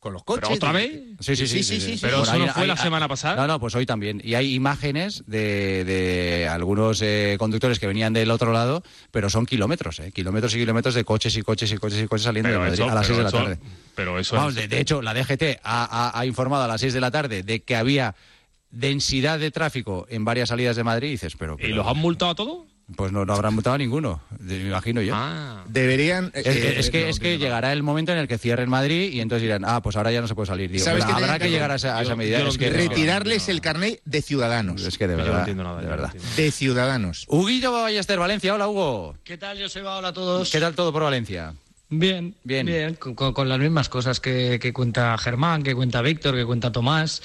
Con 0.00 0.14
los 0.14 0.22
¿Pero 0.22 0.48
otra 0.48 0.72
vez? 0.72 0.90
Sí, 1.20 1.36
sí, 1.36 1.46
sí. 1.46 1.62
sí, 1.62 1.78
sí. 1.78 1.98
Pero 2.00 2.22
eso 2.22 2.38
no 2.38 2.46
fue 2.48 2.62
hay- 2.62 2.68
la 2.68 2.72
hay- 2.74 2.78
semana 2.82 3.06
pasada. 3.06 3.36
No, 3.36 3.46
no, 3.46 3.60
pues 3.60 3.74
hoy 3.74 3.84
también. 3.84 4.18
Y 4.24 4.32
hay 4.34 4.54
imágenes 4.54 5.24
de, 5.26 5.84
de 5.84 6.48
algunos 6.48 7.02
eh, 7.02 7.36
conductores 7.38 7.78
que 7.78 7.86
venían 7.86 8.14
del 8.14 8.30
otro 8.30 8.50
lado, 8.50 8.82
pero 9.10 9.28
son 9.28 9.44
kilómetros, 9.44 10.00
¿eh? 10.00 10.10
Kilómetros 10.10 10.54
y 10.54 10.58
kilómetros 10.58 10.94
de 10.94 11.04
coches 11.04 11.36
y 11.36 11.42
coches 11.42 11.70
y 11.70 11.76
coches 11.76 12.02
y 12.02 12.06
coches 12.08 12.24
saliendo 12.24 12.48
Pero 12.48 12.60
de 12.64 12.70
Madrid 12.70 12.80
eso- 12.82 12.90
a 12.90 12.94
las 12.94 13.06
pero 13.06 13.14
6 13.14 13.16
de 13.18 13.22
la 13.24 13.28
eso- 13.28 13.38
tarde. 13.38 13.58
Pero 13.94 14.18
eso 14.18 14.36
Vamos, 14.36 14.56
es- 14.56 14.62
de, 14.62 14.68
de 14.68 14.80
hecho, 14.80 15.02
la 15.02 15.12
DGT 15.12 15.60
ha, 15.62 15.84
ha- 16.14 16.18
ha 16.18 16.24
informado 16.24 16.64
a 16.64 16.68
las 16.68 16.80
6 16.80 16.94
de 16.94 17.00
la 17.02 17.10
tarde 17.10 17.42
de 17.42 17.60
que 17.62 17.76
había 17.76 18.14
densidad 18.70 19.38
de 19.38 19.50
tráfico 19.50 20.06
en 20.08 20.24
varias 20.24 20.48
salidas 20.48 20.76
de 20.76 20.84
Madrid 20.84 21.08
y 21.08 21.12
dices, 21.12 21.34
pero... 21.38 21.56
¿Y 21.60 21.68
los 21.68 21.86
han 21.86 21.98
multado 21.98 22.30
a 22.30 22.34
todos? 22.34 22.66
Pues 22.96 23.12
no, 23.12 23.24
no 23.24 23.32
habrán 23.34 23.54
multado 23.54 23.74
a 23.74 23.78
ninguno, 23.78 24.20
me 24.40 24.56
imagino 24.56 25.00
yo. 25.02 25.14
Deberían. 25.68 26.30
Es, 26.34 26.42
que- 26.44 26.50
eh, 26.50 26.78
es 26.80 26.90
que, 26.90 27.02
no, 27.02 27.08
es 27.08 27.20
que 27.20 27.38
llegará 27.38 27.72
el 27.72 27.82
momento 27.82 28.12
en 28.12 28.18
el 28.18 28.26
que 28.28 28.36
cierren 28.38 28.68
Madrid 28.68 29.12
y 29.12 29.20
entonces 29.20 29.42
dirán, 29.42 29.64
ah, 29.64 29.80
pues 29.82 29.96
ahora 29.96 30.10
ya 30.12 30.20
no 30.20 30.26
se 30.28 30.34
puede 30.34 30.46
salir. 30.46 30.70
Digo, 30.70 30.84
¿Sabes 30.84 31.04
qué 31.04 31.12
habrá 31.12 31.38
que 31.38 31.50
llegar 31.50 31.70
a 31.70 31.76
esa, 31.76 31.96
a 31.96 32.02
esa 32.02 32.16
medida. 32.16 32.40
es 32.40 32.58
que, 32.58 32.70
retirarles 32.70 33.48
el 33.48 33.60
carnet 33.60 34.00
de 34.04 34.22
ciudadanos. 34.22 34.82
Es 34.84 34.98
que 34.98 35.06
de 35.06 35.14
Yo 35.14 35.18
no 35.18 35.24
verdad. 35.24 35.38
entiendo 35.40 35.62
nada, 35.64 35.76
de 35.76 35.82
yo 35.84 35.90
no 35.90 35.96
verdad. 35.96 36.14
De 36.36 36.50
ciudadanos. 36.50 37.26
Huguillo 37.28 37.72
Ballester, 37.72 38.18
Valencia. 38.18 38.54
Hola, 38.54 38.68
Hugo. 38.68 39.16
¿Qué 39.24 39.36
tal, 39.38 39.60
Joseba? 39.60 39.96
Hola 39.98 40.08
a 40.08 40.12
todos. 40.12 40.50
¿Qué 40.50 40.58
tal 40.60 40.74
todo 40.74 40.92
por 40.92 41.02
Valencia? 41.02 41.54
Bien, 41.92 42.36
bien, 42.44 42.94
con, 42.94 43.16
con- 43.16 43.32
con 43.34 43.48
las 43.48 43.58
mismas 43.58 43.88
cosas 43.88 44.20
que, 44.20 44.58
que 44.62 44.72
cuenta 44.72 45.18
Germán, 45.18 45.64
que 45.64 45.74
cuenta 45.74 46.00
Víctor, 46.02 46.36
que 46.36 46.44
cuenta 46.44 46.70
Tomás. 46.70 47.20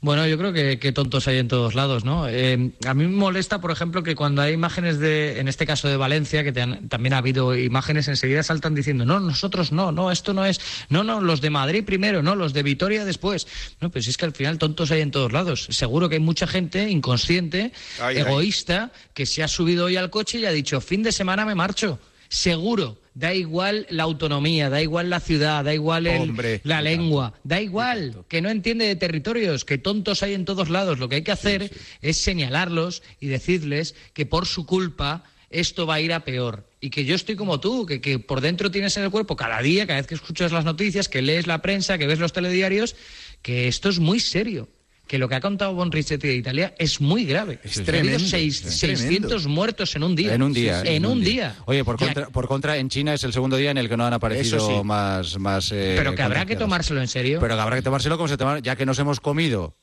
Bueno, 0.00 0.26
yo 0.26 0.36
creo 0.38 0.52
que, 0.52 0.78
que 0.80 0.90
tontos 0.92 1.26
hay 1.28 1.38
en 1.38 1.46
todos 1.48 1.74
lados, 1.76 2.04
¿no? 2.04 2.28
Eh, 2.28 2.70
a 2.86 2.94
mí 2.94 3.04
me 3.06 3.16
molesta, 3.16 3.60
por 3.60 3.70
ejemplo, 3.70 4.02
que 4.02 4.14
cuando 4.16 4.42
hay 4.42 4.52
imágenes 4.54 4.98
de, 4.98 5.38
en 5.40 5.46
este 5.48 5.66
caso 5.66 5.88
de 5.88 5.96
Valencia, 5.96 6.42
que 6.44 6.60
han- 6.60 6.88
también 6.88 7.12
ha 7.14 7.18
habido 7.18 7.56
imágenes, 7.56 8.06
enseguida 8.08 8.42
saltan 8.42 8.74
diciendo, 8.74 9.04
no, 9.04 9.20
nosotros 9.20 9.70
no, 9.72 9.92
no, 9.92 10.10
esto 10.12 10.34
no 10.34 10.44
es, 10.44 10.60
no, 10.88 11.04
no, 11.04 11.20
los 11.20 11.40
de 11.40 11.50
Madrid 11.50 11.84
primero, 11.84 12.20
no, 12.22 12.34
los 12.34 12.52
de 12.52 12.62
Vitoria 12.64 13.04
después. 13.04 13.46
No, 13.80 13.90
pues 13.90 14.08
es 14.08 14.16
que 14.16 14.24
al 14.24 14.32
final 14.32 14.58
tontos 14.58 14.90
hay 14.90 15.00
en 15.00 15.10
todos 15.12 15.32
lados. 15.32 15.66
Seguro 15.70 16.08
que 16.08 16.16
hay 16.16 16.20
mucha 16.20 16.46
gente 16.48 16.88
inconsciente, 16.90 17.72
Ay, 18.00 18.16
ay. 18.16 18.22
egoísta, 18.22 18.90
que 19.14 19.26
se 19.26 19.42
ha 19.44 19.48
subido 19.48 19.84
hoy 19.86 19.96
al 19.96 20.10
coche 20.10 20.38
y 20.38 20.44
ha 20.46 20.50
dicho, 20.52 20.80
fin 20.80 21.02
de 21.04 21.12
semana 21.12 21.44
me 21.44 21.54
marcho. 21.54 21.98
Seguro, 22.28 23.00
da 23.14 23.34
igual 23.34 23.86
la 23.90 24.02
autonomía, 24.04 24.68
da 24.70 24.82
igual 24.82 25.10
la 25.10 25.18
ciudad, 25.20 25.64
da 25.64 25.72
igual 25.74 26.06
el- 26.06 26.20
Hombre, 26.22 26.60
la 26.64 26.82
lengua, 26.82 27.34
da 27.42 27.60
igual, 27.60 28.24
que 28.28 28.40
no 28.42 28.50
entiende 28.50 28.86
de 28.86 28.96
territorios, 28.96 29.64
que 29.64 29.78
tontos 29.78 30.22
hay 30.22 30.34
en 30.34 30.44
todos 30.44 30.68
lados. 30.68 30.98
Lo 30.98 31.08
que 31.08 31.16
hay 31.16 31.22
que 31.22 31.32
hacer 31.32 31.70
es 32.02 32.18
señalarlos 32.18 33.02
y 33.20 33.26
decirles 33.28 33.94
que 34.12 34.26
por 34.26 34.46
su 34.46 34.66
culpa 34.66 35.24
esto 35.50 35.86
va 35.86 35.94
a 35.94 36.00
ir 36.00 36.12
a 36.12 36.20
peor. 36.24 36.68
Y 36.80 36.90
que 36.90 37.04
yo 37.06 37.14
estoy 37.14 37.34
como 37.34 37.58
tú, 37.58 37.86
que, 37.86 38.00
que 38.00 38.18
por 38.18 38.40
dentro 38.42 38.70
tienes 38.70 38.96
en 38.98 39.04
el 39.04 39.10
cuerpo 39.10 39.34
cada 39.34 39.60
día, 39.62 39.86
cada 39.86 39.98
vez 39.98 40.06
que 40.06 40.14
escuchas 40.14 40.52
las 40.52 40.64
noticias, 40.66 41.08
que 41.08 41.22
lees 41.22 41.46
la 41.46 41.62
prensa, 41.62 41.96
que 41.98 42.06
ves 42.06 42.18
los 42.20 42.32
telediarios, 42.34 42.94
que 43.42 43.66
esto 43.66 43.88
es 43.88 43.98
muy 43.98 44.20
serio. 44.20 44.68
Que 45.08 45.18
lo 45.18 45.28
que 45.28 45.34
ha 45.36 45.40
contado 45.40 45.72
Bon 45.72 45.90
Richetti 45.90 46.28
de 46.28 46.34
Italia 46.36 46.74
es 46.78 47.00
muy 47.00 47.24
grave. 47.24 47.58
Es 47.64 47.78
Ha 47.78 47.84
tremendo, 47.84 48.16
habido 48.16 48.28
seis- 48.28 48.62
es 48.64 48.76
600 48.78 49.46
muertos 49.46 49.96
en 49.96 50.02
un 50.04 50.14
día. 50.14 50.34
En 50.34 50.42
un 50.42 50.52
día. 50.52 50.82
En 50.82 51.06
un 51.06 51.20
día. 51.24 51.56
Oye, 51.64 51.82
por 51.82 51.96
contra, 51.98 52.28
por 52.28 52.46
contra, 52.46 52.76
en 52.76 52.90
China 52.90 53.14
es 53.14 53.24
el 53.24 53.32
segundo 53.32 53.56
día 53.56 53.70
en 53.70 53.78
el 53.78 53.88
que 53.88 53.96
no 53.96 54.04
han 54.06 54.12
aparecido 54.12 54.60
sí. 54.68 54.84
más, 54.84 55.38
más 55.38 55.72
eh, 55.72 55.94
Pero 55.96 56.14
que 56.14 56.22
habrá 56.22 56.44
que 56.44 56.56
tomárselo 56.56 57.00
en 57.00 57.08
serio. 57.08 57.40
Pero 57.40 57.54
que 57.56 57.60
habrá 57.62 57.76
que 57.76 57.82
tomárselo 57.82 58.16
como 58.18 58.28
se 58.28 58.36
toma, 58.36 58.58
ya 58.58 58.76
que 58.76 58.84
nos 58.84 58.98
hemos 58.98 59.18
comido 59.18 59.74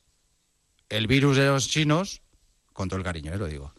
el 0.89 1.07
virus 1.07 1.37
de 1.37 1.47
los 1.47 1.67
chinos, 1.69 2.21
con 2.71 2.87
todo 2.87 2.99
el 2.99 3.03
cariño, 3.03 3.33
eh, 3.33 3.37
lo 3.37 3.47
digo. 3.47 3.73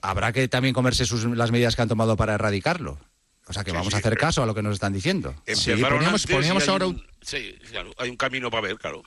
Habrá 0.00 0.32
que 0.32 0.46
también 0.46 0.74
comerse 0.74 1.06
sus- 1.06 1.24
las 1.24 1.50
medidas 1.50 1.74
que 1.74 1.82
han 1.82 1.88
tomado 1.88 2.16
para 2.16 2.34
erradicarlo. 2.34 3.00
O 3.46 3.52
sea 3.52 3.64
que 3.64 3.72
vamos 3.72 3.92
a 3.94 3.96
hacer 3.96 4.16
caso 4.16 4.42
a 4.42 4.46
lo 4.46 4.54
que 4.54 4.62
nos 4.62 4.74
están 4.74 4.92
diciendo. 4.92 5.34
Empezaron 5.44 5.98
poníamos- 5.98 6.26
poníamos 6.26 6.68
ahora 6.68 6.86
un- 6.86 7.02
Sí, 7.20 7.56
claro, 7.70 7.90
hay 7.98 8.10
un 8.10 8.16
camino 8.16 8.50
para 8.50 8.68
ver, 8.68 8.76
claro. 8.78 9.02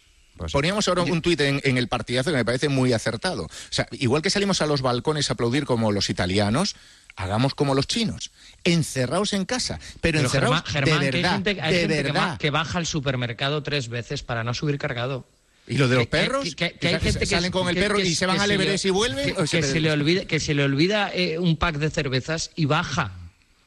Poníamos 0.51 0.87
ahora 0.87 1.03
un 1.03 1.21
tuit 1.21 1.39
en, 1.41 1.61
en 1.63 1.77
el 1.77 1.87
partidazo 1.87 2.31
que 2.31 2.37
me 2.37 2.45
parece 2.45 2.69
muy 2.69 2.93
acertado. 2.93 3.43
O 3.45 3.49
sea, 3.69 3.87
igual 3.91 4.21
que 4.21 4.29
salimos 4.29 4.61
a 4.61 4.65
los 4.65 4.81
balcones 4.81 5.29
a 5.29 5.33
aplaudir 5.33 5.65
como 5.65 5.91
los 5.91 6.09
italianos, 6.09 6.75
hagamos 7.15 7.55
como 7.55 7.73
los 7.75 7.87
chinos. 7.87 8.31
Encerraos 8.63 9.33
en 9.33 9.45
casa, 9.45 9.79
pero, 10.01 10.17
Pero 10.17 10.19
encerraos 10.21 10.63
Germán, 10.65 10.85
Germán, 10.85 10.99
de 11.05 11.09
que 11.11 11.17
hay 11.17 11.21
verdad, 11.23 11.33
gente, 11.35 11.49
hay 11.61 11.73
de 11.73 11.79
gente 11.81 11.95
que, 11.97 12.03
verdad. 12.03 12.29
va- 12.33 12.37
que 12.37 12.49
baja 12.51 12.77
al 12.77 12.85
supermercado 12.85 13.63
tres 13.63 13.89
veces 13.89 14.23
para 14.23 14.43
no 14.43 14.53
subir 14.53 14.77
cargado. 14.77 15.27
¿Y 15.69 15.77
lo 15.77 15.87
de 15.89 15.95
los 15.95 16.05
Que- 16.05 16.09
perros? 16.11 16.55
Que, 16.55 16.71
que 16.71 16.79
Que 16.79 16.87
hay 16.87 16.99
gente 16.99 17.19
que 17.19 17.25
salen 17.25 17.51
con 17.51 17.67
el 17.67 17.75
perro 17.75 17.97
que- 17.97 18.05
y 18.05 18.15
se 18.15 18.25
van 18.25 18.39
al 18.39 18.49
Everest 18.51 18.85
y 18.85 18.89
vuelven, 18.89 19.35
Que, 19.35 19.47
se- 19.47 19.57
que 19.61 19.67
se 19.67 19.79
le 19.81 19.91
olvida, 19.91 20.25
que 20.25 20.39
se 20.39 20.53
le 20.53 20.63
olvida 20.63 21.11
eh, 21.13 21.39
un 21.39 21.57
pack 21.57 21.75
de 21.77 21.89
cervezas 21.89 22.51
y 22.55 22.65
baja. 22.65 23.11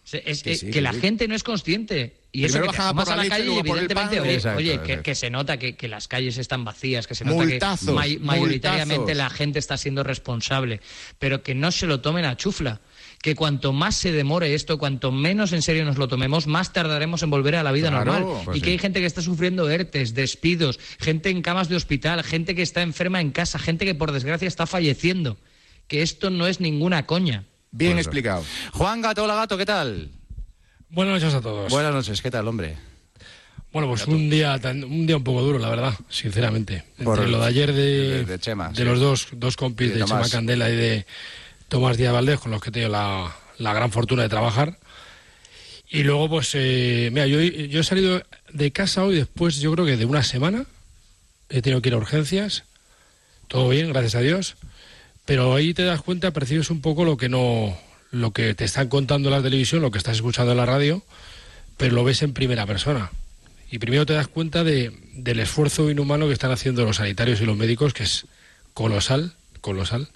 O 0.05 0.09
sea, 0.11 0.21
es, 0.25 0.43
Que 0.43 0.53
eh, 0.53 0.57
sí, 0.57 0.67
que 0.67 0.73
que 0.73 0.81
la 0.81 0.93
sí. 0.95 1.01
gente 1.01 1.29
no 1.29 1.35
es 1.35 1.43
consciente. 1.43 2.17
Y 2.33 2.45
eso 2.45 2.61
que 2.61 2.69
bajaba 2.69 3.03
por 3.05 3.13
a 3.13 3.17
la 3.17 3.17
la 3.17 3.23
leche, 3.25 3.31
calle 3.31 3.43
y 3.43 3.47
luego 3.47 3.65
por 3.65 3.79
el 3.79 3.85
evidentemente, 3.87 4.17
pan. 4.19 4.25
oye, 4.27 4.35
Exacto, 4.35 4.59
oye, 4.59 4.69
que, 4.71 4.75
exacto. 4.85 5.03
que 5.03 5.15
se 5.17 5.31
nota 5.31 5.57
que, 5.59 5.77
que 5.77 5.89
las 5.89 6.07
calles 6.07 6.39
están 6.39 6.65
vacías, 6.65 7.07
que 7.09 7.17
se 7.17 7.25
nota 7.25 7.37
Multazos, 7.45 7.89
que 7.89 7.93
may- 7.93 8.19
mayoritariamente 8.19 8.99
multazos. 8.99 9.17
la 9.19 9.31
gente 9.31 9.59
está 9.59 9.77
siendo 9.77 10.05
responsable, 10.05 10.81
pero 11.19 11.43
que 11.43 11.57
no 11.57 11.73
se 11.73 11.87
lo 11.87 12.01
tomen 12.01 12.25
a 12.25 12.37
chufla. 12.37 12.81
Que 13.21 13.35
cuanto 13.35 13.73
más 13.75 13.97
se 13.97 14.13
demore 14.13 14.55
esto, 14.55 14.79
cuanto 14.79 15.13
menos 15.13 15.53
en 15.53 15.61
serio 15.61 15.85
nos 15.85 15.99
lo 15.99 16.09
tomemos, 16.09 16.47
más 16.47 16.73
tardaremos 16.73 17.23
en 17.23 17.29
volver 17.31 17.57
a 17.57 17.63
la 17.63 17.73
vida 17.73 17.91
Claro, 17.91 18.13
normal. 18.13 18.43
pues 18.47 18.57
y 18.57 18.61
que 18.61 18.67
sí. 18.67 18.73
hay 18.73 18.79
gente 18.79 19.01
que 19.01 19.07
está 19.07 19.21
sufriendo 19.23 19.69
ERTES, 19.69 20.15
despidos, 20.15 20.79
gente 21.01 21.29
en 21.31 21.43
camas 21.43 21.69
de 21.69 21.77
hospital, 21.77 22.23
gente 22.23 22.55
que 22.55 22.63
está 22.63 22.81
enferma 22.81 23.21
en 23.21 23.31
casa, 23.33 23.59
gente 23.59 23.85
que 23.85 23.95
por 23.95 24.13
desgracia 24.13 24.49
está 24.49 24.67
falleciendo. 24.67 25.37
Que 25.89 26.01
esto 26.03 26.31
no 26.31 26.47
es 26.47 26.61
ninguna 26.61 27.05
coña. 27.07 27.45
Bien 27.73 27.99
explicado. 27.99 28.45
Juan 28.73 29.03
Gato, 29.03 29.25
hola 29.25 29.35
Gato, 29.35 29.59
¿qué 29.59 29.67
tal? 29.67 30.09
Buenas 30.91 31.15
noches 31.23 31.35
a 31.35 31.41
todos. 31.41 31.71
Buenas 31.71 31.93
noches, 31.95 32.21
¿qué 32.21 32.31
tal, 32.31 32.49
hombre? 32.49 32.77
Bueno, 33.73 33.89
pues 33.89 34.07
un 34.09 34.29
día, 34.29 34.59
tan- 34.59 34.83
un 34.83 35.07
día 35.07 35.17
un 35.17 35.23
poco 35.25 35.43
duro, 35.43 35.59
la 35.61 35.69
verdad, 35.71 35.95
sinceramente. 36.09 36.83
Por- 37.05 37.19
Entre 37.19 37.31
lo 37.31 37.41
de 37.41 37.47
ayer 37.47 37.73
de, 37.73 37.83
de- 37.83 38.25
de 38.25 38.39
Chema, 38.41 38.75
sí. 38.75 38.83
los 38.83 38.99
dos, 38.99 39.29
dos 39.33 39.57
compis 39.57 39.89
De 39.91 39.95
de, 39.95 40.01
Tomás. 40.01 40.29
Chema 40.29 40.39
Candela 40.39 40.69
y 40.71 40.75
de 40.77 41.07
Tomás 41.69 41.97
Díaz 41.97 42.13
Valdés, 42.13 42.41
con 42.41 42.51
los 42.51 42.61
que 42.61 42.71
he 42.71 42.73
tenido 42.73 42.91
la, 42.91 43.33
la 43.59 43.73
gran 43.73 43.93
fortuna 43.93 44.23
de 44.25 44.29
trabajar. 44.29 44.79
Y 45.89 46.03
luego, 46.03 46.29
pues, 46.29 46.51
eh, 46.55 47.11
mira, 47.13 47.27
yo, 47.29 47.41
yo 47.41 47.81
he 47.81 47.85
salido 47.85 48.21
de 48.53 48.73
casa 48.73 49.05
hoy 49.05 49.15
después, 49.17 49.57
yo 49.61 49.73
creo 49.73 49.87
que 49.87 49.97
de 49.97 50.05
una 50.05 50.23
semana. 50.25 50.65
He 51.49 51.63
tenido 51.63 51.83
que 51.83 51.89
ir 51.91 51.95
a 51.95 51.99
urgencias. 51.99 52.65
Todo 53.49 53.69
bien, 53.69 53.89
gracias 53.93 54.15
a 54.17 54.21
Dios. 54.21 54.57
Pero 55.25 55.55
ahí 55.55 55.75
te 55.75 55.85
das 55.85 56.01
cuenta, 56.03 56.33
percibes 56.33 56.71
un 56.71 56.81
poco 56.81 57.05
lo 57.05 57.17
que 57.17 57.29
no, 57.29 57.77
lo 58.11 58.33
que 58.33 58.55
te 58.55 58.65
están 58.65 58.89
contando 58.89 59.29
en 59.29 59.35
la 59.37 59.43
televisión, 59.43 59.83
lo 59.83 59.91
que 59.91 59.99
estás 59.99 60.17
escuchando 60.17 60.53
en 60.53 60.59
la 60.59 60.67
radio, 60.67 61.03
pero 61.77 61.95
lo 61.95 62.05
ves 62.05 62.23
en 62.23 62.33
primera 62.33 62.67
persona. 62.67 63.11
Y 63.71 63.79
primero 63.79 64.05
te 64.05 64.15
das 64.15 64.27
cuenta 64.29 64.65
de, 64.65 64.93
del 65.15 65.39
esfuerzo 65.41 65.91
inhumano 65.91 66.27
que 66.27 66.33
están 66.33 66.51
haciendo 66.51 66.85
los 66.85 66.97
sanitarios 66.97 67.41
y 67.41 67.47
los 67.47 67.57
médicos, 67.57 67.95
que 67.95 68.03
es 68.03 68.27
colosal, 68.75 69.35
colosal. 69.61 70.09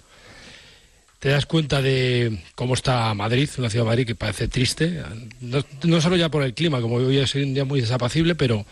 Te 1.19 1.29
das 1.29 1.45
cuenta 1.45 1.81
de 1.81 2.43
cómo 2.55 2.73
está 2.73 3.13
Madrid, 3.13 3.49
una 3.57 3.69
ciudad 3.69 3.85
de 3.85 3.89
Madrid 3.89 4.05
que 4.07 4.15
parece 4.15 4.47
triste, 4.47 5.01
no, 5.41 6.01
solo 6.01 6.17
ya 6.17 6.29
por 6.29 6.43
el 6.43 6.53
clima, 6.53 6.81
como 6.81 6.95
hoy 6.95 7.17
es 7.17 7.33
un 7.35 7.53
día 7.53 7.65
muy 7.65 7.81
desapacible, 7.81 8.35
pero 8.35 8.65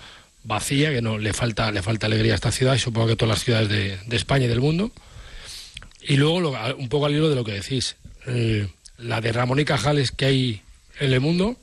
vacía, 0.44 0.92
que 0.92 1.02
no 1.02 1.18
le 1.18 1.32
falta, 1.34 1.72
le 1.72 1.82
falta 1.82 2.06
alegría 2.08 2.34
a 2.34 2.36
esta 2.36 2.52
ciudad 2.52 2.76
y 2.76 2.80
supongo 2.80 3.08
que 3.08 3.16
todas 3.16 3.38
las 3.38 3.44
ciudades 3.46 3.70
de, 3.70 3.98
de 4.06 4.16
España 4.18 4.46
y 4.46 4.50
del 4.50 4.60
mundo. 4.60 4.92
Y 6.02 6.18
luego, 6.18 6.42
lo- 6.42 6.76
un 6.76 6.90
poco 6.90 7.06
al 7.06 7.14
hilo 7.14 7.30
de 7.30 7.36
lo 7.36 7.46
que 7.46 7.54
decís, 7.54 7.96
eh, 8.28 8.68
la 9.04 9.22
de 9.22 9.32
Ramón 9.32 9.60
y 9.60 9.66
Cajales 9.66 10.12
que 10.12 10.26
hay 10.26 10.62
en 11.00 11.14
el 11.14 11.20
mundo 11.20 11.58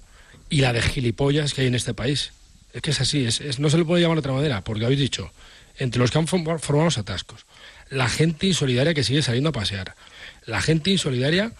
y 0.49 0.61
la 0.61 0.72
de 0.72 0.82
gilipollas 0.82 1.55
que 1.55 1.62
hay 1.62 1.66
en 1.68 1.74
este 1.74 1.95
país. 1.95 2.32
Es 2.72 2.82
que 2.82 2.91
es 2.91 3.01
así, 3.01 3.24
es, 3.24 3.59
no 3.59 3.70
se 3.70 3.78
le 3.78 3.84
puede 3.84 4.03
llamar 4.03 4.16
de 4.16 4.20
otra 4.20 4.32
manera, 4.32 4.62
porque 4.62 4.84
habéis 4.84 5.01
dicho, 5.01 5.32
entre 5.78 6.01
los 6.01 6.11
que 6.11 6.18
han 6.18 6.26
form- 6.26 6.59
formado 6.61 6.84
los 6.84 6.99
atascos, 6.99 7.47
la 7.88 8.09
gente 8.09 8.47
insolidaria 8.47 8.95
que 8.95 9.03
sigue 9.03 9.22
saliendo 9.22 9.49
a 9.51 9.53
pasear, 9.53 9.95
la 10.47 10.61
gente 10.61 10.91
insolidaria 10.91 11.53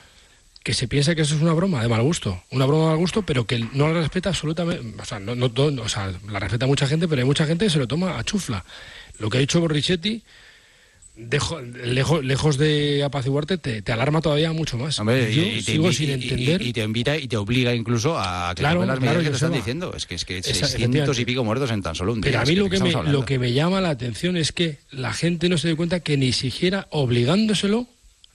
que 0.63 0.75
se 0.75 0.87
piensa 0.87 1.15
que 1.15 1.23
eso 1.23 1.35
es 1.35 1.41
una 1.43 1.53
broma 1.55 1.83
de 1.83 1.89
mal 1.89 2.03
gusto, 2.03 2.45
una 2.51 2.67
broma 2.67 2.85
de 2.85 2.89
mal 2.91 2.99
gusto, 2.99 3.23
pero 3.23 3.47
que 3.47 3.59
no 3.73 3.89
la 3.89 4.01
respeta 4.01 4.29
absolutamente, 4.29 5.03
o 5.03 5.05
sea, 5.05 5.19
no, 5.19 5.35
no 5.35 5.83
o 5.83 5.89
sea, 5.89 6.13
la 6.29 6.39
respeta 6.39 6.67
mucha 6.67 6.87
gente, 6.87 7.09
pero 7.09 7.23
hay 7.23 7.27
mucha 7.27 7.47
gente 7.47 7.65
que 7.65 7.71
se 7.71 7.79
lo 7.79 7.89
toma 7.89 8.19
a 8.19 8.25
chufla. 8.25 8.65
Lo 9.19 9.31
que 9.31 9.39
ha 9.39 9.41
dicho 9.41 9.59
Borrichetti, 9.61 10.23
dejo- 11.29 11.61
lejos, 11.61 12.25
lejos 12.25 12.57
de 12.59 13.03
apaciguarte, 13.05 13.59
te, 13.59 13.83
te 13.83 13.93
alarma 13.93 14.21
todavía 14.21 14.53
mucho 14.53 14.77
más. 14.79 14.99
Hombre, 14.99 15.35
Yo 15.35 15.43
y, 15.43 15.51
te 15.57 15.73
sigo 15.73 15.89
invi- 15.89 15.93
sin 15.95 16.09
y- 16.09 16.11
y- 16.11 16.15
entender. 16.15 16.63
Y, 16.63 16.73
te 16.73 16.83
invita 16.83 17.17
y 17.19 17.29
te 17.29 17.37
obliga 17.37 17.75
incluso 17.75 18.19
a 18.19 18.53
que 18.55 18.61
Claro, 18.63 18.81
las 18.87 18.99
claro, 18.99 19.01
medidas 19.01 19.23
que 19.25 19.31
te 19.31 19.35
están 19.37 19.53
diciendo. 19.53 19.93
Es 19.97 20.07
que 20.07 20.15
es 20.15 20.25
que 20.25 20.39
Esa- 20.39 20.67
600 20.67 21.19
y 21.19 21.25
pico 21.25 21.45
muertos 21.45 21.71
en 21.71 21.83
tan 21.83 21.95
solo 21.95 22.13
un 22.13 22.21
día. 22.21 22.31
Pero 22.33 22.41
a 22.43 22.45
mí 22.45 22.55
¿de 22.55 22.61
lo 22.61 22.69
qué 22.71 22.79
que, 22.79 22.83
me, 22.85 23.13
lo 23.13 23.25
que 23.25 23.39
me 23.39 23.53
llama 23.53 23.81
la 23.81 23.91
atención 23.91 24.37
es 24.37 24.53
que 24.53 24.79
la 24.91 25.13
gente 25.13 25.49
no 25.49 25.59
se 25.59 25.69
dé 25.69 25.77
cuenta 25.77 26.01
que 26.01 26.17
ni 26.17 26.33
siquiera 26.33 26.87
obligándoselo 26.91 27.87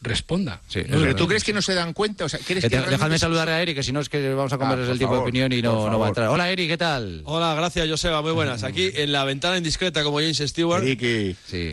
responda. 0.02 0.62
Sí, 0.68 0.80
es 0.80 0.86
Pero 0.88 1.16
tú 1.16 1.28
crees 1.28 1.44
que 1.44 1.52
no 1.54 1.62
se 1.62 1.74
dan 1.74 1.94
cuenta, 1.94 2.26
o 2.26 2.30
sea, 2.30 2.40
¿crees 2.40 2.64
Que 2.64 2.70
que 2.70 2.76
te- 2.76 2.76
dejadme 2.78 2.98
realmente- 2.98 3.20
saludar 3.20 3.50
a 3.50 3.62
Eric, 3.62 3.76
que 3.78 3.84
si 3.84 3.92
no 3.92 4.00
es 4.00 4.10
que 4.10 4.34
vamos 4.34 4.52
a 4.54 4.56
Ah, 4.56 4.60
por 4.60 4.80
el 4.80 4.86
tiempo 4.86 5.06
favor, 5.16 5.18
de 5.18 5.22
opinión 5.30 5.52
y 5.52 5.62
no, 5.62 5.90
no 5.90 5.98
va 6.00 6.06
a 6.06 6.10
entrar. 6.10 6.28
Hola 6.30 6.50
Eric, 6.52 6.70
¿qué 6.70 6.78
tal? 6.78 7.22
Hola, 7.26 7.56
gracias 7.56 7.90
Joseba, 7.90 8.22
muy 8.22 8.32
buenas. 8.34 8.64
Aquí 8.64 8.92
en 8.94 9.12
la 9.12 9.24
ventana 9.24 9.58
indiscreta 9.58 10.04
como 10.04 10.18
James 10.20 10.38
Stewart. 10.38 10.84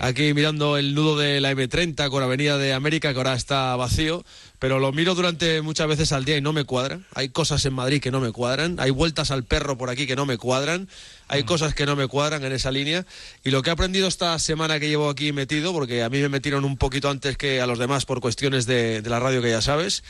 Aquí 0.01 0.35
mirando 0.35 0.77
el 0.79 0.95
nudo 0.95 1.19
de 1.19 1.41
la 1.41 1.51
M30 1.53 2.09
con 2.11 2.23
Avenida 2.23 2.59
de 2.59 2.73
América 2.73 3.13
que 3.13 3.19
ahora 3.19 3.35
está 3.35 3.77
vacío, 3.77 4.25
pero 4.63 4.79
lo 4.79 4.93
miro 4.93 5.17
durante 5.17 5.61
muchas 5.61 5.89
veces 5.89 6.13
al 6.13 6.25
día 6.25 6.37
y 6.37 6.41
no 6.41 6.53
me 6.53 6.63
cuadran. 6.63 7.05
Hay 7.17 7.31
cosas 7.31 7.67
en 7.67 7.73
Madrid 7.73 8.01
que 8.01 8.13
no 8.13 8.21
me 8.21 8.31
cuadran, 8.31 8.77
hay 8.79 8.93
vueltas 8.93 9.33
al 9.33 9.43
perro 9.43 9.77
por 9.77 9.91
aquí 9.91 10.07
que 10.07 10.15
no 10.15 10.25
me 10.25 10.39
cuadran, 10.39 10.89
hay 11.27 11.43
cosas 11.43 11.75
que 11.75 11.85
no 11.85 11.97
me 11.97 12.07
cuadran 12.07 12.45
en 12.45 12.53
esa 12.53 12.71
línea. 12.71 13.05
Y 13.43 13.51
lo 13.51 13.63
que 13.63 13.71
he 13.71 13.73
aprendido 13.73 14.07
esta 14.07 14.39
semana 14.39 14.79
que 14.79 14.87
llevo 14.87 15.11
aquí 15.11 15.33
metido, 15.33 15.73
porque 15.73 16.05
a 16.05 16.09
mí 16.11 16.21
me 16.21 16.29
metieron 16.29 16.65
un 16.65 16.77
poquito 16.77 17.11
antes 17.11 17.37
que 17.37 17.61
a 17.61 17.67
los 17.67 17.81
demás 17.81 18.05
por 18.05 18.21
cuestiones 18.21 18.65
de, 18.67 19.03
de 19.03 19.11
la 19.11 19.19
radio 19.19 19.43
que 19.43 19.51
ya 19.51 19.63
sabes, 19.63 20.05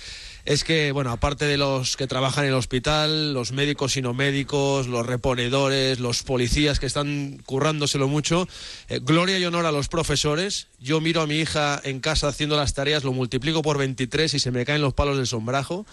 es 0.45 0.64
que, 0.64 0.90
bueno, 0.93 1.11
aparte 1.12 1.45
de 1.45 1.57
los 1.57 1.97
que 1.97 2.07
trabajan 2.07 2.45
en 2.45 2.51
el 2.51 2.57
hospital, 2.57 3.32
los 3.32 3.53
médicos 3.53 3.97
y 3.97 4.03
no 4.03 4.12
médicos, 4.14 4.86
los 4.88 5.07
reponedores, 5.07 6.01
los 6.01 6.22
policías 6.24 6.80
que 6.80 6.86
están 6.86 7.38
currándoselo 7.47 8.09
mucho, 8.09 8.49
eh, 8.88 9.01
gloria 9.03 9.38
y 9.38 9.45
honor 9.45 9.66
a 9.66 9.72
los 9.72 9.88
profesores. 9.88 10.68
Yo 10.80 11.01
miro 11.01 11.20
a 11.22 11.26
mi 11.26 11.36
hija 11.36 11.80
en 11.84 12.01
casa 12.01 12.28
haciendo 12.28 12.57
las 12.57 12.74
tareas, 12.74 13.05
lo 13.05 13.12
multiplico 13.12 13.62
por 13.62 13.78
23 13.78 14.34
y 14.34 14.38
se 14.40 14.51
me 14.51 14.64
caen 14.64 14.82
los 14.82 14.95
palos 14.95 15.16
del 15.16 15.26
sombrajo. 15.26 15.86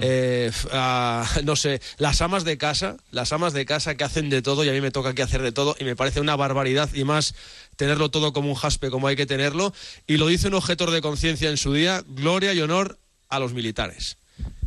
Eh, 0.00 0.50
a- 0.72 1.26
no 1.44 1.56
sé, 1.56 1.80
las 1.98 2.22
amas 2.22 2.44
de 2.44 2.56
casa, 2.58 2.96
las 3.10 3.32
amas 3.32 3.52
de 3.52 3.66
casa 3.66 3.96
que 3.96 4.04
hacen 4.04 4.30
de 4.30 4.40
todo 4.42 4.64
y 4.64 4.68
a 4.68 4.72
mí 4.72 4.80
me 4.80 4.90
toca 4.90 5.14
que 5.14 5.22
hacer 5.22 5.42
de 5.42 5.52
todo 5.52 5.76
y 5.78 5.84
me 5.84 5.94
parece 5.96 6.20
una 6.20 6.36
barbaridad 6.36 6.88
y 6.94 7.04
más 7.04 7.34
tenerlo 7.76 8.10
todo 8.10 8.32
como 8.32 8.48
un 8.48 8.54
jaspe 8.54 8.90
como 8.90 9.06
hay 9.08 9.16
que 9.16 9.26
tenerlo. 9.26 9.72
Y 10.06 10.16
lo 10.16 10.26
dice 10.26 10.48
un 10.48 10.54
objetor 10.54 10.90
de 10.90 11.00
conciencia 11.02 11.50
en 11.50 11.56
su 11.56 11.72
día, 11.74 12.02
gloria 12.08 12.52
y 12.54 12.60
honor 12.60 12.98
a 13.30 13.38
los 13.38 13.52
militares. 13.54 14.18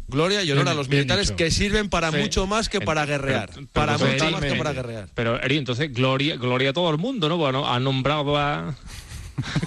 Gloria 0.07 0.43
y 0.43 0.51
honor 0.51 0.66
Bien- 0.66 0.74
a 0.74 0.76
los 0.78 0.89
militares 0.89 1.32
que 1.32 1.49
sirven 1.49 1.89
para 1.89 2.11
Sí. 2.11 2.18
mucho 2.18 2.45
más 2.45 2.70
que 2.70 2.82
para 2.82 3.05
guerrear. 3.05 3.49
Pero- 3.53 3.68
pero 3.72 3.86
para 3.86 3.97
mucho 3.97 4.26
Eri, 4.26 4.32
más 4.34 4.41
que 4.43 4.55
para 4.55 4.74
guerrear. 4.74 5.09
Pero, 5.16 5.41
Eri, 5.41 5.57
entonces, 5.57 5.91
gloria, 5.93 6.36
gloria 6.36 6.70
a 6.70 6.74
todo 6.74 6.89
el 6.91 6.97
mundo, 6.97 7.30
¿no? 7.30 7.38
Bueno, 7.38 7.68
ha 7.72 7.80
nombrado 7.80 8.38
a... 8.38 8.76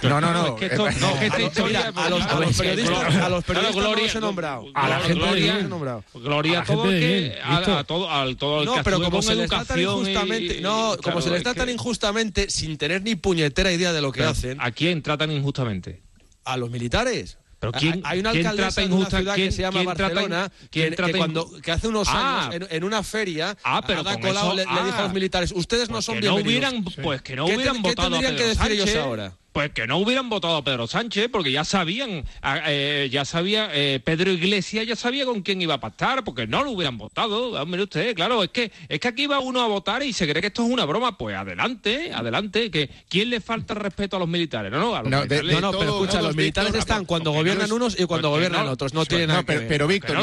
No, 0.04 0.20
no, 0.20 0.32
no. 0.32 0.42
A 0.44 0.48
los- 0.50 0.60
periodistas- 0.60 1.54
gloria- 1.54 1.92
a 1.96 2.08
los 2.08 2.54
periodistas 2.54 2.98
Claro, 3.00 3.42
no 3.74 3.96
los 3.96 4.14
he 4.14 4.20
nombrado. 4.20 4.66
A 4.74 4.88
la 4.88 5.00
gente 5.00 5.14
Gloria- 5.14 5.52
gloria, 5.54 5.68
nombrado. 5.68 6.04
gloria 6.14 6.60
A 6.60 6.64
todo 6.64 6.84
que... 6.84 7.36
A, 7.42 7.84
todo, 7.84 8.08
al 8.10 8.36
todo 8.36 8.60
el 8.60 8.66
No, 8.66 8.74
que 8.74 8.82
pero 8.84 9.00
como 9.02 9.22
se 9.22 9.34
les 9.34 9.48
trata 9.50 9.80
injustamente, 9.80 10.60
no, 10.60 10.96
como 11.02 11.20
se 11.20 11.30
les 11.30 11.38
es 11.38 11.42
trata 11.42 11.58
tan 11.58 11.66
que- 11.66 11.72
injustamente 11.72 12.50
sin 12.50 12.76
tener 12.78 13.02
ni 13.02 13.16
puñetera 13.16 13.72
idea 13.72 13.92
de 13.92 14.00
lo 14.00 14.12
que 14.12 14.18
Pero, 14.20 14.30
hacen. 14.30 14.58
¿A 14.60 14.70
quién 14.70 15.02
tratan 15.02 15.32
injustamente? 15.32 16.02
A 16.44 16.56
los 16.56 16.70
militares. 16.70 17.38
Pero 17.72 17.80
quién, 17.80 18.02
hay 18.04 18.20
una 18.20 18.30
quién 18.32 18.46
alcaldesa 18.46 18.74
trata 18.74 18.88
de 18.88 18.94
una 18.94 19.10
ciudad 19.10 19.34
quién, 19.34 19.46
que 19.48 19.52
se 19.52 19.62
llama 19.62 19.82
Barcelona 19.82 20.52
que, 20.70 20.90
que 20.90 21.12
cuando 21.12 21.50
que 21.60 21.72
hace 21.72 21.88
unos 21.88 22.08
Ah. 22.10 22.48
años 22.50 22.54
en, 22.70 22.76
en 22.76 22.84
una 22.84 23.02
feria 23.02 23.56
Ah, 23.64 23.82
pero 23.86 24.00
Ada 24.00 24.12
con 24.14 24.22
Colau 24.22 24.46
eso- 24.46 24.54
le, 24.56 24.64
le 24.64 24.84
dijo 24.84 24.96
a 24.96 24.98
ah. 24.98 25.02
los 25.04 25.12
militares 25.12 25.52
ustedes 25.54 25.88
no 25.88 25.96
Pues 25.96 26.04
son 26.04 26.20
no 26.20 26.36
bienvenidos 26.36 26.94
pues 27.02 27.22
que 27.22 27.36
no 27.36 27.46
¿Qué 27.46 27.56
hubieran 27.56 27.76
qué 27.76 27.82
votado 27.82 28.08
a 28.08 28.10
tendrían 28.20 28.34
Pedro 28.34 28.44
que 28.44 28.48
decir 28.56 28.72
ellos 28.72 28.84
Sánchez, 28.86 29.02
ahora? 29.04 29.32
Pues 29.56 29.70
que 29.70 29.86
no 29.86 29.96
hubieran 29.96 30.28
votado 30.28 30.56
a 30.56 30.62
Pedro 30.62 30.86
Sánchez, 30.86 31.30
porque 31.32 31.50
ya 31.50 31.64
sabían, 31.64 32.26
eh, 32.66 33.08
ya 33.10 33.24
sabía, 33.24 33.70
eh, 33.72 34.00
Pedro 34.04 34.30
Iglesias 34.30 34.86
ya 34.86 34.96
sabía 34.96 35.24
con 35.24 35.40
quién 35.40 35.62
iba 35.62 35.72
a 35.72 35.80
pactar, 35.80 36.24
porque 36.24 36.46
no 36.46 36.62
lo 36.62 36.72
hubieran 36.72 36.98
votado. 36.98 37.64
Mire 37.64 37.84
usted, 37.84 38.14
claro, 38.14 38.42
es 38.42 38.50
que 38.50 38.70
es 38.86 39.00
que 39.00 39.08
aquí 39.08 39.26
va 39.26 39.38
uno 39.38 39.62
a 39.62 39.66
votar 39.66 40.02
y 40.02 40.12
se 40.12 40.28
cree 40.28 40.42
que 40.42 40.48
esto 40.48 40.62
es 40.62 40.70
una 40.70 40.84
broma. 40.84 41.16
Pues 41.16 41.34
adelante, 41.34 42.12
adelante, 42.12 42.70
que 42.70 42.90
¿quién 43.08 43.30
le 43.30 43.40
falta 43.40 43.72
respeto 43.72 44.16
a 44.16 44.18
los 44.18 44.28
militares? 44.28 44.70
No, 44.70 44.78
no, 44.78 44.94
a 44.94 45.00
los 45.00 45.10
No, 45.10 45.24
de- 45.24 45.42
no, 45.58 45.70
pero 45.72 46.02
escucha, 46.02 46.20
los 46.20 46.36
militares 46.36 46.74
están 46.74 47.06
cuando 47.06 47.30
gobiernan 47.30 47.72
unos 47.72 47.98
y 47.98 48.04
cuando 48.04 48.28
gobiernan 48.28 48.68
otros, 48.68 48.92
no 48.92 49.06
tiene 49.06 49.22
que 49.22 49.28
nada 49.28 49.40
No, 49.40 49.46
que 49.46 49.52
pero, 49.54 49.60
ver. 49.60 49.68
pero, 49.68 49.86
Víctor, 49.86 50.16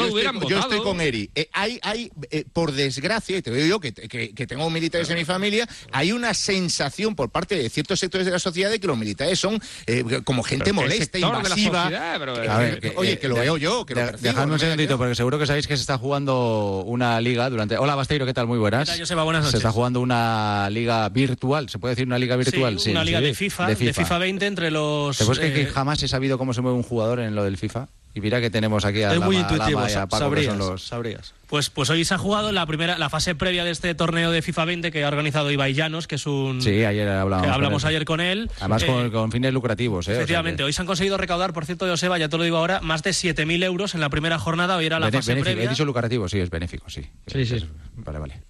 yo, 0.48 0.56
estoy, 0.60 0.78
yo 0.78 0.84
con 0.84 1.00
Eri. 1.00 1.28
Eh, 1.34 1.48
hay, 1.52 1.80
hay 1.82 2.08
eh, 2.30 2.44
por 2.52 2.70
desgracia, 2.70 3.36
y 3.36 3.42
te 3.42 3.50
digo 3.50 3.66
yo 3.66 3.80
que, 3.80 3.92
que, 3.92 4.32
que 4.32 4.46
tengo 4.46 4.70
militares 4.70 5.10
en 5.10 5.16
mi 5.18 5.24
familia, 5.24 5.68
hay 5.90 6.12
una 6.12 6.34
sensación 6.34 7.16
por 7.16 7.30
parte 7.30 7.56
de 7.56 7.68
ciertos 7.68 7.98
sectores 7.98 8.26
de 8.26 8.30
la 8.30 8.38
sociedad 8.38 8.70
de 8.70 8.78
que 8.78 8.86
los 8.86 8.96
militares 8.96 9.23
son 9.36 9.60
eh, 9.86 10.04
como 10.24 10.42
gente 10.42 10.64
Pero 10.64 10.76
¿qué 10.76 10.82
molesta, 10.82 11.18
de 11.18 11.24
invasiva. 11.24 11.82
sociedad? 11.82 12.16
Pero, 12.18 12.34
Que- 12.34 12.44
eh, 12.44 12.48
a 12.48 12.58
ver, 12.58 12.80
que- 12.80 12.92
oye, 12.96 13.18
que 13.18 13.28
lo 13.28 13.34
de- 13.34 13.40
veo 13.42 13.56
yo, 13.56 13.84
que 13.86 13.94
lo 13.94 14.00
de- 14.00 14.06
percibo, 14.08 14.28
Dejadme 14.30 14.52
un 14.54 14.58
segundito, 14.58 14.98
porque 14.98 15.14
seguro 15.14 15.38
que 15.38 15.46
sabéis 15.46 15.66
que 15.66 15.76
se 15.76 15.80
está 15.80 15.98
jugando 15.98 16.82
una 16.86 17.20
liga 17.20 17.48
durante. 17.50 17.76
Hola, 17.78 17.94
Basteiro, 17.94 18.26
¿qué 18.26 18.34
tal? 18.34 18.46
Muy 18.46 18.58
buenas. 18.58 18.88
¿Qué 18.88 18.92
tal, 18.92 19.00
Joseba? 19.00 19.22
Buenas 19.24 19.50
Se 19.50 19.56
está 19.56 19.72
jugando 19.72 20.00
una 20.00 20.68
liga 20.70 21.08
virtual. 21.08 21.68
¿Se 21.68 21.78
puede 21.78 21.94
decir 21.94 22.06
una 22.06 22.18
liga 22.18 22.36
virtual? 22.36 22.78
Sí, 22.78 22.90
una 22.90 23.04
liga 23.04 23.20
de 23.20 23.34
FIFA, 23.34 23.66
de 23.68 23.76
FIFA, 23.76 24.18
20 24.18 24.46
entre 24.46 24.70
los... 24.70 25.16
¿Te 25.18 25.24
creer 25.24 25.54
que 25.54 25.62
eh, 25.62 25.66
jamás 25.66 26.02
he 26.02 26.08
sabido 26.08 26.38
cómo 26.38 26.52
se 26.54 26.60
mueve 26.60 26.76
un 26.76 26.82
jugador 26.82 27.20
en 27.20 27.34
lo 27.34 27.44
del 27.44 27.56
FIFA? 27.56 27.88
Y 28.16 28.20
mira 28.20 28.40
que 28.40 28.48
tenemos 28.48 28.84
aquí 28.84 29.02
a 29.02 29.12
Lama, 29.12 29.26
muy 29.26 29.36
Lama 29.36 29.50
intuitivo, 29.52 29.80
y 29.80 29.84
a 29.84 29.88
sa- 29.88 30.06
Paco, 30.06 30.30
que 30.30 30.44
son 30.44 30.52
sabrías, 30.54 30.56
los... 30.56 30.82
sabrías. 30.86 31.34
Pues, 31.48 31.68
pues 31.70 31.90
hoy 31.90 32.04
se 32.04 32.14
ha 32.14 32.18
jugado 32.18 32.52
la 32.52 32.64
primera, 32.64 32.96
la 32.96 33.10
fase 33.10 33.34
previa 33.34 33.64
de 33.64 33.70
este 33.72 33.94
torneo 33.94 34.30
de 34.30 34.40
FIFA 34.40 34.64
20 34.66 34.92
que 34.92 35.02
ha 35.04 35.08
organizado 35.08 35.50
Ibai 35.50 35.74
Llanos, 35.74 36.06
que 36.06 36.14
es 36.14 36.26
un... 36.26 36.62
Sí, 36.62 36.84
ayer 36.84 37.08
hablamos. 37.08 37.44
con 37.46 37.54
hablamos 37.54 37.84
ayer 37.84 38.04
con 38.04 38.20
él. 38.20 38.50
Además 38.60 38.82
Eh, 38.84 38.86
con, 38.86 39.10
con 39.10 39.32
fines 39.32 39.52
lucrativos, 39.52 40.06
¿eh? 40.06 40.12
O 40.12 40.14
sea 40.14 40.22
Efectivamente, 40.22 40.58
que- 40.58 40.64
hoy 40.64 40.72
se 40.72 40.80
han 40.82 40.86
conseguido 40.86 41.16
recaudar, 41.16 41.52
por 41.52 41.64
cierto, 41.66 41.86
Joseba, 41.86 42.16
ya 42.18 42.28
te 42.28 42.38
lo 42.38 42.44
digo 42.44 42.56
ahora, 42.58 42.80
más 42.80 43.02
de 43.02 43.10
7.000 43.10 43.64
euros 43.64 43.94
en 43.94 44.00
la 44.00 44.08
primera 44.10 44.38
jornada. 44.38 44.76
Hoy 44.76 44.86
era 44.86 45.00
la 45.00 45.06
bene- 45.06 45.18
fase 45.18 45.32
benéfico. 45.32 45.44
previa. 45.54 45.64
He 45.66 45.68
dicho 45.70 45.84
lucrativo, 45.84 46.28
sí, 46.28 46.38
es 46.38 46.50
benéfico, 46.50 46.88
sí. 46.88 47.02
Sí, 47.26 47.44
sí. 47.44 47.66
Vale, 47.96 48.18
vale. 48.20 48.42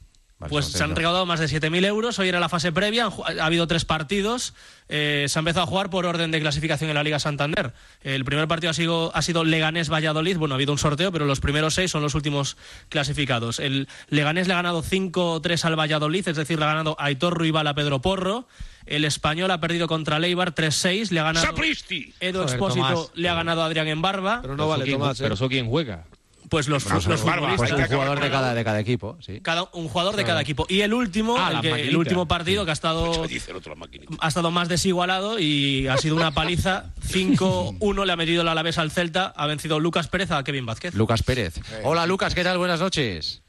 Vale, 0.44 0.50
Pues 0.50 0.66
se 0.66 0.82
han 0.84 0.94
recaudado 0.94 1.26
más 1.26 1.40
de 1.40 1.46
7.000 1.46 1.84
euros. 1.86 2.18
Hoy 2.18 2.28
era 2.28 2.38
la 2.40 2.48
fase 2.48 2.70
previa. 2.72 3.06
Ha 3.40 3.44
habido 3.46 3.66
tres 3.66 3.84
partidos. 3.84 4.54
Eh, 4.88 5.24
se 5.28 5.38
ha 5.38 5.40
empezado 5.40 5.64
a 5.64 5.66
jugar 5.66 5.88
por 5.88 6.04
orden 6.04 6.30
de 6.30 6.40
clasificación 6.40 6.90
en 6.90 6.94
la 6.94 7.02
Liga 7.02 7.18
Santander. 7.18 7.72
El 8.02 8.24
primer 8.24 8.46
partido 8.46 8.70
ha 8.70 8.74
sido, 8.74 9.10
ha 9.14 9.22
sido 9.22 9.42
Leganés-Valladolid. 9.44 10.36
Bueno, 10.36 10.54
ha 10.54 10.56
habido 10.56 10.72
un 10.72 10.78
sorteo, 10.78 11.10
pero 11.12 11.24
los 11.24 11.40
primeros 11.40 11.74
seis 11.74 11.90
son 11.90 12.02
los 12.02 12.14
últimos 12.14 12.56
clasificados. 12.90 13.58
El 13.60 13.88
Leganés 14.08 14.46
le 14.46 14.52
ha 14.52 14.56
ganado 14.56 14.82
5-3 14.82 15.64
al 15.64 15.78
Valladolid, 15.78 16.28
es 16.28 16.36
decir, 16.36 16.58
le 16.58 16.64
ha 16.64 16.68
ganado 16.68 16.96
Aitor 16.98 17.34
Ruibal 17.38 17.66
a 17.66 17.74
Pedro 17.74 18.00
Porro. 18.00 18.46
El 18.86 19.06
Español 19.06 19.50
ha 19.50 19.60
perdido 19.60 19.88
contra 19.88 20.18
Leibar 20.18 20.54
3-6. 20.54 21.10
Le 21.10 21.20
ha 21.20 21.24
ganado 21.24 21.46
¡Sapristi! 21.46 22.12
Edo 22.20 22.42
Joder, 22.42 22.54
Expósito, 22.54 22.86
Tomás. 22.86 23.10
le 23.14 23.28
ha 23.30 23.34
ganado 23.34 23.62
a 23.62 23.66
Adrián 23.66 23.88
en 23.88 24.02
Barba. 24.02 24.40
Pero 24.42 24.56
Pero 24.56 24.74
eso 24.74 24.84
quién- 24.84 25.00
Pero 25.18 25.34
eso 25.34 25.48
quién 25.48 25.66
juega. 25.68 26.04
Pues 26.50 26.68
los, 26.68 26.84
Pues 26.84 27.06
los 27.06 27.22
un- 27.22 27.28
futbolistas. 27.28 27.56
pues 27.56 27.72
un 27.72 27.86
jugador 27.86 28.20
de 28.20 28.30
cada, 28.30 28.54
de 28.54 28.64
cada 28.64 28.78
equipo, 28.80 29.16
sí. 29.20 29.40
Cada, 29.40 29.68
un 29.72 29.88
jugador 29.88 30.14
de 30.14 30.24
cada 30.24 30.42
equipo. 30.42 30.66
Y 30.68 30.82
el 30.82 30.92
último, 30.92 31.36
Ah, 31.38 31.52
el, 31.54 31.60
que- 31.90 31.96
último 31.96 32.28
partido 32.28 32.64
que 32.64 32.70
ha 32.70 32.74
estado, 32.74 33.26
Dice 33.26 33.50
el 33.50 33.56
otro, 33.56 33.72
la 33.74 33.80
maquinita. 33.80 34.14
ha 34.20 34.28
estado 34.28 34.50
más 34.50 34.68
desigualado 34.68 35.38
y 35.38 35.88
ha 35.88 35.96
sido 35.96 36.16
una 36.16 36.32
paliza. 36.32 36.92
5-1 37.02 38.04
le 38.04 38.12
ha 38.12 38.16
metido 38.16 38.42
el 38.42 38.48
Alavés 38.48 38.78
al 38.78 38.90
Celta. 38.90 39.32
Ha 39.36 39.46
vencido 39.46 39.80
Lucas 39.80 40.08
Pérez 40.08 40.30
a 40.32 40.44
Kevin 40.44 40.66
Vázquez. 40.66 40.94
Lucas 40.94 41.22
Pérez. 41.22 41.54
Hola, 41.82 42.06
Lucas, 42.06 42.34
¿qué 42.34 42.44
tal? 42.44 42.58
Buenas 42.58 42.80
noches. 42.80 43.42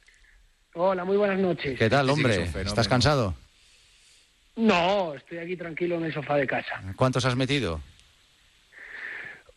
Hola, 0.73 1.03
muy 1.05 1.17
buenas 1.17 1.39
noches. 1.39 1.77
¿Qué 1.77 1.89
tal, 1.89 2.09
hombre? 2.09 2.49
¿Estás 2.65 2.87
cansado? 2.87 3.33
No, 4.55 5.13
estoy 5.15 5.39
aquí 5.39 5.57
tranquilo 5.57 5.95
en 5.95 6.05
el 6.05 6.13
sofá 6.13 6.35
de 6.37 6.47
casa. 6.47 6.81
¿Cuántos 6.95 7.25
has 7.25 7.35
metido? 7.35 7.81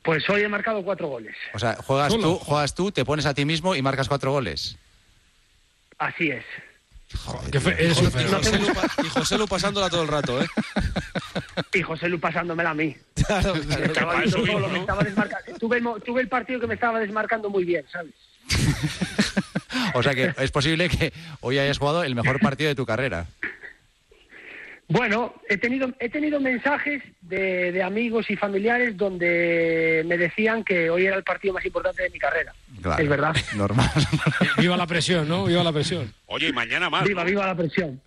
Pues 0.09 0.27
hoy 0.31 0.41
he 0.41 0.49
marcado 0.49 0.83
cuatro 0.83 1.07
goles. 1.09 1.37
O 1.53 1.59
sea, 1.59 1.75
juegas 1.85 2.11
Solo. 2.15 2.23
tú, 2.23 2.39
juegas 2.39 2.75
tú, 2.75 2.91
te 2.91 3.05
pones 3.05 3.27
a 3.27 3.35
ti 3.35 3.45
mismo 3.45 3.75
y 3.75 3.83
marcas 3.83 4.09
cuatro 4.09 4.33
goles. 4.33 4.79
Así 5.99 6.31
es. 6.31 6.43
Eres 7.79 7.99
un 7.99 8.07
Y 8.07 8.11
fenómeno. 8.11 8.39
José 8.39 8.59
Lu 8.59 8.67
y 9.05 9.09
José 9.11 9.37
Lu 9.39 9.47
pasándola 9.47 9.91
todo 9.91 10.01
el 10.01 10.09
rato, 10.09 10.41
¿eh? 10.41 10.47
Y 11.75 11.83
José 11.83 12.09
Lu 12.09 12.19
pasándomela 12.19 12.71
a 12.71 12.75
mí. 12.75 12.97
Claro, 13.27 13.55
Estaba 13.55 13.83
Que 13.85 13.93
para 13.93 14.19
viendo 14.21 14.25
eso 14.25 14.37
todo 14.39 14.47
vino, 14.47 14.59
lo 14.61 14.67
que 14.69 14.73
¿no? 14.73 14.81
estaba 14.81 15.03
desmarcando. 15.05 15.59
Tuve, 15.59 15.77
el 15.77 15.83
mo- 15.83 16.01
tuve 16.01 16.21
el 16.23 16.29
partido 16.29 16.59
que 16.61 16.67
me 16.69 16.75
estaba 16.75 16.99
desmarcando 17.01 17.51
muy 17.51 17.65
bien, 17.65 17.85
¿sabes? 17.93 18.15
O 19.93 20.03
sea 20.03 20.15
que 20.15 20.33
es 20.39 20.51
posible 20.51 20.89
que 20.89 21.13
hoy 21.43 21.59
hayas 21.59 21.77
jugado 21.77 22.03
el 22.03 22.15
mejor 22.15 22.41
partido 22.41 22.69
de 22.69 22.75
tu 22.75 22.87
carrera. 22.87 23.27
Bueno, 24.91 25.35
he 25.51 25.59
tenido, 25.59 25.93
he 26.01 26.09
tenido 26.09 26.41
mensajes 26.41 27.03
de, 27.21 27.73
de 27.73 27.83
amigos 27.83 28.31
y 28.31 28.37
familiares 28.37 28.97
donde 28.97 30.03
me 30.07 30.17
decían 30.17 30.65
que 30.65 30.89
hoy 30.89 31.05
era 31.07 31.17
el 31.17 31.25
partido 31.25 31.53
más 31.53 31.65
importante 31.67 32.03
de 32.05 32.11
mi 32.11 32.19
carrera. 32.19 32.55
Claro. 32.81 33.03
Es 33.03 33.09
verdad. 33.09 33.37
Normal. 33.55 33.91
Viva 34.59 34.77
la 34.79 34.87
presión, 34.87 35.29
¿no? 35.29 35.45
Viva 35.45 35.63
la 35.63 35.73
presión. 35.73 36.13
Oye, 36.27 36.49
y 36.49 36.53
mañana 36.53 36.89
más. 36.89 37.05
Viva, 37.05 37.23
¿no? 37.23 37.29
viva 37.29 37.47
la 37.47 37.55
presión. 37.55 38.01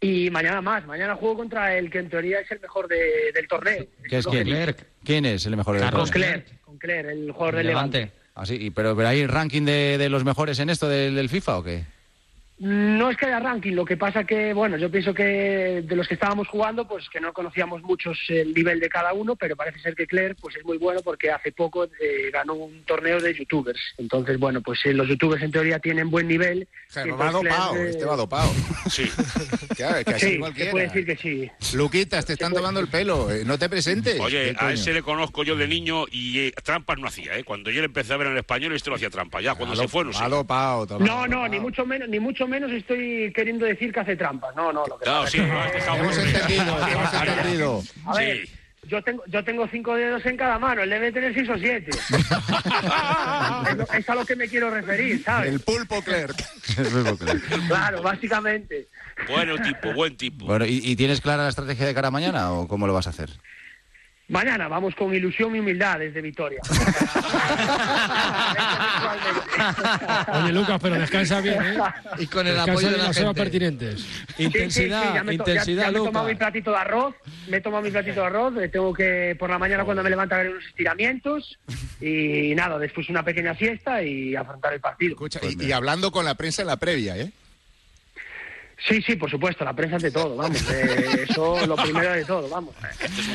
Y 0.00 0.30
mañana 0.30 0.62
más. 0.62 0.86
Mañana 0.86 1.14
juego 1.16 1.36
contra 1.36 1.76
el 1.76 1.90
que 1.90 1.98
en 1.98 2.08
teoría 2.08 2.40
es 2.40 2.50
el 2.52 2.60
mejor 2.60 2.88
de- 2.88 3.30
del 3.34 3.46
torneo. 3.46 3.84
¿Qué 4.08 4.16
es 4.18 4.26
quién? 4.26 4.76
¿Quién 5.04 5.26
es 5.26 5.44
el 5.44 5.56
mejor 5.56 5.74
del 5.78 5.82
Con 5.90 5.90
torneo? 5.92 6.12
Claire, 6.12 6.44
con 6.62 6.78
Claire, 6.78 7.12
el 7.12 7.32
jugador 7.32 7.56
del 7.56 7.66
Levante. 7.66 8.12
Ah, 8.34 8.46
sí, 8.46 8.56
y- 8.58 8.70
pero, 8.70 8.96
pero 8.96 9.08
hay 9.08 9.26
ranking 9.26 9.62
de, 9.64 9.98
de 9.98 10.08
los 10.08 10.24
mejores 10.24 10.58
en 10.60 10.70
esto 10.70 10.88
del, 10.88 11.14
del 11.16 11.28
FIFA 11.28 11.58
o 11.58 11.64
qué? 11.64 11.84
No 12.60 13.08
es 13.10 13.16
que 13.16 13.26
haya 13.26 13.38
ranking, 13.38 13.72
lo 13.74 13.84
que 13.84 13.96
pasa 13.96 14.24
que, 14.24 14.52
bueno, 14.52 14.76
yo 14.76 14.90
pienso 14.90 15.14
que 15.14 15.82
de 15.86 15.94
los 15.96 16.08
que 16.08 16.14
estábamos 16.14 16.48
jugando, 16.48 16.88
pues 16.88 17.08
que 17.08 17.20
no 17.20 17.32
conocíamos 17.32 17.82
muchos 17.82 18.18
el 18.28 18.52
nivel 18.52 18.80
de 18.80 18.88
cada 18.88 19.12
uno, 19.12 19.36
pero 19.36 19.54
parece 19.54 19.78
ser 19.78 19.94
que 19.94 20.08
Claire 20.08 20.34
pues 20.34 20.56
es 20.56 20.64
muy 20.64 20.76
bueno 20.76 21.00
porque 21.04 21.30
hace 21.30 21.52
poco 21.52 21.84
eh, 21.84 22.30
ganó 22.32 22.54
un 22.54 22.82
torneo 22.84 23.20
de 23.20 23.32
youtubers. 23.32 23.78
Entonces, 23.96 24.38
bueno, 24.40 24.60
pues 24.60 24.80
eh, 24.86 24.92
los 24.92 25.06
youtubers 25.06 25.40
en 25.44 25.52
teoría 25.52 25.78
tienen 25.78 26.10
buen 26.10 26.26
nivel. 26.26 26.66
Pero 26.92 27.06
y 27.06 27.10
va 27.12 27.30
dopado, 27.30 27.76
eh, 27.76 27.90
este 27.90 28.04
va 28.04 28.16
dopado. 28.16 28.50
Sí. 28.90 29.04
Claro, 29.76 30.04
que 30.04 30.10
así 30.14 30.26
Sí, 30.26 30.32
se 30.32 30.38
cualquiera. 30.40 30.70
puede 30.72 30.86
decir 30.88 31.06
que 31.06 31.16
sí. 31.16 31.76
Luquitas, 31.76 32.26
te 32.26 32.32
están 32.32 32.52
tomando 32.52 32.80
el 32.80 32.88
pelo. 32.88 33.30
eh, 33.30 33.44
No 33.46 33.56
te 33.56 33.68
presentes. 33.68 34.18
Oye, 34.18 34.56
¿Qué 34.58 34.64
a 34.64 34.72
ese 34.72 34.92
le 34.92 35.02
conozco 35.02 35.44
yo 35.44 35.54
de 35.54 35.68
niño 35.68 36.06
y 36.10 36.40
eh, 36.40 36.52
trampas 36.64 36.98
no 36.98 37.06
hacía, 37.06 37.36
¿eh? 37.38 37.44
Cuando 37.44 37.70
yo 37.70 37.80
le 37.82 37.86
empecé 37.86 38.14
a 38.14 38.16
ver 38.16 38.26
en 38.26 38.32
el 38.32 38.38
español, 38.40 38.72
este 38.72 38.90
lo 38.90 38.96
hacía 38.96 39.10
trampa. 39.10 39.40
Ya, 39.40 39.54
cuando 39.54 39.76
se 39.76 39.86
fue, 39.86 40.04
no 40.04 40.12
sé. 40.12 40.22
va 40.22 40.28
dopado, 40.28 40.98
No, 40.98 41.28
no, 41.28 41.46
ni 41.46 41.60
mucho 41.60 41.86
menos, 41.86 42.08
ni 42.08 42.18
mucho 42.18 42.47
menos 42.48 42.72
estoy 42.72 43.32
queriendo 43.34 43.64
decir 43.66 43.92
que 43.92 44.00
hace 44.00 44.16
trampas. 44.16 44.54
No, 44.56 44.72
no, 44.72 44.86
lo 44.86 44.98
que 44.98 45.04
Claro, 45.04 45.20
pasa 45.24 45.30
sí, 45.30 45.38
es 45.38 45.84
que- 45.84 45.90
Hemos 45.98 46.18
entendido, 46.18 46.88
hemos 46.88 47.14
entendido. 47.14 47.82
A 48.06 48.14
ver, 48.16 48.46
Sí. 48.46 48.52
yo 48.88 49.02
tengo, 49.02 49.22
yo 49.26 49.44
tengo 49.44 49.68
cinco 49.68 49.94
dedos 49.94 50.24
en 50.26 50.36
cada 50.36 50.58
mano, 50.58 50.82
él 50.82 50.90
debe 50.90 51.12
tener 51.12 51.34
seis 51.34 51.48
o 51.48 51.58
siete. 51.58 51.90
es, 53.70 53.76
lo- 53.76 53.92
es 53.92 54.08
a 54.08 54.14
lo 54.14 54.24
que 54.24 54.36
me 54.36 54.48
quiero 54.48 54.70
referir, 54.70 55.22
¿sabes? 55.22 55.52
El 55.52 55.60
pulpo 55.60 56.02
Clerk. 56.02 56.36
Claro, 57.68 58.02
básicamente. 58.02 58.88
Bueno 59.28 59.56
tipo, 59.58 59.92
buen 59.94 60.16
tipo. 60.16 60.46
Bueno, 60.46 60.64
¿y, 60.64 60.80
y 60.82 60.96
tienes 60.96 61.20
clara 61.20 61.42
la 61.44 61.48
estrategia 61.48 61.86
de 61.86 61.94
cara 61.94 62.08
a 62.08 62.12
mañana 62.12 62.52
o 62.52 62.68
cómo 62.68 62.86
lo 62.86 62.92
vas 62.94 63.06
a 63.06 63.10
hacer? 63.10 63.30
Mañana 64.28 64.68
vamos 64.68 64.94
con 64.94 65.14
ilusión 65.14 65.56
y 65.56 65.60
humildad 65.60 65.98
desde 66.00 66.20
Vitoria. 66.20 66.60
Oye, 70.42 70.52
Lucas, 70.52 70.78
pero 70.82 70.96
descansa 70.98 71.40
bien, 71.40 71.62
¿eh? 71.62 71.78
Y 72.18 72.26
con 72.26 72.46
el 72.46 72.52
Descansa 72.54 72.72
apoyo 72.72 72.90
de 72.90 72.96
la 72.98 73.04
las 73.04 73.16
gente. 73.16 73.34
pertinentes. 73.34 74.06
Intensidad, 74.36 75.00
Sí, 75.00 75.06
sí, 75.06 75.08
sí, 75.08 75.14
ya 75.14 75.24
me 75.24 75.32
ya- 75.32 75.38
intensidad, 75.38 75.84
me 75.84 75.90
he 75.90 75.94
tomado 75.94 76.26
Lucas. 76.26 76.26
mi 76.28 76.34
platito 76.34 76.70
de 76.72 76.76
arroz, 76.76 77.14
me 77.48 77.56
he 77.56 77.60
tomado 77.62 77.82
mi 77.82 77.90
platito 77.90 78.20
de 78.20 78.26
arroz, 78.26 78.54
eh, 78.58 78.68
tengo 78.68 78.92
que 78.92 79.34
por 79.38 79.48
la 79.48 79.58
mañana 79.58 79.84
cuando 79.84 80.02
me 80.02 80.10
levanto 80.10 80.34
a 80.34 80.38
ver 80.38 80.50
unos 80.50 80.64
estiramientos 80.66 81.58
y 82.00 82.54
nada, 82.54 82.78
después 82.78 83.08
una 83.08 83.22
pequeña 83.24 83.54
siesta 83.54 84.02
y 84.02 84.36
afrontar 84.36 84.74
el 84.74 84.80
partido. 84.80 85.16
y, 85.42 85.64
y 85.64 85.72
hablando 85.72 86.10
con 86.12 86.24
la 86.26 86.34
prensa 86.34 86.60
en 86.62 86.68
la 86.68 86.76
previa, 86.76 87.16
¿eh? 87.16 87.30
Sí, 88.86 89.02
sí, 89.02 89.16
por 89.16 89.28
supuesto, 89.28 89.64
la 89.64 89.72
prensa 89.74 89.96
ante 89.96 90.10
todo, 90.12 90.36
vamos, 90.36 90.62
eh, 90.70 91.24
eso 91.28 91.66
lo 91.66 91.74
primero 91.74 92.12
de 92.12 92.24
todo, 92.24 92.48
vamos. 92.48 92.74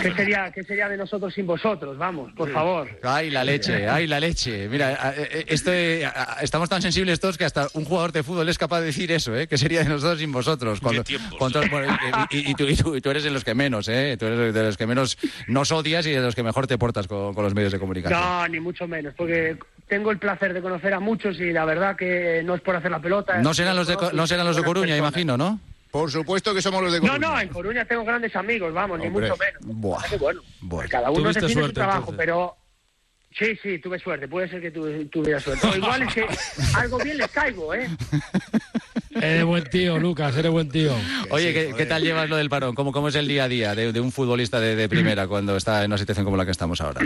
¿Qué 0.02 0.14
sería, 0.14 0.50
¿Qué 0.54 0.64
sería 0.64 0.88
de 0.88 0.96
nosotros 0.96 1.34
sin 1.34 1.46
vosotros? 1.46 1.98
Vamos, 1.98 2.32
por 2.34 2.50
favor. 2.52 2.88
Ay, 3.04 3.30
la 3.30 3.44
leche, 3.44 3.88
ay, 3.90 4.08
la 4.08 4.22
leche. 4.22 4.70
Mira, 4.70 4.98
a- 5.02 5.14
eh, 5.16 5.46
este, 5.50 6.08
estamos 6.42 6.70
tan 6.70 6.82
sensibles 6.82 7.20
todos 7.20 7.38
que 7.38 7.44
hasta 7.44 7.68
un 7.74 7.84
jugador 7.84 8.14
de 8.14 8.24
fútbol 8.24 8.48
es 8.48 8.58
capaz 8.58 8.80
de 8.80 8.86
decir 8.88 9.12
eso, 9.12 9.36
¿eh? 9.36 9.48
Que 9.48 9.58
sería 9.58 9.84
de 9.84 9.90
nosotros 9.90 10.20
sin 10.20 10.32
vosotros. 10.32 10.80
Cuando, 10.80 11.04
cuando- 11.38 11.62
bueno, 11.70 11.94
y, 12.32 12.38
y- 12.38 12.52
y 12.52 12.56
tú, 12.56 12.64
y 12.66 12.76
tú- 12.78 12.96
y 12.96 13.02
tú 13.02 13.10
eres 13.10 13.24
de 13.26 13.32
los 13.32 13.44
que 13.44 13.54
menos, 13.54 13.90
¿eh? 13.90 14.16
Tú 14.18 14.28
eres 14.28 14.54
de 14.54 14.64
los 14.64 14.78
que 14.78 14.88
menos 14.88 15.18
nos 15.48 15.72
odias 15.74 16.06
y 16.08 16.12
de 16.12 16.22
los 16.22 16.36
que 16.36 16.44
mejor 16.44 16.68
te 16.68 16.78
portas 16.78 17.08
con, 17.08 17.34
con 17.34 17.44
los 17.44 17.54
medios 17.54 17.74
de 17.74 17.80
comunicación. 17.80 18.18
No, 18.18 18.48
ni 18.48 18.62
mucho 18.62 18.88
menos, 18.88 19.14
porque 19.18 19.58
tengo 19.90 20.10
el 20.12 20.18
placer 20.20 20.54
de 20.54 20.62
conocer 20.62 20.94
a 20.94 21.02
muchos 21.02 21.38
y 21.40 21.52
la 21.52 21.66
verdad 21.66 21.98
que 21.98 22.42
no 22.46 22.56
es 22.56 22.62
por 22.62 22.76
hacer 22.78 22.90
la 22.92 23.00
pelota. 23.02 23.40
No 23.42 23.52
es 23.52 23.58
serán 23.58 23.76
los 23.76 23.88
de, 23.88 23.98
no 24.14 24.26
serán 24.26 24.46
los 24.48 24.56
de 24.56 24.64
Coruña, 24.64 24.88
personas. 24.96 25.14
¿No? 25.38 25.60
Por 25.92 26.10
supuesto 26.12 26.54
que 26.56 26.62
somos 26.62 26.82
los 26.82 26.92
de 26.92 27.00
No, 27.02 27.08
Coruña. 27.10 27.28
no, 27.28 27.40
en 27.40 27.48
Coruña 27.50 27.86
tengo 27.86 28.04
grandes 28.04 28.36
amigos, 28.36 28.74
vamos, 28.74 29.00
ni 29.00 29.10
mucho 29.10 29.36
menos. 29.38 29.62
Buah. 29.62 30.02
Bueno, 30.20 30.42
Bueno. 30.62 30.90
cada 30.90 31.12
uno 31.12 31.22
Tuviste 31.22 31.42
define 31.42 31.54
su 31.54 31.60
suerte, 31.60 31.74
trabajo, 31.76 32.00
entonces. 32.00 32.18
pero 32.18 32.56
sí, 33.38 33.60
sí, 33.62 33.78
tuve 33.80 34.00
suerte, 34.00 34.28
puede 34.28 34.50
ser 34.50 34.60
que 34.62 34.72
tu- 34.72 35.06
tuviera 35.10 35.40
suerte. 35.40 35.68
O 35.68 35.76
igual 35.76 36.02
es 36.02 36.14
que 36.14 36.26
algo 36.76 36.98
bien 36.98 37.18
les 37.18 37.30
caigo, 37.30 37.74
¿eh? 37.76 37.88
Eres 39.16 39.46
buen 39.46 39.64
tío, 39.66 40.00
Lucas, 40.00 40.36
eres 40.36 40.52
buen 40.52 40.70
tío. 40.70 40.92
Oye, 41.30 41.54
¿qué, 41.54 41.74
qué 41.78 41.86
tal 41.86 42.02
llevas 42.02 42.28
lo 42.28 42.36
del 42.38 42.50
parón? 42.50 42.74
¿Cómo, 42.74 42.92
cómo 42.92 43.10
es 43.10 43.16
el 43.16 43.28
día 43.28 43.44
a 43.44 43.48
día 43.48 43.76
de, 43.76 43.94
de 43.94 44.00
un 44.00 44.12
futbolista 44.12 44.60
de, 44.60 44.76
de 44.76 44.90
primera 44.90 45.28
cuando 45.28 45.56
está 45.56 45.84
en 45.84 45.92
una 45.92 46.00
situación 46.00 46.26
como 46.26 46.38
la 46.38 46.46
que 46.46 46.52
estamos 46.52 46.82
ahora? 46.82 47.02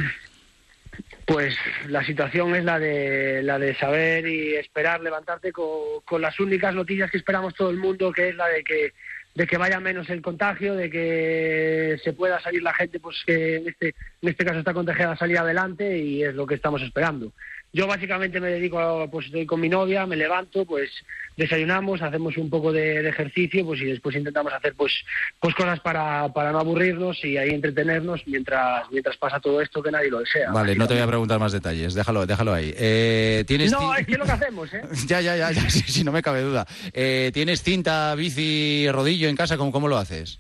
Pues 1.28 1.58
la 1.90 2.06
situación 2.06 2.56
es 2.56 2.64
la 2.64 2.80
de 2.80 3.44
la 3.44 3.60
de 3.60 3.76
saber 3.76 4.26
y 4.26 4.56
esperar 4.56 5.02
levantarte 5.02 5.52
con, 5.52 6.00
con 6.06 6.22
las 6.22 6.40
únicas 6.40 6.74
noticias 6.74 7.12
que 7.12 7.18
esperamos 7.18 7.54
todo 7.54 7.70
el 7.70 7.76
mundo, 7.76 8.14
que 8.14 8.30
es 8.30 8.36
la 8.36 8.48
de 8.48 8.64
que 8.64 8.94
de 9.36 9.46
que 9.46 9.58
vaya 9.58 9.82
menos 9.82 10.10
el 10.10 10.22
contagio, 10.22 10.74
de 10.74 10.90
que 10.90 11.98
se 12.02 12.14
pueda 12.14 12.40
salir 12.40 12.64
la 12.64 12.74
gente, 12.74 13.02
pues 13.02 13.18
que 13.26 13.58
en 13.58 13.68
este 13.68 13.94
en 14.22 14.30
este 14.30 14.46
caso 14.46 14.60
está 14.60 14.74
contagiada 14.74 15.18
salir 15.18 15.38
adelante 15.38 15.98
y 15.98 16.24
es 16.24 16.34
lo 16.34 16.48
que 16.48 16.56
estamos 16.56 16.82
esperando. 16.82 17.34
Yo 17.78 17.86
básicamente 17.86 18.40
me 18.40 18.50
dedico, 18.50 18.80
a, 18.80 19.08
pues 19.08 19.28
estoy 19.28 19.46
con 19.46 19.60
mi 19.62 19.70
novia, 19.70 20.08
me 20.08 20.16
levanto, 20.16 20.66
pues 20.66 20.90
desayunamos, 21.36 22.02
hacemos 22.02 22.36
un 22.38 22.50
poco 22.50 22.74
de, 22.74 23.04
de 23.04 23.10
ejercicio, 23.10 23.64
pues 23.64 23.80
y 23.82 23.86
después 23.86 24.16
intentamos 24.16 24.52
hacer 24.52 24.74
pues 24.76 24.92
pues 25.40 25.54
cosas 25.54 25.80
para, 25.82 26.28
para 26.34 26.52
no 26.52 26.58
aburrirnos 26.60 27.24
y 27.24 27.38
ahí 27.38 27.52
entretenernos 27.52 28.26
mientras 28.26 28.90
mientras 28.90 29.16
pasa 29.18 29.40
todo 29.40 29.62
esto 29.62 29.84
que 29.84 29.92
nadie 29.92 30.10
lo 30.10 30.22
desea. 30.22 30.50
Vale, 30.50 30.76
no 30.76 30.88
te 30.88 30.96
voy 30.96 31.04
a 31.04 31.08
preguntar 31.08 31.40
más 31.40 31.52
detalles, 31.52 31.94
déjalo, 31.94 32.26
déjalo 32.26 32.52
ahí. 32.52 32.74
Eh, 32.76 33.44
¿tienes 33.46 33.72
No, 33.72 33.94
es 33.94 34.08
que 34.08 34.14
es 34.14 34.18
lo 34.18 34.26
que 34.26 34.32
hacemos, 34.32 34.74
¿eh? 34.74 34.82
Ya, 35.08 35.22
ya, 35.22 35.38
ya, 35.38 35.52
ya, 35.52 35.70
sí, 35.70 35.82
sí, 35.82 36.04
no 36.04 36.12
me 36.12 36.24
cabe 36.24 36.42
duda. 36.42 36.66
Eh, 36.94 37.30
¿Tienes 37.32 37.62
cinta, 37.62 38.16
bici, 38.16 38.88
rodillo 38.90 39.30
en 39.30 39.36
casa? 39.36 39.56
¿Cómo, 39.56 39.72
cómo 39.72 39.88
lo 39.88 40.00
haces? 40.00 40.40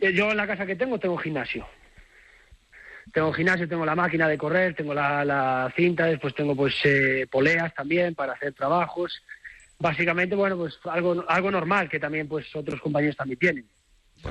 Eh, 0.00 0.12
Yo 0.12 0.32
en 0.32 0.38
la 0.38 0.48
casa 0.48 0.66
que 0.66 0.74
tengo 0.74 0.98
tengo 0.98 1.16
gimnasio. 1.18 1.64
Tengo 3.12 3.32
gimnasio, 3.32 3.68
tengo 3.68 3.84
la 3.84 3.94
máquina 3.94 4.26
de 4.26 4.38
correr, 4.38 4.74
tengo 4.74 4.94
la, 4.94 5.24
la 5.24 5.72
cinta, 5.76 6.06
después 6.06 6.34
tengo 6.34 6.56
pues 6.56 6.74
eh, 6.84 7.26
poleas 7.30 7.74
también 7.74 8.14
para 8.14 8.32
hacer 8.32 8.54
trabajos. 8.54 9.12
Básicamente, 9.78 10.34
bueno, 10.34 10.56
pues 10.56 10.78
algo 10.84 11.24
algo 11.28 11.50
normal 11.50 11.88
que 11.90 12.00
también 12.00 12.26
pues 12.28 12.46
otros 12.56 12.80
compañeros 12.80 13.16
también 13.16 13.38
tienen. 13.38 13.68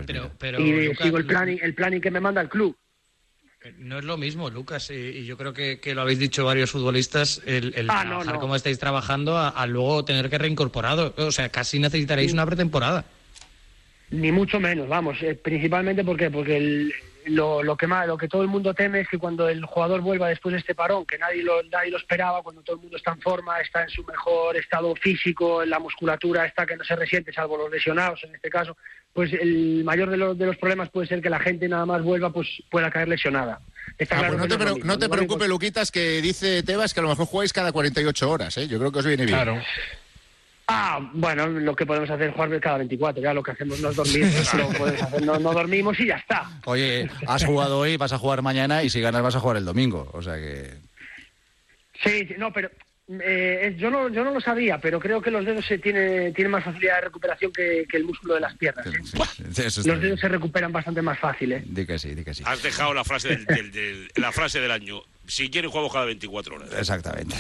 Pero, 0.08 0.32
pero 0.40 0.60
y 0.60 0.86
Lucas, 0.88 1.06
sigo 1.06 1.18
el 1.18 1.26
planning, 1.26 1.60
el 1.62 1.76
planning 1.76 2.02
que 2.02 2.10
me 2.12 2.20
manda 2.20 2.42
el 2.42 2.50
club. 2.50 2.76
No 3.78 4.00
es 4.00 4.06
lo 4.06 4.18
mismo, 4.18 4.50
Lucas, 4.50 4.90
y, 4.90 4.94
y 4.96 5.26
yo 5.26 5.38
creo 5.38 5.54
que, 5.54 5.80
que 5.80 5.94
lo 5.94 6.02
habéis 6.02 6.18
dicho 6.18 6.44
varios 6.46 6.72
futbolistas, 6.72 7.44
el, 7.46 7.74
el 7.76 7.88
Ah, 7.92 8.04
no, 8.04 8.10
trabajar 8.10 8.34
no. 8.36 8.40
como 8.40 8.56
estáis 8.56 8.80
trabajando 8.80 9.38
a, 9.38 9.50
a 9.50 9.68
luego 9.68 10.04
tener 10.04 10.32
que 10.32 10.40
reincorporado. 10.40 11.14
O 11.18 11.32
sea, 11.32 11.50
casi 11.50 11.78
necesitaréis 11.78 12.34
una 12.34 12.46
pretemporada. 12.48 13.06
Ni 14.10 14.32
mucho 14.32 14.60
menos, 14.60 14.88
vamos, 14.88 15.22
eh, 15.22 15.36
principalmente 15.36 16.04
porque 16.04 16.32
porque 16.32 16.58
el- 16.58 16.94
lo, 17.28 17.64
lo 17.64 17.76
que 17.78 17.88
más, 17.88 18.08
lo 18.08 18.18
que 18.18 18.28
todo 18.28 18.42
el 18.42 18.48
mundo 18.48 18.74
teme 18.74 19.02
es 19.02 19.08
que 19.10 19.18
cuando 19.18 19.48
el 19.50 19.64
jugador 19.66 20.02
vuelva 20.02 20.30
después 20.30 20.54
de 20.54 20.60
este 20.60 20.76
parón, 20.76 21.06
que 21.06 21.18
nadie 21.18 21.44
lo, 21.44 21.62
nadie 21.64 21.92
lo 21.92 21.98
esperaba, 21.98 22.42
cuando 22.42 22.62
todo 22.62 22.76
el 22.78 22.82
mundo 22.82 22.98
está 22.98 23.12
en 23.12 23.22
forma, 23.22 23.60
está 23.60 23.84
en 23.84 23.90
su 23.90 24.04
mejor 24.04 24.58
estado 24.58 24.96
físico, 24.96 25.64
la 25.66 25.80
musculatura 25.80 26.46
está 26.46 26.66
que 26.66 26.76
no 26.76 26.84
se 26.84 26.96
resiente, 26.96 27.34
salvo 27.34 27.58
los 27.58 27.72
lesionados 27.72 28.24
en 28.24 28.36
este 28.36 28.50
caso, 28.50 28.76
pues 29.14 29.32
el 29.34 29.84
mayor 29.84 30.10
de 30.10 30.18
los, 30.18 30.38
de 30.38 30.46
los 30.46 30.58
problemas 30.58 30.90
puede 30.90 31.08
ser 31.08 31.22
que 31.22 31.30
la 31.30 31.40
gente 31.40 31.68
nada 31.68 31.86
más 31.86 32.02
vuelva, 32.02 32.32
pues 32.32 32.48
pueda 32.70 32.90
caer 32.90 33.08
lesionada. 33.08 33.60
Está 33.98 34.16
Ah, 34.16 34.20
claro 34.20 34.38
pues 34.38 34.50
no 34.50 34.58
te, 34.58 34.66
no 34.66 34.98
te 34.98 35.06
mismo. 35.06 35.10
preocupes, 35.16 35.48
Luquitas, 35.50 35.92
que 35.92 36.22
dice 36.22 36.64
Tebas 36.64 36.94
que 36.94 37.00
a 37.02 37.04
lo 37.04 37.10
mejor 37.10 37.26
jugáis 37.26 37.52
cada 37.54 37.72
48 37.72 38.30
horas, 38.30 38.58
¿eh? 38.58 38.68
Yo 38.68 38.80
creo 38.80 38.92
que 38.92 39.00
os 39.00 39.06
viene 39.06 39.26
bien. 39.26 39.36
Claro. 39.38 39.62
Ah, 40.68 41.00
bueno, 41.14 41.48
lo 41.48 41.76
que 41.76 41.86
podemos 41.86 42.10
hacer 42.10 42.30
es 42.30 42.34
jugar 42.34 42.60
cada 42.62 42.78
24, 42.78 43.22
ya 43.22 43.34
lo 43.34 43.44
que 43.44 43.52
hacemos 43.52 43.80
no 43.80 43.90
es 43.90 43.96
dormir, 43.96 44.24
hacer, 44.26 45.22
no, 45.24 45.38
no 45.40 45.52
dormimos 45.54 46.00
y 46.00 46.06
ya 46.08 46.16
está. 46.16 46.50
Oye, 46.66 47.10
has 47.28 47.44
jugado 47.44 47.80
hoy, 47.80 47.98
vas 47.98 48.14
a 48.14 48.18
jugar 48.18 48.42
mañana 48.42 48.82
y 48.84 48.90
si 48.90 49.02
ganas 49.02 49.22
vas 49.22 49.36
a 49.36 49.40
jugar 49.40 49.58
el 49.58 49.66
domingo. 49.66 50.10
O 50.14 50.22
sea 50.22 50.36
que... 50.36 50.72
Sí, 52.04 52.26
sí, 52.28 52.36
no, 52.38 52.54
pero 52.54 52.70
eh, 53.10 53.76
yo 53.78 53.90
no 53.92 54.08
yo 54.10 54.24
no 54.24 54.32
lo 54.32 54.40
sabía, 54.40 54.80
pero 54.80 55.00
creo 55.00 55.22
que 55.22 55.30
los 55.30 55.46
dedos 55.46 55.66
se 55.66 55.78
tiene, 55.78 56.32
tienen 56.32 56.52
más 56.52 56.64
facilidad 56.64 56.96
de 56.96 57.02
recuperación 57.02 57.52
que, 57.52 57.86
que 57.90 57.98
el 57.98 58.06
músculo 58.06 58.36
de 58.36 58.40
las 58.40 58.56
piernas. 58.56 58.86
¿eh? 58.88 58.92
Los 59.86 60.02
dedos 60.02 60.20
se 60.20 60.30
recuperan 60.30 60.72
bastante 60.72 61.02
más 61.02 61.20
fácil, 61.20 61.52
¿eh? 61.52 61.64
Di 61.66 61.86
que 61.86 62.00
sí, 62.00 62.16
di 62.16 62.24
que 62.24 62.34
sí. 62.34 62.44
Has 62.46 62.64
dejado 62.64 62.94
la 62.94 63.04
frase 63.04 63.28
del, 63.30 63.46
del- 63.46 63.72
del- 63.72 64.08
la 64.16 64.32
frase 64.32 64.62
del 64.62 64.72
año. 64.72 65.02
Si 65.32 65.50
quieres, 65.50 65.72
jugamos 65.72 65.94
cada 65.94 66.04
24 66.04 66.56
horas. 66.56 66.70
Exactamente. 66.78 67.38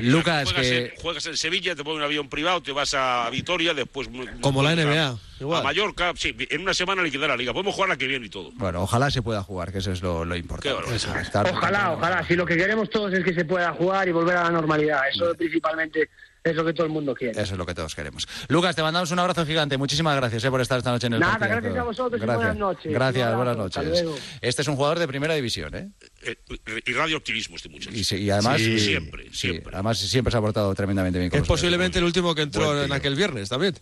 Lucas, 0.00 0.44
juegas, 0.52 0.66
que... 0.66 0.86
en, 0.86 0.92
juegas 1.00 1.26
en 1.26 1.36
Sevilla, 1.36 1.76
te 1.76 1.84
ponen 1.84 1.98
un 1.98 2.02
avión 2.04 2.28
privado, 2.28 2.60
te 2.60 2.72
vas 2.72 2.94
a 2.94 3.30
Vitoria, 3.30 3.74
después... 3.74 4.08
Como 4.40 4.60
la 4.60 4.70
a- 4.70 4.74
NBA, 4.74 5.18
igual. 5.38 5.60
A 5.60 5.62
Mallorca, 5.62 6.12
sí, 6.16 6.34
en 6.50 6.62
una 6.62 6.74
semana 6.74 7.00
liquidar 7.00 7.28
la 7.28 7.36
liga. 7.36 7.52
Podemos 7.52 7.76
jugar 7.76 7.90
la 7.90 7.96
que 7.96 8.08
viene 8.08 8.26
y 8.26 8.28
todo. 8.28 8.50
Bueno, 8.54 8.82
ojalá 8.82 9.08
se 9.12 9.22
pueda 9.22 9.44
jugar, 9.44 9.70
que 9.70 9.78
eso 9.78 9.92
es 9.92 10.02
lo, 10.02 10.24
lo 10.24 10.34
importante. 10.34 10.92
Estar- 10.96 11.48
Ojalá, 11.52 11.92
ojalá. 11.92 12.26
Si 12.26 12.34
lo 12.34 12.44
que 12.44 12.56
queremos 12.56 12.90
todos 12.90 13.12
es 13.14 13.24
que 13.24 13.32
se 13.32 13.44
pueda 13.44 13.72
jugar 13.72 14.08
y 14.08 14.10
volver 14.10 14.36
a 14.36 14.42
la 14.44 14.50
normalidad. 14.50 15.02
Eso 15.08 15.32
principalmente 15.36 16.10
es 16.50 16.56
lo 16.56 16.64
que 16.64 16.72
todo 16.72 16.86
el 16.86 16.92
mundo 16.92 17.14
quiere. 17.14 17.32
Eso 17.40 17.52
es 17.54 17.58
lo 17.58 17.66
que 17.66 17.74
todos 17.74 17.94
queremos. 17.94 18.26
Lucas, 18.48 18.74
te 18.76 18.82
mandamos 18.82 19.10
un 19.10 19.18
abrazo 19.18 19.44
gigante. 19.46 19.76
Muchísimas 19.76 20.16
gracias 20.16 20.44
eh, 20.44 20.50
por 20.50 20.60
estar 20.60 20.78
esta 20.78 20.90
noche 20.90 21.06
en 21.08 21.14
el 21.14 21.20
Nada, 21.20 21.38
partidazo. 21.38 21.60
gracias 21.62 21.80
a 21.80 21.84
vosotros 21.84 22.20
y 22.20 22.24
Gracias. 22.24 22.36
buenas 22.38 22.56
noches. 22.56 22.92
Gracias, 22.92 23.36
buenas 23.36 23.56
noches. 23.56 23.76
hasta 23.78 23.90
luego. 23.90 24.16
Este 24.40 24.62
es 24.62 24.68
un 24.68 24.76
jugador 24.76 24.98
de 24.98 25.08
primera 25.08 25.34
división, 25.34 25.74
¿eh? 25.74 25.88
Eh, 26.22 26.36
y 26.86 26.92
radio 26.92 27.16
optimismo 27.16 27.56
este 27.56 27.68
muchacho. 27.68 27.96
Y, 27.96 28.18
y 28.20 28.30
además... 28.30 28.58
Sí, 28.60 28.78
siempre, 28.78 29.24
sí, 29.30 29.48
siempre. 29.48 29.74
además 29.74 29.98
siempre 29.98 30.30
se 30.30 30.36
ha 30.38 30.40
portado 30.40 30.74
tremendamente 30.74 31.18
bien 31.18 31.30
con 31.30 31.40
Es 31.40 31.46
posiblemente 31.46 31.98
el 31.98 32.04
último 32.04 32.34
que 32.34 32.42
entró 32.42 32.82
en 32.84 32.92
aquel 32.92 33.14
viernes 33.14 33.48
también. 33.48 33.74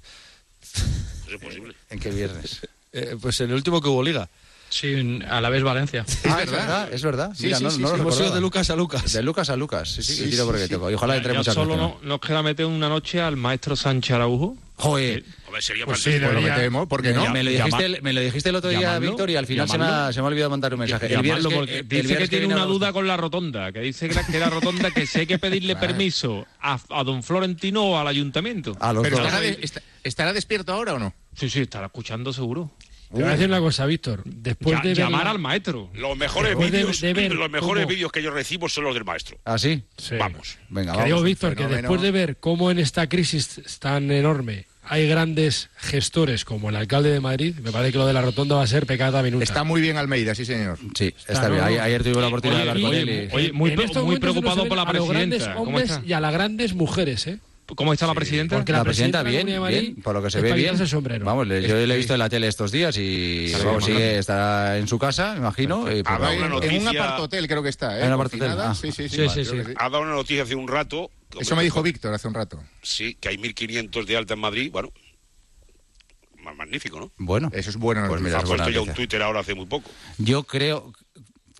Es 0.62 1.40
posible. 1.40 1.74
¿En 1.90 1.98
qué 1.98 2.10
viernes? 2.10 2.60
Eh, 2.92 3.16
pues 3.20 3.40
en 3.40 3.50
el 3.50 3.56
último 3.56 3.80
que 3.80 3.88
hubo 3.88 4.02
liga. 4.02 4.28
Sí, 4.68 5.20
a 5.28 5.40
la 5.40 5.48
vez 5.48 5.62
Valencia. 5.62 6.04
Ah, 6.28 6.42
es 6.42 6.50
verdad, 6.50 6.88
es 6.92 7.02
verdad. 7.02 7.30
Sí, 7.34 7.44
Mira, 7.46 7.58
sí, 7.58 7.64
no, 7.64 7.70
sí, 7.70 7.80
no 7.80 7.88
sí, 7.88 7.94
lo 7.94 8.00
hemos 8.00 8.14
recordaba. 8.14 8.34
de 8.34 8.40
Lucas 8.40 8.70
a 8.70 8.76
Lucas. 8.76 9.12
De 9.12 9.22
Lucas 9.22 9.50
a 9.50 9.56
Lucas, 9.56 9.88
sí, 9.88 10.02
sí, 10.02 10.28
tiro 10.30 10.44
porque 10.44 10.64
sí. 10.66 10.68
toco. 10.74 10.90
Y 10.90 10.94
ojalá 10.94 11.16
entre 11.16 11.34
muchas 11.34 11.54
solo 11.54 11.76
no- 11.76 11.98
nos 12.02 12.20
queda 12.20 12.42
meter 12.42 12.66
una 12.66 12.88
noche 12.88 13.20
al 13.20 13.36
maestro 13.36 13.76
Sánchez 13.76 14.14
Araujo. 14.16 14.56
Joder, 14.78 15.24
Hombre, 15.46 15.62
sería 15.62 15.86
Pues 15.86 16.02
sí. 16.02 16.10
Pues 16.10 16.20
lo 16.20 16.28
debería. 16.28 16.54
metemos, 16.56 16.86
¿por 16.86 17.00
qué 17.00 17.08
me, 17.14 17.24
no? 17.24 17.32
me 17.32 17.42
lo 17.42 17.50
dijiste, 17.50 17.84
el- 17.86 18.02
me 18.02 18.12
lo 18.12 18.20
dijiste 18.20 18.48
el 18.50 18.56
otro 18.56 18.68
día, 18.68 18.98
Víctor, 18.98 19.30
y 19.30 19.36
al 19.36 19.46
final 19.46 19.66
se 19.68 19.78
me, 19.78 19.84
ha, 19.86 20.12
se 20.12 20.20
me 20.20 20.26
ha 20.26 20.28
olvidado 20.28 20.50
mandar 20.50 20.74
un 20.74 20.80
mensaje. 20.80 21.06
El 21.06 21.12
Llamarlo 21.22 21.48
viernes 21.48 21.48
que- 21.48 21.56
porque 21.84 21.96
el 22.00 22.02
dice 22.08 22.18
que 22.18 22.28
tiene 22.28 22.46
una 22.46 22.64
duda 22.66 22.92
con 22.92 23.06
la 23.06 23.16
rotonda, 23.16 23.72
que 23.72 23.80
dice 23.80 24.08
que 24.08 24.14
la, 24.14 24.26
que 24.26 24.38
la 24.38 24.50
rotonda 24.50 24.90
que 24.90 25.06
si 25.06 25.20
hay 25.20 25.26
que 25.26 25.38
pedirle 25.38 25.76
permiso 25.76 26.46
a, 26.60 26.78
a 26.90 27.04
don 27.04 27.22
Florentino 27.22 27.84
o 27.84 27.98
al 27.98 28.06
ayuntamiento. 28.08 28.76
A 28.80 28.92
los 28.92 29.02
Pero 29.02 29.16
dos. 29.16 29.26
estará, 29.26 29.40
de- 29.42 29.58
est- 29.62 29.78
¿estará 30.04 30.32
despierto 30.34 30.72
ahora 30.74 30.92
o 30.94 30.98
no? 30.98 31.14
Sí, 31.34 31.48
sí, 31.48 31.60
estará 31.62 31.86
escuchando 31.86 32.32
seguro. 32.34 32.70
Te 33.08 33.14
voy 33.14 33.24
a 33.24 33.32
decir 33.32 33.48
una 33.48 33.60
cosa, 33.60 33.86
Víctor. 33.86 34.22
Después 34.24 34.76
Ya- 34.76 34.82
de 34.82 34.88
ver 34.88 34.96
llamar 34.98 35.24
la- 35.24 35.30
al 35.30 35.38
maestro. 35.38 35.90
Los 35.94 36.16
mejores 36.16 36.58
de- 36.58 36.64
vídeos 36.64 37.00
de 37.00 37.14
ver 37.14 37.34
los 37.34 37.50
mejores 37.50 37.84
cómo- 37.84 37.94
vídeos 37.94 38.12
que 38.12 38.22
yo 38.22 38.30
recibo 38.30 38.68
son 38.68 38.84
los 38.84 38.94
del 38.94 39.04
maestro. 39.04 39.38
¿Ah, 39.44 39.58
sí? 39.58 39.82
Sí. 39.96 40.16
Vamos. 40.16 40.58
Venga, 40.68 40.92
vamos. 40.92 41.06
digo, 41.06 41.22
Víctor, 41.22 41.54
que 41.56 41.66
después 41.66 42.00
de 42.00 42.10
ver 42.10 42.36
cómo 42.38 42.70
en 42.70 42.78
esta 42.78 43.08
crisis 43.08 43.60
tan 43.78 44.10
enorme 44.10 44.66
hay 44.88 45.08
grandes 45.08 45.68
gestores 45.78 46.44
como 46.44 46.70
el 46.70 46.76
alcalde 46.76 47.10
de 47.10 47.18
Madrid, 47.20 47.56
me 47.62 47.72
parece 47.72 47.92
que 47.92 47.98
lo 47.98 48.06
de 48.06 48.12
la 48.12 48.22
rotonda 48.22 48.54
va 48.56 48.62
a 48.62 48.66
ser 48.68 48.86
pecata 48.86 49.22
minuta. 49.22 49.42
Está 49.42 49.64
muy 49.64 49.80
bien 49.80 49.96
Almeida, 49.96 50.34
sí, 50.34 50.44
señor. 50.44 50.78
Sí, 50.96 51.12
está, 51.26 51.48
bien. 51.48 51.62
Ayer, 51.64 51.80
ayer 51.80 52.02
tuve 52.04 52.20
la 52.20 52.28
oportunidad 52.28 52.62
de 52.64 52.70
hablar 52.70 52.82
con 52.84 52.94
él. 52.94 53.08
y- 53.08 53.34
oye, 53.34 53.52
muy 53.52 53.70
En 53.70 53.76
pre- 53.76 53.84
estos 53.86 54.04
muy 54.04 54.18
preocupado 54.18 54.56
no 54.56 54.62
se 54.62 54.68
por 54.68 54.76
la 54.76 54.84
ven 54.84 54.96
a 54.96 54.98
los 54.98 55.08
presidenta. 55.08 55.36
grandes 55.36 55.56
¿Cómo 55.56 55.68
hombres 55.70 55.90
está? 55.90 56.02
y 56.06 56.12
a 56.12 56.20
las 56.20 56.32
grandes 56.32 56.74
mujeres, 56.74 57.26
¿eh? 57.26 57.38
¿Cómo 57.74 57.92
está 57.92 58.06
la 58.06 58.14
presidenta? 58.14 58.62
la, 58.66 58.84
presidenta, 58.84 59.22
bien, 59.22 59.46
bien, 59.46 59.96
por 59.96 60.14
lo 60.14 60.22
que 60.22 60.30
se 60.30 60.40
ve 60.40 60.52
bien. 60.52 60.80
El 60.80 60.88
sombrero. 60.88 61.24
Vamos, 61.24 61.48
yo 61.48 61.52
le 61.52 61.94
he 61.94 61.96
visto 61.96 62.12
en 62.12 62.20
la 62.20 62.28
tele 62.28 62.46
estos 62.46 62.70
días 62.70 62.96
y 62.98 63.52
vamos, 63.64 63.84
sigue, 63.84 64.18
está 64.18 64.78
en 64.78 64.86
su 64.86 64.98
casa, 64.98 65.32
me 65.32 65.38
imagino. 65.38 65.90
Y, 65.90 66.02
ha 66.04 66.18
dado 66.18 66.36
una 66.36 66.48
noticia... 66.48 66.76
En 66.76 66.82
un 66.82 66.88
apartotel 66.88 67.48
creo 67.48 67.62
que 67.62 67.68
está, 67.68 67.98
¿eh? 67.98 68.02
En 68.02 68.08
un 68.08 68.12
apartotel, 68.14 68.52
ah. 68.52 68.74
sí, 68.74 68.92
sí, 68.92 69.08
sí, 69.08 69.28
sí, 69.28 69.44
sí, 69.44 69.62
sí. 69.64 69.72
Ha 69.76 69.88
dado 69.88 70.02
una 70.02 70.12
noticia 70.12 70.44
hace 70.44 70.54
un 70.54 70.68
rato. 70.68 71.10
Eso 71.38 71.56
me 71.56 71.64
dijo 71.64 71.82
Víctor 71.82 72.14
hace 72.14 72.28
un 72.28 72.34
rato. 72.34 72.62
Sí, 72.82 73.16
que 73.20 73.28
hay 73.28 73.36
1.500 73.36 74.04
de 74.04 74.16
alta 74.16 74.34
en 74.34 74.40
Madrid, 74.40 74.70
bueno, 74.70 74.92
magnífico, 76.54 77.00
¿no? 77.00 77.12
Bueno. 77.16 77.50
Eso 77.52 77.70
es 77.70 77.76
bueno. 77.76 78.06
Pues 78.08 78.20
mira, 78.20 78.38
ha 78.38 78.42
puesto 78.42 78.68
ya 78.70 78.80
un 78.80 78.94
Twitter 78.94 79.22
ahora 79.22 79.40
hace 79.40 79.54
muy 79.54 79.66
poco. 79.66 79.90
Yo 80.18 80.44
creo, 80.44 80.92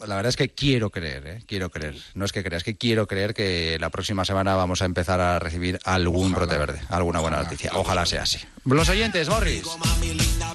la 0.01 0.17
verdad 0.17 0.29
es 0.29 0.37
que 0.37 0.51
quiero 0.51 0.91
creer, 0.91 1.27
¿eh? 1.27 1.43
quiero 1.47 1.71
creer. 1.71 1.97
No 2.15 2.25
es 2.25 2.33
que 2.33 2.45
creas, 2.45 2.65
que 2.65 2.77
quiero 2.77 3.07
creer 3.07 3.33
que 3.33 3.79
la 3.81 3.91
próxima 3.91 4.25
semana 4.25 4.55
vamos 4.55 4.83
a 4.83 4.85
empezar 4.85 5.21
a 5.21 5.39
recibir 5.39 5.79
algún 5.85 6.33
brote 6.33 6.59
verde, 6.59 6.81
alguna 6.91 7.21
buena 7.21 7.43
noticia. 7.43 7.71
Ojalá 7.75 8.05
sea 8.05 8.23
así. 8.23 8.39
Los 8.65 8.89
oyentes, 8.89 9.29
Morris. 9.29 9.65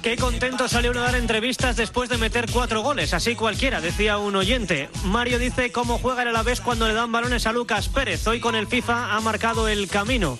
Qué 0.02 0.16
contento 0.16 0.68
salió 0.68 0.90
uno 0.90 1.00
a 1.00 1.06
dar 1.06 1.16
entrevistas 1.16 1.76
después 1.76 2.08
de 2.08 2.18
meter 2.18 2.50
cuatro 2.52 2.82
goles, 2.82 3.14
así 3.14 3.34
cualquiera, 3.34 3.80
decía 3.80 4.18
un 4.18 4.36
oyente. 4.36 4.90
Mario 5.04 5.38
dice 5.38 5.72
cómo 5.72 5.98
juega 5.98 6.22
el 6.22 6.28
Alavés 6.28 6.60
cuando 6.60 6.86
le 6.86 6.94
dan 6.94 7.12
balones 7.12 7.46
a 7.46 7.52
Lucas 7.52 7.88
Pérez. 7.88 8.26
Hoy 8.26 8.40
con 8.40 8.54
el 8.54 8.66
FIFA 8.66 9.14
ha 9.14 9.20
marcado 9.20 9.68
el 9.68 9.88
camino. 9.88 10.38